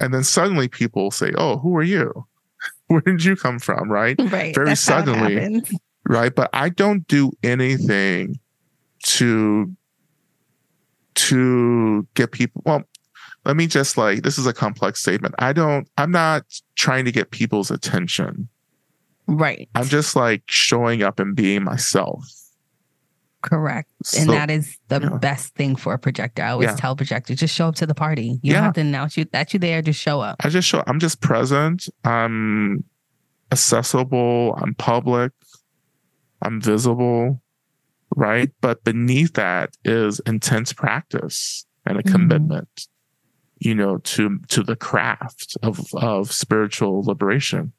And 0.00 0.14
then 0.14 0.24
suddenly 0.24 0.68
people 0.68 1.10
say, 1.10 1.32
Oh, 1.36 1.58
who 1.58 1.76
are 1.76 1.82
you? 1.82 2.26
Where 3.02 3.02
did 3.02 3.24
you 3.24 3.36
come 3.36 3.58
from? 3.58 3.90
Right. 3.90 4.16
right. 4.30 4.54
Very 4.54 4.66
That's 4.66 4.86
how 4.86 4.98
it 5.00 5.06
suddenly. 5.06 5.62
Right. 6.08 6.34
But 6.34 6.50
I 6.52 6.68
don't 6.70 7.06
do 7.06 7.32
anything 7.42 8.38
to 9.04 9.72
to 11.14 12.06
get 12.14 12.30
people 12.30 12.62
well 12.64 12.82
let 13.44 13.56
me 13.56 13.66
just 13.66 13.96
like 13.98 14.22
this 14.22 14.38
is 14.38 14.46
a 14.46 14.52
complex 14.52 15.00
statement 15.00 15.34
i 15.40 15.52
don't 15.52 15.88
i'm 15.98 16.12
not 16.12 16.44
trying 16.76 17.04
to 17.04 17.10
get 17.12 17.30
people's 17.32 17.70
attention 17.72 18.48
Right. 19.26 19.68
i'm 19.74 19.86
just 19.86 20.14
like 20.14 20.42
showing 20.46 21.02
up 21.02 21.18
and 21.18 21.34
being 21.34 21.64
myself 21.64 22.24
correct. 23.48 23.90
And 24.16 24.26
So- 24.26 24.32
that 24.32 24.50
is 24.50 24.76
the 24.88 25.00
yeah. 25.00 25.16
best 25.18 25.54
thing 25.54 25.74
for 25.76 25.94
a 25.94 25.98
projector. 25.98 26.42
I 26.42 26.50
always 26.50 26.68
Yeah. 26.70 26.76
tell 26.76 26.94
projectors, 26.96 27.38
just 27.38 27.54
show 27.54 27.68
up 27.68 27.74
to 27.76 27.86
the 27.86 27.94
party. 27.94 28.38
You 28.42 28.52
Yeah. 28.52 28.54
don't 28.54 28.64
have 28.64 28.74
to 28.74 28.80
announce 28.82 29.16
you 29.16 29.24
that 29.32 29.52
you 29.52 29.58
there, 29.60 29.80
just 29.82 30.00
show 30.00 30.20
up. 30.20 30.36
I 30.44 30.48
just 30.48 30.68
show 30.68 30.82
I'm 30.86 30.98
just 31.00 31.20
present. 31.20 31.88
I'm 32.04 32.84
accessible. 33.50 34.54
I'm 34.60 34.74
public. 34.74 35.32
I'm 36.42 36.60
visible. 36.60 37.40
Right. 38.14 38.50
But 38.60 38.84
beneath 38.84 39.34
that 39.34 39.76
is 39.84 40.20
intense 40.26 40.72
practice 40.72 41.66
and 41.84 41.98
a 41.98 42.02
Mhm. 42.02 42.12
commitment, 42.12 42.88
you 43.58 43.74
know, 43.74 43.98
to 43.98 44.38
to 44.48 44.62
the 44.62 44.76
craft 44.76 45.56
of 45.62 45.80
of 45.94 46.32
spiritual 46.32 47.02
liberation. 47.02 47.72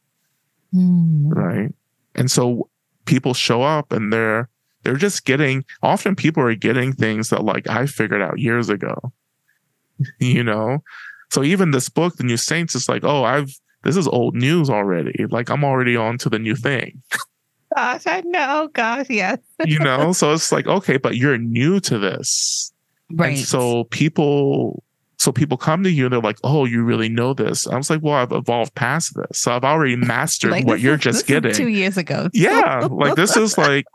Mm. 0.74 1.26
Right. 1.36 1.74
And 2.15 2.30
so 2.30 2.70
people 3.05 3.34
show 3.34 3.63
up 3.63 3.91
and 3.91 4.11
they're 4.13 4.49
they're 4.84 4.95
just 4.95 5.25
getting 5.25 5.65
often 5.84 6.15
people 6.15 6.43
are 6.43 6.55
getting 6.55 6.93
things 6.93 7.30
that 7.30 7.43
like 7.43 7.67
I 7.69 7.86
figured 7.86 8.21
out 8.21 8.39
years 8.39 8.69
ago. 8.69 9.11
you 10.19 10.43
know? 10.43 10.80
So 11.32 11.43
even 11.43 11.71
this 11.71 11.89
book, 11.89 12.15
The 12.15 12.23
New 12.23 12.38
Saints, 12.38 12.73
is 12.75 12.89
like, 12.89 13.03
oh, 13.03 13.23
I've 13.23 13.51
this 13.84 13.95
is 13.95 14.07
old 14.07 14.36
news 14.36 14.69
already. 14.69 15.25
Like 15.30 15.49
I'm 15.49 15.63
already 15.63 15.95
on 15.95 16.17
to 16.19 16.30
the 16.30 16.39
new 16.39 16.55
thing. 16.55 17.01
Gosh, 17.75 18.07
I 18.07 18.21
know. 18.21 18.69
Gosh, 18.73 19.05
yes. 19.09 19.38
You 19.65 19.80
know? 19.80 20.11
so 20.13 20.34
it's 20.34 20.51
like, 20.51 20.65
okay, 20.67 20.97
but 20.97 21.15
you're 21.17 21.38
new 21.38 21.80
to 21.82 21.99
this. 21.99 22.73
Right. 23.11 23.38
And 23.38 23.39
so 23.39 23.84
people 23.86 24.84
so 25.17 25.32
people 25.34 25.57
come 25.57 25.84
to 25.84 25.91
you 25.91 26.05
and 26.05 26.13
they're 26.13 26.21
like, 26.21 26.39
oh, 26.43 26.63
you 26.65 26.82
really 26.84 27.09
know 27.09 27.34
this. 27.34 27.67
I 27.67 27.75
was 27.75 27.89
like, 27.89 28.01
well, 28.01 28.15
I've 28.15 28.32
evolved 28.32 28.73
past 28.75 29.15
this. 29.15 29.39
So 29.39 29.51
I've 29.51 29.65
already 29.65 29.97
mastered 29.97 30.51
Like, 30.51 30.65
what 30.65 30.80
you're 30.80 30.95
is- 30.95 31.01
just 31.01 31.27
getting. 31.27 31.53
two 31.53 31.67
years 31.67 31.97
ago. 31.97 32.30
yeah 32.34 32.88
like 32.89 33.15
this 33.15 33.36
is 33.38 33.57
like 33.57 33.86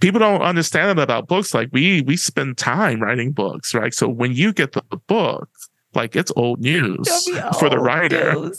people 0.00 0.20
don't 0.20 0.42
understand 0.42 0.98
it 0.98 1.02
about 1.02 1.28
books. 1.28 1.54
Like 1.54 1.68
we 1.72 2.02
we 2.02 2.16
spend 2.16 2.58
time 2.58 3.00
writing 3.00 3.32
books 3.32 3.74
right? 3.74 3.92
So 3.94 4.08
when 4.08 4.32
you 4.32 4.52
get 4.52 4.72
the 4.72 4.82
book 5.06 5.48
like 5.94 6.14
it's 6.16 6.32
old 6.36 6.60
news 6.60 7.06
It'll 7.28 7.52
for 7.54 7.68
the 7.70 7.76
old 7.76 7.86
writer. 7.86 8.32
Oh, 8.36 8.52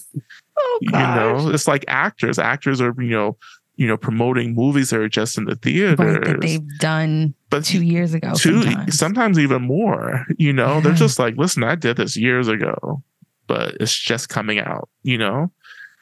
you 0.81 0.91
know 0.91 1.49
it's 1.49 1.67
like 1.67 1.85
actors. 1.87 2.39
Actors 2.39 2.81
are 2.81 2.93
you 2.97 3.09
know 3.11 3.37
you 3.75 3.87
know 3.87 3.95
promoting 3.97 4.53
movies 4.55 4.89
that 4.89 4.99
are 4.99 5.07
just 5.07 5.37
in 5.37 5.45
the 5.45 5.55
theaters 5.55 5.97
Right, 5.99 6.23
that 6.25 6.41
they've 6.41 6.79
done 6.79 7.33
but 7.49 7.63
two 7.63 7.81
years 7.81 8.13
ago. 8.13 8.33
two 8.35 8.63
sometimes. 8.63 8.99
sometimes 8.99 9.39
even 9.39 9.61
more 9.61 10.25
you 10.37 10.51
know? 10.51 10.81
They're 10.81 10.93
just 10.93 11.17
like 11.17 11.37
listen 11.37 11.63
i 11.63 11.75
did 11.75 11.95
this 11.95 12.17
years 12.17 12.49
ago 12.49 13.01
but 13.47 13.75
it's 13.79 13.97
just 13.97 14.27
coming 14.27 14.59
out 14.59 14.89
you 15.03 15.17
know? 15.17 15.49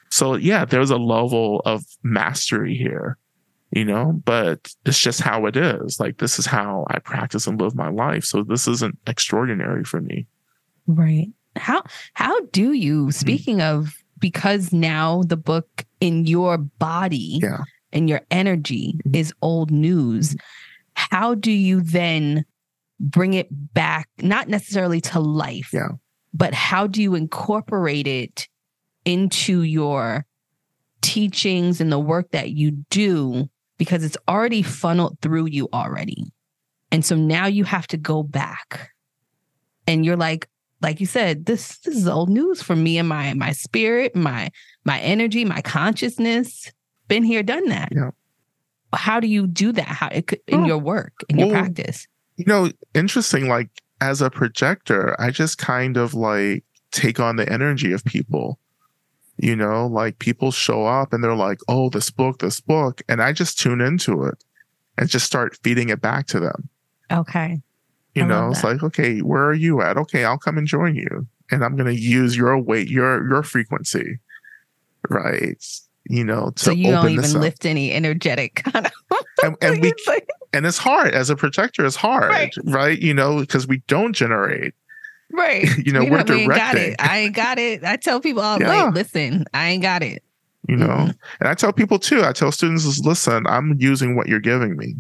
So 0.10 0.36
yeah 0.38 0.66
there's 0.66 0.90
a 0.90 0.98
level 0.98 1.62
of 1.66 1.84
mastery 2.02 2.76
here 2.76 3.20
you 3.72 3.84
know, 3.86 4.14
but 4.26 4.74
it's 4.86 5.00
just 5.00 5.22
how 5.22 5.46
it 5.46 5.58
is. 5.58 6.00
Like, 6.00 6.18
this 6.18 6.40
is 6.40 6.46
how 6.46 6.86
I 6.90 7.00
practice 7.00 7.48
and 7.48 7.60
live 7.60 7.76
my 7.76 7.90
life. 7.90 8.24
So 8.24 8.44
this 8.44 8.68
isn't 8.68 8.98
extraordinary 9.08 9.84
for 9.84 10.00
me. 10.02 10.28
Right. 10.88 11.28
How 11.56 11.84
how 12.14 12.40
do 12.52 12.74
you 12.74 13.04
Mm-hmm. 13.04 13.12
speaking 13.12 13.62
of 13.62 13.94
because 14.20 14.72
now 14.74 15.24
the 15.24 15.38
book 15.38 15.86
in 16.00 16.26
your 16.26 16.58
body 16.58 17.40
Yeah. 17.42 17.64
and 17.92 18.08
your 18.10 18.22
energy 18.32 19.00
Mhm. 19.06 19.16
is 19.16 19.34
old 19.42 19.70
news, 19.72 20.36
how 20.94 21.36
do 21.36 21.52
you 21.52 21.82
then 21.82 22.46
bring 23.00 23.34
it 23.34 23.48
back 23.74 24.08
not 24.22 24.48
necessarily 24.50 25.02
to 25.02 25.20
life? 25.20 25.70
Yeah. 25.74 25.90
But 26.34 26.54
how 26.54 26.88
do 26.88 27.02
you 27.02 27.16
incorporate 27.16 28.08
it 28.08 28.48
into 29.06 29.62
your 29.62 30.26
teachings 31.02 31.80
and 31.82 31.92
the 31.92 32.00
work 32.00 32.32
that 32.32 32.52
you 32.52 32.72
do 32.90 33.50
because 33.78 34.04
it's 34.04 34.18
already 34.28 34.62
funneled 34.62 35.18
through 35.22 35.48
you 35.48 35.70
already. 35.74 36.32
And 36.92 37.04
so 37.06 37.16
now 37.16 37.48
you 37.48 37.64
have 37.64 37.88
to 37.88 37.98
go 37.98 38.24
back. 38.24 38.92
And 39.88 40.06
you're 40.06 40.18
like 40.18 40.48
like 40.82 41.00
you 41.00 41.06
said 41.06 41.46
this 41.46 41.80
this 41.80 41.96
is 41.96 42.08
old 42.08 42.30
news 42.30 42.62
for 42.62 42.76
me 42.76 42.98
and 42.98 43.08
my 43.10 43.34
my 43.34 43.52
spirit, 43.52 44.16
my 44.16 44.52
my 44.86 45.00
energy, 45.00 45.46
my 45.46 45.62
consciousness. 45.62 46.72
Been 47.08 47.24
here, 47.24 47.42
done 47.42 47.70
that. 47.70 47.90
Yeah. 47.96 48.12
How 48.94 49.20
do 49.20 49.28
you 49.28 49.48
do 49.48 49.72
that? 49.72 49.88
How 49.88 50.08
it 50.10 50.28
could, 50.28 50.40
in 50.48 50.64
Oh. 50.64 50.66
your 50.66 50.78
work, 50.78 51.14
in 51.30 51.40
your 51.40 51.50
practice? 51.50 52.08
You 52.36 52.46
know, 52.46 52.70
interesting, 52.94 53.48
like 53.48 53.70
as 54.02 54.22
a 54.22 54.30
projector, 54.30 55.20
I 55.20 55.32
just 55.32 55.58
kind 55.58 55.98
of 55.98 56.14
like 56.14 56.64
take 56.92 57.20
on 57.20 57.38
the 57.38 57.52
energy 57.52 57.92
of 57.94 58.04
people. 58.04 58.60
You 59.38 59.56
know, 59.56 59.86
like 59.88 60.20
people 60.20 60.52
show 60.52 60.86
up 60.86 61.14
and 61.14 61.24
they're 61.24 61.36
like, 61.36 61.60
oh, 61.68 61.90
this 61.90 62.10
book, 62.10 62.40
this 62.40 62.60
book. 62.60 63.02
And 63.08 63.22
I 63.22 63.34
just 63.34 63.60
tune 63.60 63.82
into 63.82 64.24
it 64.24 64.44
and 64.98 65.08
just 65.08 65.26
start 65.28 65.58
feeding 65.64 65.90
it 65.90 66.02
back 66.02 66.26
to 66.28 66.40
them. 66.40 66.70
Okay. 67.12 67.62
You 68.16 68.24
I 68.24 68.28
know, 68.28 68.50
it's 68.50 68.64
like, 68.64 68.82
okay, 68.82 69.20
where 69.20 69.46
are 69.46 69.54
you 69.54 69.82
at? 69.82 69.96
Okay, 69.98 70.26
I'll 70.26 70.40
come 70.40 70.58
and 70.58 70.66
join 70.66 70.96
you. 70.96 71.28
And 71.52 71.64
I'm 71.64 71.76
gonna 71.76 71.92
use 71.92 72.36
your 72.36 72.58
weight, 72.58 72.90
your 72.90 73.28
your 73.30 73.44
frequency. 73.44 74.18
Right. 75.10 75.64
You 76.10 76.24
know, 76.24 76.52
to 76.56 76.64
So 76.64 76.72
you 76.72 76.92
don't 76.92 77.10
even 77.10 77.34
lift 77.40 77.66
any 77.66 77.92
energetic 77.94 78.56
kind 78.64 78.88
of 78.88 78.92
And, 79.44 79.56
and 79.62 79.82
we 79.82 79.94
and 80.54 80.66
it's 80.66 80.78
hard 80.78 81.14
as 81.14 81.30
a 81.30 81.36
projector, 81.36 81.86
it's 81.86 81.96
hard, 81.96 82.30
Right. 82.32 82.54
right? 82.64 83.00
You 83.00 83.14
know, 83.14 83.40
because 83.42 83.68
we 83.68 83.84
don't 83.88 84.14
generate. 84.14 84.74
Right. 85.32 85.68
You 85.86 85.92
know, 85.94 86.04
We 86.04 86.10
we're 86.12 86.24
don't- 86.24 86.38
ain't 86.40 86.50
got 86.50 86.74
directing. 86.74 86.94
it. 86.94 87.02
I 87.02 87.18
ain't 87.20 87.36
got 87.36 87.60
it. 87.60 87.84
I 87.84 87.96
tell 87.98 88.20
people, 88.20 88.42
oh, 88.44 88.58
Yeah. 88.60 88.86
wait, 88.86 88.94
listen, 88.94 89.46
I 89.54 89.70
ain't 89.70 89.82
got 89.84 90.04
it. 90.04 90.24
you 90.70 90.76
know 90.76 90.88
Mhm. 90.88 91.16
and 91.40 91.48
i 91.48 91.54
tell 91.54 91.72
people 91.72 91.98
too 91.98 92.26
i 92.26 92.34
tell 92.34 92.52
students 92.52 92.84
is 92.84 93.00
listen 93.06 93.48
i'm 93.48 93.76
using 93.80 94.18
what 94.18 94.28
you're 94.28 94.42
giving 94.42 94.76
me 94.76 94.96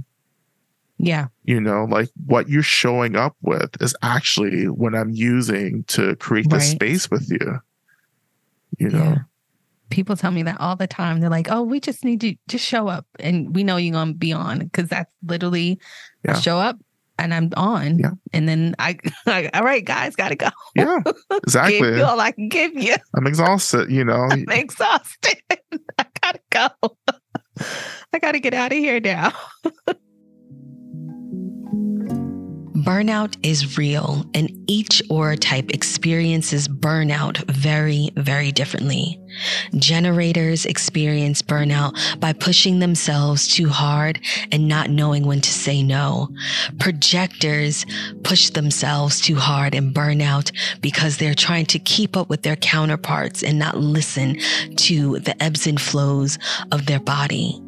Yeah. 0.98 1.28
you 1.44 1.60
know 1.60 1.84
like 1.84 2.10
what 2.26 2.48
you're 2.48 2.64
showing 2.64 3.18
up 3.18 3.36
with 3.42 3.72
is 3.82 3.94
actually 4.02 4.70
what 4.70 4.96
i'm 4.96 5.10
using 5.12 5.84
to 5.96 6.16
create 6.18 6.50
this 6.50 6.64
Right. 6.70 6.76
space 6.78 7.12
with 7.12 7.30
you 7.30 7.60
you 8.80 8.90
know 8.90 9.04
Yeah. 9.04 9.18
People 9.90 10.16
tell 10.18 10.32
me 10.32 10.44
that 10.44 10.60
all 10.60 10.76
the 10.76 10.86
time. 10.86 11.22
They're 11.22 11.30
like, 11.30 11.48
oh, 11.50 11.64
we 11.64 11.80
just 11.80 12.04
need 12.04 12.20
to 12.20 12.36
just 12.50 12.66
show 12.66 12.90
up 12.90 13.06
and 13.22 13.56
we 13.56 13.64
know 13.64 13.78
you're 13.78 13.94
going 13.94 14.10
to 14.10 14.14
be 14.18 14.34
on 14.34 14.60
because 14.60 14.90
that's 14.90 15.10
literally 15.26 15.80
Yeah. 16.26 16.34
show 16.40 16.58
up 16.60 16.78
and 17.20 17.34
I'm 17.34 17.50
on. 17.58 18.00
Yeah. 18.00 18.12
And 18.34 18.48
then 18.48 18.76
I, 18.80 18.98
like, 19.26 19.50
all 19.54 19.64
right, 19.64 19.84
guys, 19.84 20.16
got 20.16 20.30
to 20.30 20.36
go. 20.36 20.50
yeah 20.76 21.00
Give 21.06 21.16
exactly 21.44 21.98
you 21.98 22.04
all 22.04 22.20
I 22.20 22.32
can 22.32 22.50
give 22.50 22.74
you. 22.76 22.96
i'm 23.16 23.28
exhausted 23.28 23.90
you 23.92 24.04
know 24.04 24.28
I'm 24.32 24.46
exhausted. 24.50 25.42
I 26.00 26.06
got 26.22 26.34
to 26.36 26.40
go. 26.50 26.98
I 28.14 28.20
got 28.20 28.34
to 28.34 28.40
get 28.40 28.54
out 28.54 28.72
of 28.72 28.78
here 28.78 29.00
now. 29.00 29.34
Burnout 32.78 33.36
is 33.42 33.76
real, 33.76 34.24
and 34.36 34.52
each 34.68 35.02
aura 35.10 35.36
type 35.36 35.72
experiences 35.72 36.68
burnout 36.68 37.38
very, 37.50 38.12
very 38.16 38.52
differently. 38.52 39.20
Generators 39.78 40.64
experience 40.64 41.42
burnout 41.42 42.20
by 42.20 42.34
pushing 42.34 42.78
themselves 42.78 43.48
too 43.48 43.68
hard 43.68 44.20
and 44.52 44.68
not 44.68 44.92
knowing 44.92 45.26
when 45.26 45.42
to 45.42 45.50
say 45.50 45.82
no. 45.82 46.30
Projectors 46.78 47.84
push 48.24 48.52
themselves 48.52 49.22
too 49.22 49.38
hard 49.38 49.74
and 49.74 49.92
burn 49.92 50.22
out 50.22 50.52
because 50.80 51.18
they're 51.18 51.34
trying 51.34 51.66
to 51.66 51.80
keep 51.80 52.16
up 52.16 52.30
with 52.30 52.44
their 52.44 52.58
counterparts 52.58 53.42
and 53.42 53.58
not 53.58 53.80
listen 53.80 54.38
to 54.76 55.18
the 55.20 55.42
ebbs 55.42 55.66
and 55.66 55.82
flows 55.82 56.38
of 56.72 56.86
their 56.86 57.00
body. 57.00 57.60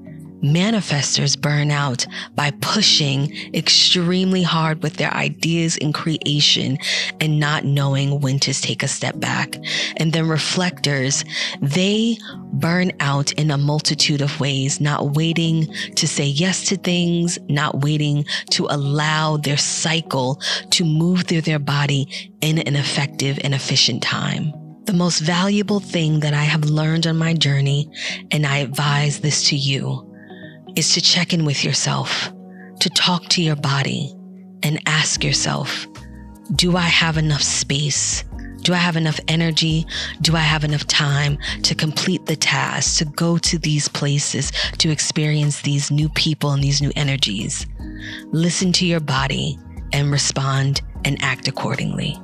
Manifestors 0.44 1.40
burn 1.40 1.70
out 1.70 2.06
by 2.36 2.52
pushing 2.62 3.54
extremely 3.54 4.42
hard 4.42 4.82
with 4.82 4.96
their 4.96 5.14
ideas 5.14 5.78
and 5.82 5.94
creation 5.94 6.78
and 7.20 7.40
not 7.40 7.66
knowing 7.66 8.22
when 8.22 8.40
to 8.40 8.54
take 8.54 8.82
a 8.82 8.88
step 8.88 9.20
back. 9.20 9.58
And 9.98 10.14
then 10.14 10.30
reflectors, 10.30 11.26
they 11.62 12.18
burn 12.54 12.92
out 13.02 13.34
in 13.34 13.52
a 13.52 13.58
multitude 13.58 14.22
of 14.22 14.40
ways, 14.40 14.80
not 14.80 15.16
waiting 15.16 15.68
to 15.96 16.08
say 16.08 16.26
yes 16.26 16.66
to 16.66 16.78
things, 16.78 17.38
not 17.50 17.82
waiting 17.82 18.26
to 18.52 18.66
allow 18.70 19.38
their 19.38 19.58
cycle 19.58 20.42
to 20.72 20.86
move 20.86 21.24
through 21.24 21.42
their 21.42 21.60
body 21.60 22.32
in 22.42 22.60
an 22.60 22.76
effective 22.76 23.40
and 23.44 23.54
efficient 23.54 24.02
time. 24.02 24.54
The 24.86 24.94
most 24.94 25.20
valuable 25.20 25.80
thing 25.80 26.22
that 26.22 26.34
I 26.34 26.44
have 26.44 26.64
learned 26.64 27.06
on 27.06 27.18
my 27.18 27.34
journey, 27.34 27.92
and 28.32 28.46
I 28.46 28.58
advise 28.58 29.20
this 29.20 29.48
to 29.50 29.56
you, 29.56 30.09
is 30.80 30.94
to 30.94 31.02
check 31.02 31.34
in 31.34 31.44
with 31.44 31.66
yourself, 31.66 32.32
to 32.80 32.90
talk 32.92 33.26
to 33.28 33.44
your 33.44 33.58
body 33.58 34.16
and 34.64 34.82
ask 34.86 35.26
yourself, 35.26 35.86
do 36.56 36.78
I 36.78 36.88
have 36.88 37.18
enough 37.18 37.44
space? 37.44 38.24
Do 38.62 38.74
I 38.74 38.78
have 38.78 38.96
enough 38.96 39.20
energy? 39.28 39.86
Do 40.22 40.38
I 40.38 40.40
have 40.40 40.64
enough 40.64 40.88
time 40.88 41.38
to 41.64 41.76
complete 41.76 42.26
the 42.28 42.38
task, 42.38 42.98
to 43.00 43.06
go 43.06 43.38
to 43.40 43.58
these 43.58 43.90
places, 43.90 44.54
to 44.78 44.90
experience 44.90 45.64
these 45.64 45.92
new 45.92 46.08
people 46.10 46.52
and 46.52 46.64
these 46.64 46.82
new 46.82 46.94
energies? 46.96 47.68
Listen 48.28 48.72
to 48.72 48.86
your 48.86 49.02
body 49.02 49.60
and 49.92 50.14
respond 50.14 50.82
and 51.04 51.22
act 51.22 51.50
accordingly. 51.50 52.18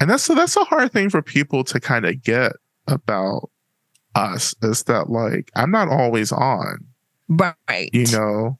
and 0.00 0.10
that's 0.10 0.24
so 0.24 0.34
that's 0.34 0.56
a 0.56 0.64
hard 0.64 0.92
thing 0.92 1.08
for 1.08 1.22
people 1.22 1.64
to 1.64 1.80
kind 1.80 2.04
of 2.04 2.20
get 2.22 2.52
about 2.88 3.48
us 4.14 4.54
is 4.62 4.84
that 4.84 5.10
like 5.10 5.50
i'm 5.56 5.70
not 5.70 5.88
always 5.88 6.32
on 6.32 6.84
Right. 7.28 7.88
you 7.92 8.06
know 8.12 8.58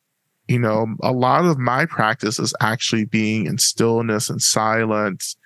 you 0.49 0.59
know 0.59 0.87
a 1.03 1.13
lot 1.13 1.45
of 1.45 1.59
my 1.59 1.85
practice 1.87 2.39
is 2.39 2.55
actually 2.61 3.05
being 3.05 3.47
in 3.47 3.59
stillness 3.59 4.31
and 4.31 4.41
silence 4.41 5.37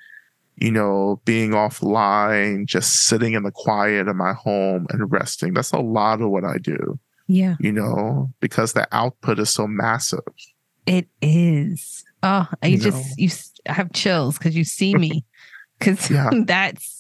you 0.57 0.71
know 0.71 1.21
being 1.25 1.51
offline 1.51 2.67
just 2.67 3.07
sitting 3.07 3.35
in 3.35 3.43
the 3.43 3.51
quiet 3.51 4.09
of 4.09 4.17
my 4.17 4.33
home 4.33 4.87
and 4.91 5.11
resting 5.11 5.55
that's 5.55 5.73
a 5.73 5.79
lot 5.81 6.21
of 6.21 6.31
what 6.31 6.45
i 6.45 6.57
do 6.59 6.99
Yeah. 7.27 7.57
you 7.61 7.73
know 7.73 8.31
because 8.41 8.73
the 8.75 8.87
output 8.93 9.39
is 9.39 9.51
so 9.51 9.67
massive 9.67 10.21
It 10.87 11.09
is. 11.21 12.05
Oh, 12.23 12.47
I 12.63 12.69
You 12.69 12.79
just 12.79 12.97
know. 12.97 13.15
you 13.19 13.31
I 13.69 13.73
have 13.73 13.93
chills 13.93 14.39
because 14.39 14.55
you 14.57 14.63
see 14.65 14.95
me. 14.95 15.25
Because 15.79 16.09
Yeah. 16.11 16.31
that's 16.47 16.96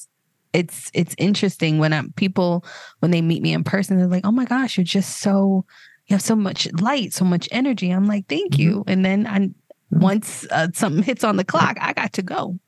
it's 0.57 0.91
it's 0.95 1.15
interesting 1.19 1.79
when 1.79 1.93
I'm 1.93 2.13
people 2.13 2.65
when 3.01 3.11
they 3.11 3.21
meet 3.23 3.43
me 3.43 3.53
in 3.53 3.63
person. 3.65 3.97
They're 3.99 4.07
like, 4.07 4.25
"Oh 4.27 4.33
my 4.33 4.45
gosh, 4.45 4.77
you're 4.77 4.85
just 4.85 5.19
so 5.19 5.65
you 6.07 6.15
have 6.15 6.23
so 6.23 6.35
much 6.37 6.67
light, 6.81 7.13
so 7.13 7.25
much 7.25 7.49
energy." 7.53 7.91
I'm 7.91 8.07
like, 8.07 8.27
"Thank 8.29 8.55
Mhm. 8.55 8.59
you." 8.59 8.85
And 8.87 9.05
then 9.05 9.27
I 9.27 9.51
once 9.91 10.47
uh, 10.51 10.69
something 10.75 11.03
hits 11.03 11.23
on 11.25 11.37
the 11.37 11.45
clock, 11.45 11.77
I 11.81 11.93
got 11.93 12.13
to 12.15 12.23
go. 12.23 12.59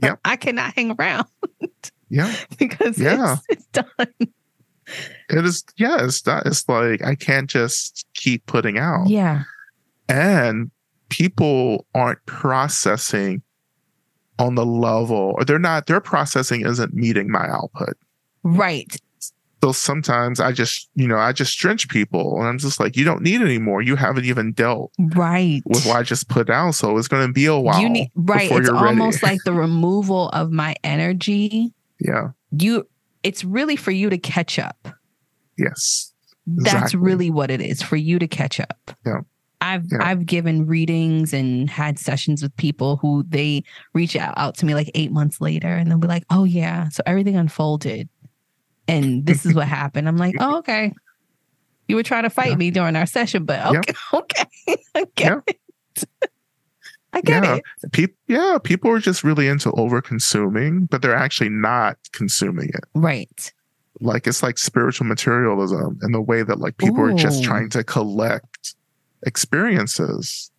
I 0.24 0.36
cannot 0.36 0.74
hang 0.74 0.94
around 0.98 1.26
yeah 2.08 2.34
because 2.58 2.98
Yeah. 2.98 3.36
it's, 3.50 3.60
it's 3.60 3.66
done. 3.66 4.32
it 5.28 5.44
is 5.44 5.64
yeah 5.76 6.04
it's 6.04 6.24
not 6.26 6.46
it's 6.46 6.68
like 6.68 7.02
i 7.04 7.14
can't 7.14 7.50
just 7.50 8.06
keep 8.14 8.46
putting 8.46 8.78
out 8.78 9.08
Yeah. 9.08 9.42
and 10.08 10.70
people 11.08 11.86
aren't 11.94 12.24
processing 12.26 13.42
on 14.38 14.54
the 14.54 14.66
level 14.66 15.34
or 15.36 15.44
they're 15.44 15.58
not 15.58 15.86
their 15.86 16.00
processing 16.00 16.64
isn't 16.66 16.92
meeting 16.94 17.30
my 17.30 17.46
output 17.48 17.96
Right. 18.42 18.96
so 19.62 19.72
sometimes 19.72 20.38
i 20.40 20.52
just 20.52 20.88
you 20.94 21.08
know 21.08 21.16
i 21.18 21.32
just 21.32 21.58
drench 21.58 21.88
people 21.88 22.36
and 22.38 22.46
i'm 22.46 22.58
just 22.58 22.78
like 22.78 22.96
you 22.96 23.04
don't 23.04 23.22
need 23.22 23.40
any 23.40 23.58
more 23.58 23.80
you 23.82 23.96
haven't 23.96 24.24
even 24.26 24.52
dealt 24.52 24.92
Right. 24.98 25.62
with 25.66 25.84
what 25.86 25.96
i 25.96 26.02
just 26.02 26.28
put 26.28 26.50
out 26.50 26.74
so 26.74 26.96
it's 26.98 27.08
going 27.08 27.26
to 27.26 27.32
be 27.32 27.46
a 27.46 27.56
while 27.58 27.80
you 27.80 27.88
need 27.88 28.10
right. 28.14 28.50
It's 28.52 28.68
almost 28.68 29.22
like 29.22 29.40
the 29.44 29.52
removal 29.66 30.28
of 30.30 30.52
my 30.52 30.74
energy. 30.84 31.72
yeah 32.00 32.28
You 32.52 32.86
it's 33.22 33.42
really 33.42 33.74
for 33.76 33.90
you 33.90 34.10
to 34.10 34.18
catch 34.18 34.58
up. 34.58 34.88
yes 35.58 36.12
That's 36.46 36.74
Exactly. 36.74 37.00
really 37.00 37.30
what 37.30 37.50
it 37.50 37.60
is 37.60 37.82
for 37.82 37.96
you 37.96 38.18
to 38.20 38.28
catch 38.28 38.60
up. 38.60 38.92
Yeah. 39.04 39.20
I've 39.60 39.86
Yeah. 39.90 39.98
I've 40.00 40.26
given 40.26 40.66
readings 40.66 41.32
and 41.32 41.68
had 41.70 41.98
sessions 41.98 42.42
with 42.42 42.54
people 42.56 42.96
who 42.98 43.24
they 43.28 43.64
reach 43.94 44.14
out, 44.16 44.34
out 44.36 44.56
to 44.58 44.66
me 44.66 44.74
like 44.74 44.90
eight 44.94 45.10
months 45.12 45.40
later 45.40 45.68
and 45.68 45.90
they'll 45.90 45.98
be 45.98 46.08
like, 46.08 46.24
Oh 46.30 46.44
yeah, 46.44 46.88
so 46.90 47.02
everything 47.06 47.36
unfolded 47.36 48.08
and 48.88 49.24
this 49.26 49.44
is 49.46 49.54
what 49.54 49.66
happened. 49.66 50.08
I'm 50.08 50.16
like, 50.18 50.34
Oh, 50.38 50.58
okay. 50.58 50.92
You 51.88 51.96
were 51.96 52.02
trying 52.02 52.24
to 52.24 52.30
fight 52.30 52.50
Yeah. 52.50 52.56
me 52.56 52.70
during 52.70 52.96
our 52.96 53.06
session, 53.06 53.44
but 53.44 53.72
Yeah. 53.72 53.80
okay, 53.80 53.94
okay. 54.14 54.44
I 54.94 55.04
get 55.14 55.32
Yeah. 55.32 55.40
it. 55.46 55.58
I 57.12 57.20
get 57.22 57.44
it. 57.44 57.64
People, 57.92 58.16
yeah, 58.28 58.58
people 58.62 58.90
are 58.90 58.98
just 58.98 59.24
really 59.24 59.48
into 59.48 59.70
over 59.72 60.02
consuming, 60.02 60.84
but 60.86 61.00
they're 61.00 61.14
actually 61.16 61.48
not 61.48 61.96
consuming 62.12 62.68
it. 62.68 62.84
Right. 62.94 63.52
Like 64.00 64.26
it's 64.26 64.42
like 64.42 64.58
spiritual 64.58 65.06
materialism 65.06 65.98
in 66.02 66.12
the 66.12 66.20
way 66.20 66.42
that 66.42 66.60
like 66.60 66.76
people 66.76 67.00
are 67.00 67.14
just 67.14 67.42
trying 67.42 67.70
to 67.70 67.82
collect 67.82 68.55
experiences, 69.24 70.50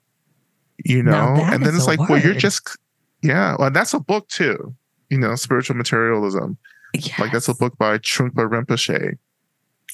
you 0.84 1.04
know? 1.04 1.36
And 1.52 1.66
then 1.66 1.76
it's 1.76 1.88
like, 1.88 2.00
well, 2.10 2.20
you're 2.22 2.34
just, 2.34 2.78
yeah, 3.22 3.56
well, 3.60 3.72
that's 3.72 3.94
a 3.94 4.00
book 4.00 4.28
too, 4.30 4.76
you 5.10 5.18
know, 5.18 5.36
spiritual 5.36 5.76
materialism. 5.76 6.58
Like 7.20 7.32
that's 7.32 7.48
a 7.50 7.54
book 7.54 7.78
by 7.78 7.98
Trungpa 7.98 8.50
Rinpoche, 8.50 9.18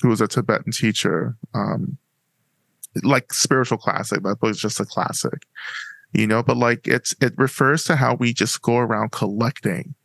who 0.01 0.07
was 0.07 0.21
a 0.21 0.27
Tibetan 0.27 0.71
teacher. 0.71 1.35
Um, 1.53 1.97
like 3.01 3.33
spiritual 3.33 3.77
classic. 3.77 4.21
That 4.23 4.39
book 4.39 4.51
is 4.51 4.59
just 4.59 4.79
a 4.79 4.85
classic, 4.85 5.45
you 6.13 6.27
know. 6.27 6.43
But 6.43 6.57
like 6.57 6.87
it's 6.87 7.15
it 7.21 7.33
refers 7.37 7.83
to 7.85 7.95
how 7.95 8.15
we 8.15 8.33
just 8.33 8.61
go 8.61 8.77
around 8.77 9.11
collecting 9.11 9.95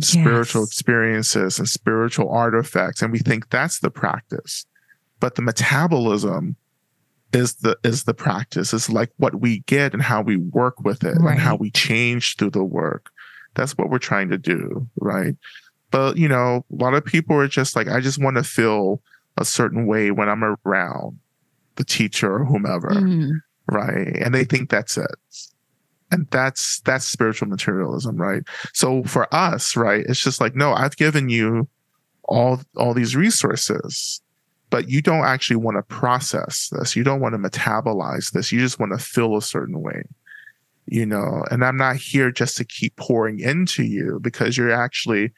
spiritual 0.00 0.64
experiences 0.64 1.58
and 1.58 1.68
spiritual 1.68 2.30
artifacts, 2.30 3.02
and 3.02 3.12
we 3.12 3.18
think 3.18 3.50
that's 3.50 3.80
the 3.80 3.90
practice. 3.90 4.64
But 5.18 5.34
the 5.34 5.42
metabolism 5.42 6.56
is 7.32 7.54
the 7.56 7.78
is 7.84 8.04
the 8.04 8.14
practice. 8.14 8.72
It's 8.72 8.90
like 8.90 9.10
what 9.16 9.40
we 9.40 9.60
get 9.60 9.92
and 9.92 10.02
how 10.02 10.22
we 10.22 10.36
work 10.36 10.80
with 10.80 11.04
it 11.04 11.16
and 11.16 11.38
how 11.38 11.56
we 11.56 11.70
change 11.70 12.36
through 12.36 12.50
the 12.50 12.64
work. 12.64 13.10
That's 13.54 13.76
what 13.76 13.90
we're 13.90 13.98
trying 13.98 14.30
to 14.30 14.38
do, 14.38 14.88
right? 14.96 15.36
But 15.90 16.16
you 16.16 16.28
know, 16.28 16.64
a 16.70 16.74
lot 16.82 16.94
of 16.94 17.04
people 17.04 17.36
are 17.36 17.48
just 17.48 17.74
like, 17.76 17.88
I 17.88 18.00
just 18.00 18.22
want 18.22 18.36
to 18.36 18.42
feel 18.44 19.00
a 19.38 19.44
certain 19.44 19.86
way 19.86 20.10
when 20.10 20.28
I'm 20.28 20.44
around 20.64 21.18
the 21.76 21.84
teacher 21.84 22.32
or 22.34 22.44
whomever, 22.44 22.90
Mm. 22.90 23.40
right? 23.70 24.16
And 24.16 24.34
they 24.34 24.44
think 24.44 24.70
that's 24.70 24.96
it. 24.96 25.10
And 26.12 26.26
that's 26.30 26.80
that's 26.80 27.06
spiritual 27.06 27.48
materialism, 27.48 28.16
right? 28.16 28.42
So 28.72 29.04
for 29.04 29.32
us, 29.32 29.76
right, 29.76 30.04
it's 30.08 30.22
just 30.22 30.40
like, 30.40 30.56
no, 30.56 30.72
I've 30.72 30.96
given 30.96 31.28
you 31.28 31.68
all 32.24 32.60
all 32.76 32.94
these 32.94 33.14
resources, 33.14 34.20
but 34.70 34.88
you 34.88 35.02
don't 35.02 35.24
actually 35.24 35.56
want 35.56 35.76
to 35.76 35.82
process 35.82 36.68
this. 36.72 36.96
You 36.96 37.04
don't 37.04 37.20
want 37.20 37.34
to 37.34 37.38
metabolize 37.38 38.32
this. 38.32 38.50
You 38.52 38.60
just 38.60 38.78
want 38.78 38.92
to 38.92 38.98
feel 38.98 39.36
a 39.36 39.42
certain 39.42 39.80
way. 39.82 40.04
You 40.86 41.06
know, 41.06 41.44
and 41.50 41.64
I'm 41.64 41.76
not 41.76 41.96
here 41.96 42.32
just 42.32 42.56
to 42.56 42.64
keep 42.64 42.96
pouring 42.96 43.38
into 43.38 43.84
you 43.84 44.18
because 44.20 44.56
you're 44.56 44.72
actually 44.72 45.32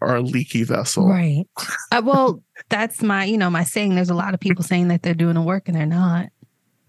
are 0.00 0.16
a 0.16 0.20
leaky 0.20 0.64
vessel. 0.64 1.08
Right. 1.08 1.44
Uh, 1.90 2.02
well, 2.04 2.42
that's 2.68 3.02
my, 3.02 3.24
you 3.24 3.38
know, 3.38 3.50
my 3.50 3.64
saying. 3.64 3.94
There's 3.94 4.10
a 4.10 4.14
lot 4.14 4.34
of 4.34 4.40
people 4.40 4.62
saying 4.64 4.88
that 4.88 5.02
they're 5.02 5.14
doing 5.14 5.34
the 5.34 5.40
work 5.42 5.68
and 5.68 5.76
they're 5.76 5.86
not 5.86 6.28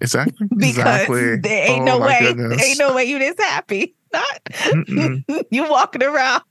Exactly. 0.02 0.48
because 0.56 0.70
exactly. 0.78 1.38
there 1.38 1.70
ain't 1.70 1.82
Oh 1.90 1.98
no 1.98 2.00
way, 2.06 2.20
goodness. 2.20 2.62
ain't 2.64 2.80
no 2.80 2.94
way 2.94 3.06
you 3.06 3.20
this 3.20 3.36
happy. 3.40 3.96
Not 4.12 4.44
Mm-mm. 4.46 5.46
you 5.50 5.68
walking 5.70 6.04
around. 6.04 6.44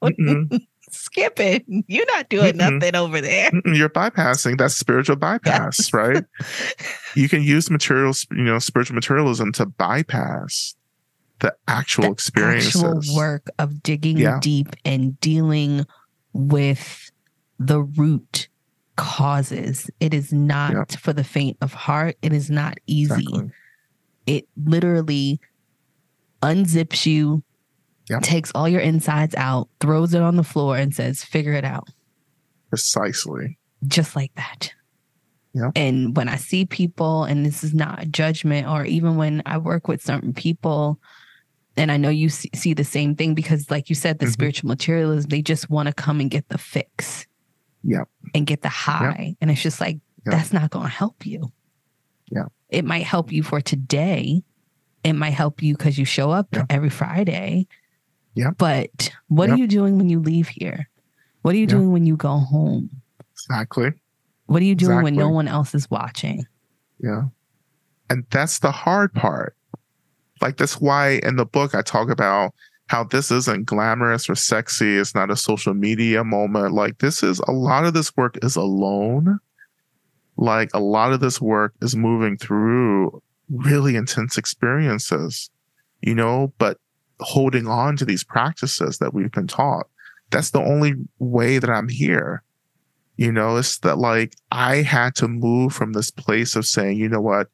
Skipping. 0.92 1.84
You're 1.88 2.06
not 2.06 2.28
doing 2.28 2.54
Mm-mm. 2.54 2.74
nothing 2.78 2.94
over 2.94 3.20
there. 3.20 3.50
Mm-mm. 3.50 3.76
You're 3.76 3.88
bypassing 3.90 4.58
that 4.58 4.70
spiritual 4.72 5.16
bypass, 5.16 5.78
Yes. 5.78 5.92
right? 5.94 6.24
You 7.14 7.28
can 7.28 7.42
use 7.42 7.70
materials, 7.70 8.26
you 8.30 8.42
know, 8.44 8.58
spiritual 8.58 8.94
materialism 8.94 9.52
to 9.52 9.66
bypass 9.66 10.74
the 11.40 11.54
actual 11.68 12.04
the 12.04 12.10
experiences. 12.12 12.76
actual 12.82 13.16
work 13.16 13.48
of 13.58 13.82
digging 13.82 14.16
Yeah. 14.18 14.38
deep 14.40 14.68
and 14.84 15.18
dealing 15.20 15.84
with 16.32 17.10
the 17.58 17.82
root 17.82 18.48
causes. 18.96 19.90
It 20.00 20.14
is 20.14 20.32
not 20.32 20.72
Yeah. 20.72 20.84
for 20.98 21.12
the 21.12 21.24
faint 21.24 21.58
of 21.60 21.74
heart. 21.74 22.16
It 22.22 22.32
is 22.32 22.48
not 22.50 22.78
easy. 22.86 23.14
Exactly. 23.14 23.50
It 24.26 24.48
literally 24.64 25.40
unzips 26.42 27.06
you, 27.06 27.42
Yeah. 28.12 28.20
takes 28.20 28.52
all 28.54 28.68
your 28.68 28.80
insides 28.80 29.34
out, 29.34 29.68
throws 29.80 30.14
it 30.14 30.22
on 30.22 30.36
the 30.36 30.44
floor, 30.44 30.76
and 30.76 30.94
says, 30.94 31.24
figure 31.24 31.52
it 31.54 31.64
out. 31.64 31.88
Precisely. 32.70 33.58
Just 33.86 34.14
like 34.16 34.32
that. 34.36 34.72
Yeah. 35.54 35.70
And 35.76 36.16
when 36.16 36.28
I 36.28 36.36
see 36.36 36.64
people, 36.64 37.24
and 37.24 37.44
this 37.44 37.62
is 37.62 37.74
not 37.74 38.02
a 38.02 38.06
judgment, 38.06 38.66
or 38.68 38.84
even 38.84 39.16
when 39.16 39.42
I 39.44 39.58
work 39.58 39.88
with 39.88 40.02
certain 40.02 40.32
people, 40.32 40.98
and 41.76 41.90
I 41.92 41.96
know 41.96 42.08
you 42.08 42.28
see, 42.28 42.74
the 42.74 42.84
same 42.84 43.14
thing 43.16 43.34
because, 43.34 43.70
like 43.70 43.88
you 43.88 43.94
said, 43.94 44.18
the 44.18 44.26
Mhm. 44.26 44.32
spiritual 44.32 44.68
materialism, 44.68 45.28
they 45.28 45.42
just 45.42 45.68
want 45.70 45.88
to 45.88 45.92
come 45.92 46.20
and 46.20 46.30
get 46.30 46.48
the 46.48 46.58
fix. 46.58 47.26
Yep. 47.84 48.08
And 48.34 48.46
get 48.46 48.62
the 48.62 48.68
high. 48.68 49.36
And 49.40 49.50
it's 49.50 49.62
just 49.62 49.80
like, 49.80 49.98
Yep. 50.24 50.34
that's 50.34 50.52
not 50.52 50.70
going 50.70 50.84
to 50.86 50.92
help 50.92 51.26
you. 51.26 51.52
Yeah. 52.30 52.44
It 52.68 52.84
might 52.84 53.04
help 53.04 53.32
you 53.32 53.42
for 53.42 53.60
today. 53.60 54.42
It 55.04 55.14
might 55.14 55.30
help 55.34 55.62
you 55.62 55.74
because 55.76 55.98
you 55.98 56.04
show 56.04 56.30
up 56.30 56.48
Yeah. 56.52 56.64
every 56.70 56.90
Friday. 56.90 57.66
Yep. 58.34 58.54
But 58.58 59.12
what 59.28 59.48
Yep. 59.48 59.54
are 59.54 59.58
you 59.60 59.66
doing 59.66 59.98
when 59.98 60.08
you 60.08 60.20
leave 60.20 60.48
here? 60.48 60.88
What 61.42 61.54
are 61.54 61.58
you 61.58 61.62
Yeah. 61.62 61.76
doing 61.76 61.92
when 61.92 62.06
you 62.06 62.16
go 62.16 62.38
home? 62.38 62.90
Exactly. 63.32 63.92
What 64.46 64.62
are 64.62 64.64
you 64.64 64.74
doing 64.74 65.02
when 65.02 65.14
no 65.16 65.28
one 65.28 65.48
else 65.48 65.74
is 65.74 65.90
watching? 65.90 66.46
Yeah. 66.98 67.24
And 68.10 68.24
that's 68.30 68.58
the 68.60 68.70
hard 68.70 69.12
part. 69.14 69.56
Like, 70.40 70.56
that's 70.56 70.80
why 70.80 71.20
in 71.22 71.36
the 71.36 71.46
book 71.46 71.74
I 71.74 71.82
talk 71.82 72.10
about 72.10 72.54
how 72.88 73.04
this 73.04 73.30
isn't 73.30 73.64
glamorous 73.64 74.28
or 74.28 74.34
sexy. 74.34 74.96
It's 74.96 75.14
not 75.14 75.30
a 75.30 75.36
social 75.36 75.72
media 75.72 76.24
moment. 76.24 76.74
Like, 76.74 76.98
this 76.98 77.22
is 77.22 77.40
a 77.48 77.52
lot 77.52 77.84
of 77.84 77.94
this 77.94 78.14
work 78.16 78.38
is 78.42 78.56
alone. 78.56 79.38
Like, 80.36 80.70
a 80.74 80.80
lot 80.80 81.12
of 81.12 81.20
this 81.20 81.40
work 81.40 81.74
is 81.80 81.94
moving 81.96 82.36
through 82.36 83.22
really 83.50 83.96
intense 83.96 84.36
experiences, 84.36 85.48
you 86.00 86.14
know, 86.14 86.52
but 86.58 86.78
holding 87.22 87.66
on 87.66 87.96
to 87.96 88.04
these 88.04 88.24
practices 88.24 88.98
that 88.98 89.14
we've 89.14 89.32
been 89.32 89.46
taught. 89.46 89.86
That's 90.30 90.50
the 90.50 90.60
only 90.62 90.94
way 91.18 91.58
that 91.58 91.70
I'm 91.70 91.88
here. 91.88 92.42
You 93.16 93.30
know, 93.30 93.56
it's 93.56 93.78
that 93.80 93.98
like 93.98 94.34
I 94.50 94.76
had 94.76 95.14
to 95.16 95.28
move 95.28 95.74
from 95.74 95.92
this 95.92 96.10
place 96.10 96.56
of 96.56 96.66
saying, 96.66 96.96
you 96.96 97.08
know 97.08 97.20
what, 97.20 97.48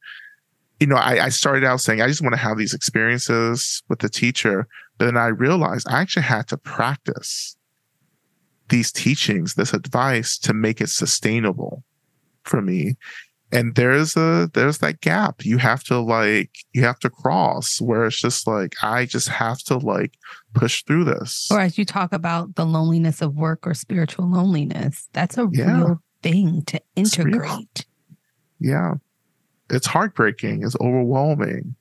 you 0.80 0.86
know, 0.86 0.96
I, 0.96 1.24
I 1.24 1.28
started 1.30 1.64
out 1.64 1.80
saying 1.80 2.00
I 2.00 2.06
just 2.06 2.22
want 2.22 2.34
to 2.34 2.40
have 2.40 2.56
these 2.56 2.74
experiences 2.74 3.82
with 3.88 3.98
the 3.98 4.08
teacher. 4.08 4.68
But 4.96 5.06
then 5.06 5.16
I 5.16 5.26
realized 5.26 5.88
I 5.88 6.00
actually 6.00 6.22
had 6.22 6.48
to 6.48 6.56
practice 6.56 7.56
these 8.68 8.92
teachings, 8.92 9.54
this 9.54 9.72
advice 9.72 10.38
to 10.38 10.52
make 10.52 10.80
it 10.80 10.90
sustainable 10.90 11.82
for 12.44 12.62
me. 12.62 12.96
And 13.50 13.74
there's 13.76 14.14
a 14.16 14.50
there's 14.52 14.78
that 14.78 15.00
gap 15.00 15.44
you 15.44 15.56
have 15.56 15.82
to 15.84 15.98
like 16.00 16.50
you 16.74 16.82
have 16.84 16.98
to 16.98 17.08
cross 17.08 17.80
where 17.80 18.04
it's 18.04 18.20
just 18.20 18.46
like 18.46 18.74
I 18.82 19.06
just 19.06 19.28
have 19.28 19.58
to 19.64 19.78
like 19.78 20.14
push 20.52 20.84
through 20.84 21.04
this. 21.04 21.48
Or 21.50 21.58
as 21.58 21.78
you 21.78 21.86
talk 21.86 22.12
about 22.12 22.56
the 22.56 22.66
loneliness 22.66 23.22
of 23.22 23.34
work 23.36 23.66
or 23.66 23.72
spiritual 23.72 24.28
loneliness, 24.30 25.08
that's 25.14 25.38
a 25.38 25.48
Yeah. 25.50 25.78
real 25.78 26.02
thing 26.22 26.62
to 26.66 26.80
It's 26.94 27.18
integrate. 27.18 27.86
Yeah. 28.60 28.94
It's 29.70 29.86
heartbreaking. 29.86 30.62
It's 30.62 30.76
overwhelming. 30.80 31.74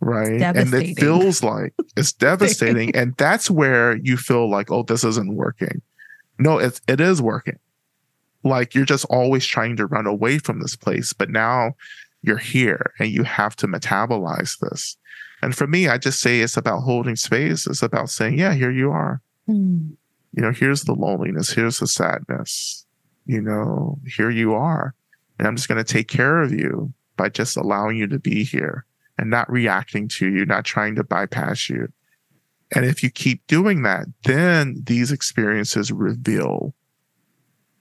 Right. 0.00 0.40
And 0.42 0.72
it 0.74 0.98
feels 0.98 1.42
like 1.42 1.74
it's 1.96 2.12
devastating. 2.28 2.94
and 2.94 3.14
that's 3.16 3.50
where 3.50 3.96
you 3.96 4.16
feel 4.16 4.48
like, 4.50 4.70
oh, 4.70 4.82
this 4.82 5.02
isn't 5.02 5.34
working. 5.34 5.80
No, 6.38 6.58
it's 6.58 6.80
it 6.86 7.00
is 7.00 7.22
working. 7.22 7.58
Like 8.44 8.74
you're 8.74 8.84
just 8.84 9.06
always 9.06 9.46
trying 9.46 9.76
to 9.76 9.86
run 9.86 10.06
away 10.06 10.38
from 10.38 10.60
this 10.60 10.76
place. 10.76 11.12
But 11.12 11.30
now 11.30 11.72
you're 12.22 12.38
here 12.38 12.92
and 12.98 13.08
you 13.10 13.24
have 13.24 13.56
to 13.56 13.66
metabolize 13.66 14.58
this. 14.60 14.96
And 15.42 15.54
for 15.54 15.66
me, 15.66 15.88
I 15.88 15.98
just 15.98 16.20
say 16.20 16.40
it's 16.40 16.56
about 16.56 16.80
holding 16.80 17.16
space. 17.16 17.66
It's 17.66 17.82
about 17.82 18.08
saying, 18.10 18.38
yeah, 18.38 18.54
here 18.54 18.70
you 18.70 18.90
are 18.90 19.20
Hmm. 19.46 19.90
you 20.32 20.42
know, 20.42 20.52
here's 20.52 20.82
the 20.84 20.94
loneliness, 20.94 21.50
here's 21.50 21.78
the 21.78 21.86
sadness, 21.86 22.86
you 23.26 23.40
know, 23.42 23.98
here 24.06 24.30
you 24.30 24.54
are. 24.54 24.94
And 25.38 25.46
I'm 25.46 25.56
just 25.56 25.68
going 25.68 25.84
to 25.84 25.92
take 25.92 26.08
care 26.08 26.40
of 26.42 26.52
you 26.52 26.92
by 27.16 27.28
just 27.28 27.56
allowing 27.56 27.96
you 27.98 28.06
to 28.06 28.18
be 28.18 28.42
here 28.44 28.86
and 29.18 29.30
not 29.30 29.50
reacting 29.50 30.08
to 30.08 30.28
you, 30.28 30.46
not 30.46 30.64
trying 30.64 30.94
to 30.94 31.04
bypass 31.04 31.68
you. 31.68 31.92
And 32.74 32.84
if 32.84 33.02
you 33.02 33.10
keep 33.10 33.46
doing 33.46 33.82
that, 33.82 34.06
then 34.24 34.82
these 34.86 35.12
experiences 35.12 35.92
reveal, 35.92 36.74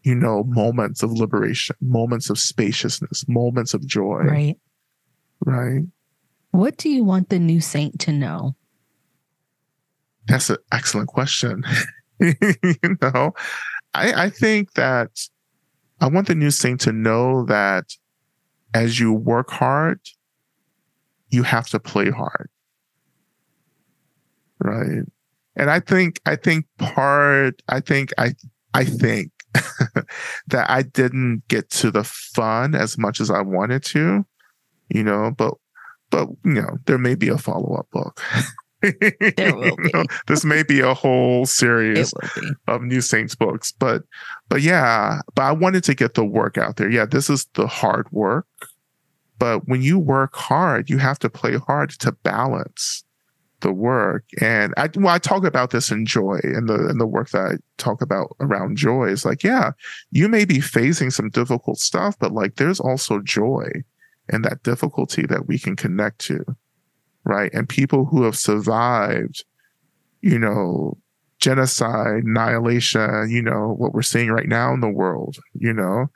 you 0.04 0.16
know, 0.16 0.43
moments 0.43 1.01
of 1.01 1.12
liberation, 1.14 1.76
moments 1.82 2.30
of 2.30 2.38
spaciousness, 2.38 3.26
moments 3.28 3.74
of 3.74 3.86
joy. 3.88 4.20
Right. 4.20 4.58
Right. 5.45 5.84
What 6.51 6.78
do 6.78 6.89
you 6.89 7.04
want 7.04 7.30
the 7.30 7.39
new 7.39 7.62
saint 7.62 7.99
to 8.01 8.12
know? 8.12 8.56
That's 10.28 10.49
an 10.49 10.58
excellent 10.72 11.10
question. 11.10 11.64
you 12.20 12.97
know, 13.01 13.34
I, 13.93 14.26
I 14.26 14.30
think 14.30 14.74
that 14.74 15.10
I 15.99 16.08
want 16.08 16.28
the 16.28 16.36
new 16.36 16.51
saint 16.51 16.82
to 16.82 16.93
know 16.93 17.45
that 17.45 17.86
as 18.74 18.99
you 18.99 19.14
work 19.14 19.49
hard, 19.49 19.99
you 21.30 21.43
have 21.43 21.68
to 21.70 21.80
play 21.80 22.10
hard. 22.10 22.49
Right. 24.60 25.04
And 25.56 25.70
I 25.70 25.80
think, 25.80 26.20
I 26.26 26.36
think 26.36 26.66
part, 26.78 27.62
I 27.68 27.80
think, 27.80 28.12
I, 28.18 28.34
I 28.74 28.86
think 28.86 29.32
that 30.47 30.70
I 30.70 30.84
didn't 30.84 31.43
get 31.47 31.70
to 31.72 31.91
the 31.91 32.04
fun 32.04 32.76
as 32.76 32.97
much 32.97 33.20
as 33.20 33.30
I 33.30 33.41
wanted 33.41 33.84
to, 33.86 34.26
you 34.89 35.04
know, 35.04 35.32
but 35.36 35.56
but 36.10 36.30
you 36.45 36.54
know, 36.54 36.78
there 36.86 36.97
may 36.97 37.16
be 37.16 37.30
a 37.30 37.38
follow-up 37.38 37.89
book. 37.91 38.22
There 39.38 39.56
will 39.56 39.78
be. 39.78 39.84
You 39.86 39.91
know, 39.93 40.04
this 40.28 40.43
may 40.43 40.62
be 40.62 40.82
a 40.82 40.93
whole 40.93 41.45
series 41.45 42.14
of 42.68 42.82
New 42.82 42.99
Saints 42.99 43.34
books. 43.34 43.72
But 43.72 44.04
but 44.49 44.62
yeah, 44.62 45.22
but 45.36 45.43
I 45.43 45.54
wanted 45.54 45.86
to 45.86 45.95
get 45.95 46.16
the 46.16 46.26
work 46.26 46.58
out 46.58 46.76
there. 46.76 46.89
Yeah, 46.89 47.06
this 47.06 47.30
is 47.30 47.47
the 47.54 47.66
hard 47.66 48.12
work. 48.12 48.45
But 49.39 49.70
when 49.70 49.82
you 49.82 49.97
work 49.97 50.36
hard, 50.36 50.89
you 50.89 50.97
have 50.97 51.18
to 51.20 51.30
play 51.30 51.56
hard 51.56 51.91
to 51.91 52.12
balance 52.12 53.06
the 53.64 53.74
work. 53.74 54.26
And 54.39 54.74
I 54.78 54.89
well, 54.95 55.14
I 55.14 55.18
talk 55.18 55.43
about 55.43 55.72
this 55.72 55.89
in 55.89 56.05
joy 56.05 56.39
in 56.43 56.68
the 56.68 56.88
in 56.89 56.99
the 56.99 57.07
work 57.07 57.32
that 57.32 57.39
I 57.39 57.55
talk 57.78 58.01
about 58.01 58.36
around 58.39 58.78
joy. 58.78 59.05
Is 59.05 59.26
like, 59.26 59.43
yeah, 59.43 59.72
you 60.11 60.30
may 60.30 60.45
be 60.45 60.61
facing 60.61 61.09
some 61.09 61.30
difficult 61.30 61.80
stuff, 61.80 62.16
but 62.20 62.32
like 62.32 62.55
there's 62.55 62.80
also 62.80 63.20
joy 63.20 63.68
in 64.32 64.43
that 64.43 64.61
difficulty 64.64 65.26
that 65.26 65.47
we 65.47 65.57
can 65.57 65.76
connect 65.76 66.20
to. 66.20 66.45
Right. 67.26 67.51
And 67.53 67.68
people 67.68 68.05
who 68.05 68.24
have 68.24 68.38
survived, 68.38 69.43
you 70.22 70.38
know, 70.38 70.97
genocide, 71.39 72.24
annihilation, 72.24 73.30
you 73.30 73.41
know, 73.41 73.76
what 73.78 73.93
we're 73.93 74.01
seeing 74.01 74.30
right 74.30 74.47
now 74.47 74.74
in 74.74 74.82
the 74.82 74.89
world, 74.89 75.38
you 75.53 75.74
know, 75.74 76.07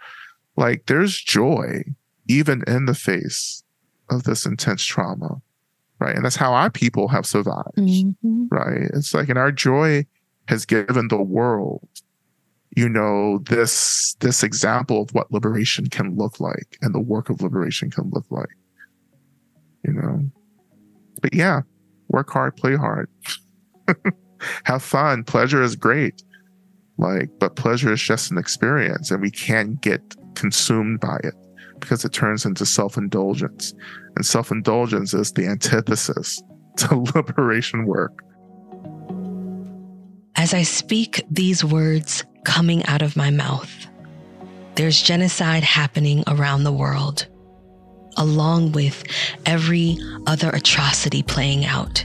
like 0.56 0.86
there's 0.86 1.18
joy 1.18 1.84
even 2.28 2.64
in 2.68 2.86
the 2.86 2.94
face 2.94 3.64
of 4.10 4.24
this 4.24 4.46
intense 4.46 4.84
trauma. 4.84 5.42
Right. 6.00 6.16
And 6.16 6.24
that's 6.24 6.36
how 6.36 6.54
our 6.54 6.70
people 6.70 7.08
have 7.08 7.26
survived. 7.26 7.76
Mhm. 7.78 8.48
Right. 8.52 8.90
It's 8.94 9.14
like, 9.14 9.30
and 9.30 9.38
our 9.40 9.52
joy 9.52 10.06
has 10.48 10.66
given 10.66 11.08
the 11.08 11.22
world, 11.22 11.88
you 12.76 12.88
know, 12.88 13.40
this, 13.40 14.16
this 14.20 14.44
example 14.44 15.02
of 15.02 15.10
what 15.14 15.32
liberation 15.32 15.88
can 15.88 16.16
look 16.16 16.40
like 16.40 16.78
and 16.82 16.94
the 16.94 17.00
work 17.00 17.30
of 17.30 17.42
liberation 17.42 17.90
can 17.90 18.10
look 18.12 18.26
like, 18.30 18.56
you 19.84 19.94
know, 19.94 20.30
but 21.22 21.34
yeah, 21.34 21.62
work 22.10 22.30
hard, 22.30 22.56
play 22.56 22.76
hard, 22.76 23.10
have 24.64 24.84
fun. 24.84 25.24
Pleasure 25.24 25.64
is 25.64 25.76
great. 25.76 26.22
Like, 26.98 27.30
but 27.40 27.56
pleasure 27.56 27.92
is 27.92 28.02
just 28.02 28.32
an 28.32 28.38
experience 28.38 29.12
and 29.12 29.22
we 29.22 29.32
can't 29.32 29.82
get 29.82 30.02
consumed 30.36 31.00
by 31.00 31.20
it 31.24 31.34
because 31.80 32.04
it 32.06 32.14
turns 32.14 32.46
into 32.46 32.66
self 32.66 32.98
indulgence. 32.98 33.74
And 34.18 34.26
self 34.26 34.50
indulgence 34.50 35.14
is 35.14 35.32
the 35.32 35.46
antithesis 35.46 36.42
to 36.78 36.96
liberation 37.16 37.86
work. 37.86 38.24
As 40.36 40.56
I 40.56 40.64
speak 40.64 41.24
these 41.30 41.64
words 41.64 42.26
coming 42.44 42.84
out 42.88 43.04
of 43.04 43.16
my 43.16 43.30
mouth, 43.30 43.72
there's 44.74 45.00
genocide 45.00 45.62
happening 45.62 46.24
around 46.26 46.64
the 46.64 46.72
world, 46.72 47.28
along 48.18 48.72
with 48.72 49.04
every 49.46 50.00
other 50.26 50.50
atrocity 50.50 51.22
playing 51.22 51.66
out. 51.66 52.04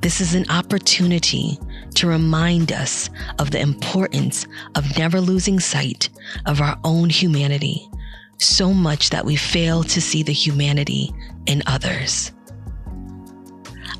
This 0.00 0.22
is 0.22 0.34
an 0.34 0.48
opportunity 0.48 1.58
to 1.96 2.06
remind 2.06 2.72
us 2.72 3.10
of 3.38 3.50
the 3.50 3.60
importance 3.60 4.46
of 4.74 4.96
never 4.96 5.20
losing 5.20 5.60
sight 5.60 6.08
of 6.46 6.62
our 6.62 6.78
own 6.82 7.10
humanity, 7.10 7.90
so 8.38 8.72
much 8.72 9.10
that 9.10 9.24
we 9.24 9.36
fail 9.36 9.82
to 9.84 10.00
see 10.00 10.22
the 10.22 10.32
humanity 10.32 11.12
in 11.46 11.62
others. 11.66 12.32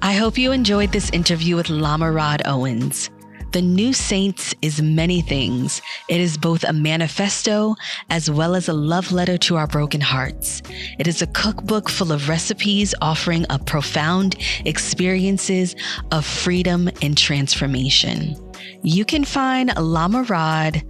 I 0.02 0.14
hope 0.14 0.38
you 0.38 0.52
enjoyed 0.52 0.92
this 0.92 1.10
interview 1.10 1.56
with 1.56 1.70
Lama 1.70 2.12
Rod 2.12 2.42
Owens. 2.44 3.10
The 3.52 3.62
New 3.62 3.94
Saints 3.94 4.54
is 4.60 4.82
many 4.82 5.22
things. 5.22 5.80
It 6.10 6.20
is 6.20 6.36
both 6.36 6.62
a 6.64 6.74
manifesto 6.74 7.74
as 8.10 8.30
well 8.30 8.54
as 8.54 8.68
a 8.68 8.74
love 8.74 9.12
letter 9.12 9.38
to 9.38 9.56
our 9.56 9.66
broken 9.66 10.00
hearts. 10.00 10.60
It 10.98 11.06
is 11.06 11.22
a 11.22 11.26
cookbook 11.28 11.88
full 11.88 12.12
of 12.12 12.28
recipes 12.28 12.94
offering 13.00 13.46
a 13.48 13.58
profound 13.58 14.36
experiences 14.66 15.74
of 16.12 16.26
freedom 16.26 16.90
and 17.00 17.16
transformation. 17.16 18.36
You 18.82 19.06
can 19.06 19.24
find 19.24 19.74
Lama 19.78 20.24
Rod 20.24 20.82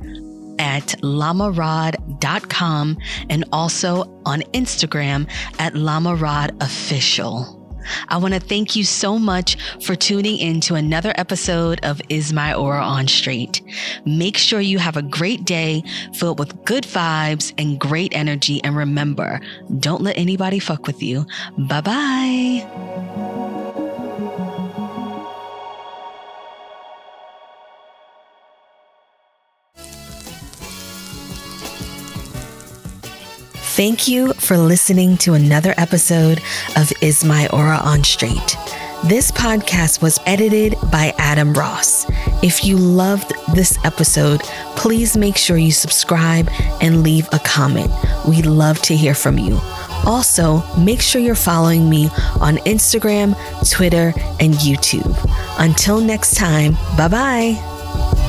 at 0.59 0.87
lamarod.com 1.03 2.99
and 3.31 3.45
also 3.53 4.03
on 4.25 4.41
Instagram 4.53 5.29
at 5.59 5.75
lamarodofficial. 5.75 7.57
I 8.09 8.17
want 8.17 8.35
to 8.35 8.41
thank 8.41 8.77
you 8.77 8.85
so 8.85 9.19
much 9.19 9.57
for 9.83 9.95
tuning 9.95 10.39
in 10.39 10.61
to 10.63 10.75
another 10.75 11.13
episode 11.17 11.81
of 11.85 12.01
Is 12.09 12.33
My 12.33 12.55
Aura 12.55 12.83
on 12.83 13.09
Straight. 13.09 13.63
Make 14.05 14.37
sure 14.37 14.61
you 14.61 14.79
have 14.79 14.97
a 14.97 15.03
great 15.03 15.45
day 15.45 15.83
filled 16.15 16.39
with 16.39 16.65
good 16.65 16.85
vibes 16.85 17.53
and 17.59 17.79
great 17.79 18.15
energy. 18.15 18.63
And 18.65 18.77
remember, 18.77 19.41
don't 19.79 20.03
let 20.03 20.19
anybody 20.19 20.59
fuck 20.59 20.87
with 20.87 21.03
you. 21.03 21.27
Bye 21.59 21.81
bye. 21.81 23.56
Thank 33.77 34.09
you 34.09 34.33
for 34.33 34.57
listening 34.57 35.19
to 35.19 35.35
another 35.35 35.75
episode 35.77 36.41
of 36.79 36.91
Is 37.03 37.27
My 37.27 37.47
Aura 37.49 37.77
on 37.77 38.03
Straight. 38.05 38.57
This 39.05 39.31
podcast 39.31 40.01
was 40.01 40.19
edited 40.25 40.77
by 40.91 41.13
Adam 41.19 41.53
Ross. 41.53 42.07
If 42.43 42.65
you 42.65 42.79
loved 42.79 43.35
this 43.55 43.77
episode, 43.85 44.41
please 44.77 45.15
make 45.15 45.37
sure 45.37 45.59
you 45.59 45.73
subscribe 45.73 46.49
and 46.81 47.03
leave 47.03 47.29
a 47.33 47.39
comment. 47.41 47.93
We'd 48.27 48.47
love 48.47 48.81
to 48.81 48.97
hear 48.97 49.15
from 49.15 49.37
you. 49.37 49.61
Also, 50.07 50.63
make 50.79 51.03
sure 51.03 51.21
you're 51.21 51.35
following 51.35 51.91
me 51.91 52.07
on 52.41 52.57
Instagram, 52.65 53.37
Twitter, 53.71 54.15
and 54.41 54.55
YouTube. 54.55 55.15
Until 55.59 56.01
next 56.01 56.35
time, 56.35 56.73
bye 56.97 57.09
bye. 57.09 58.26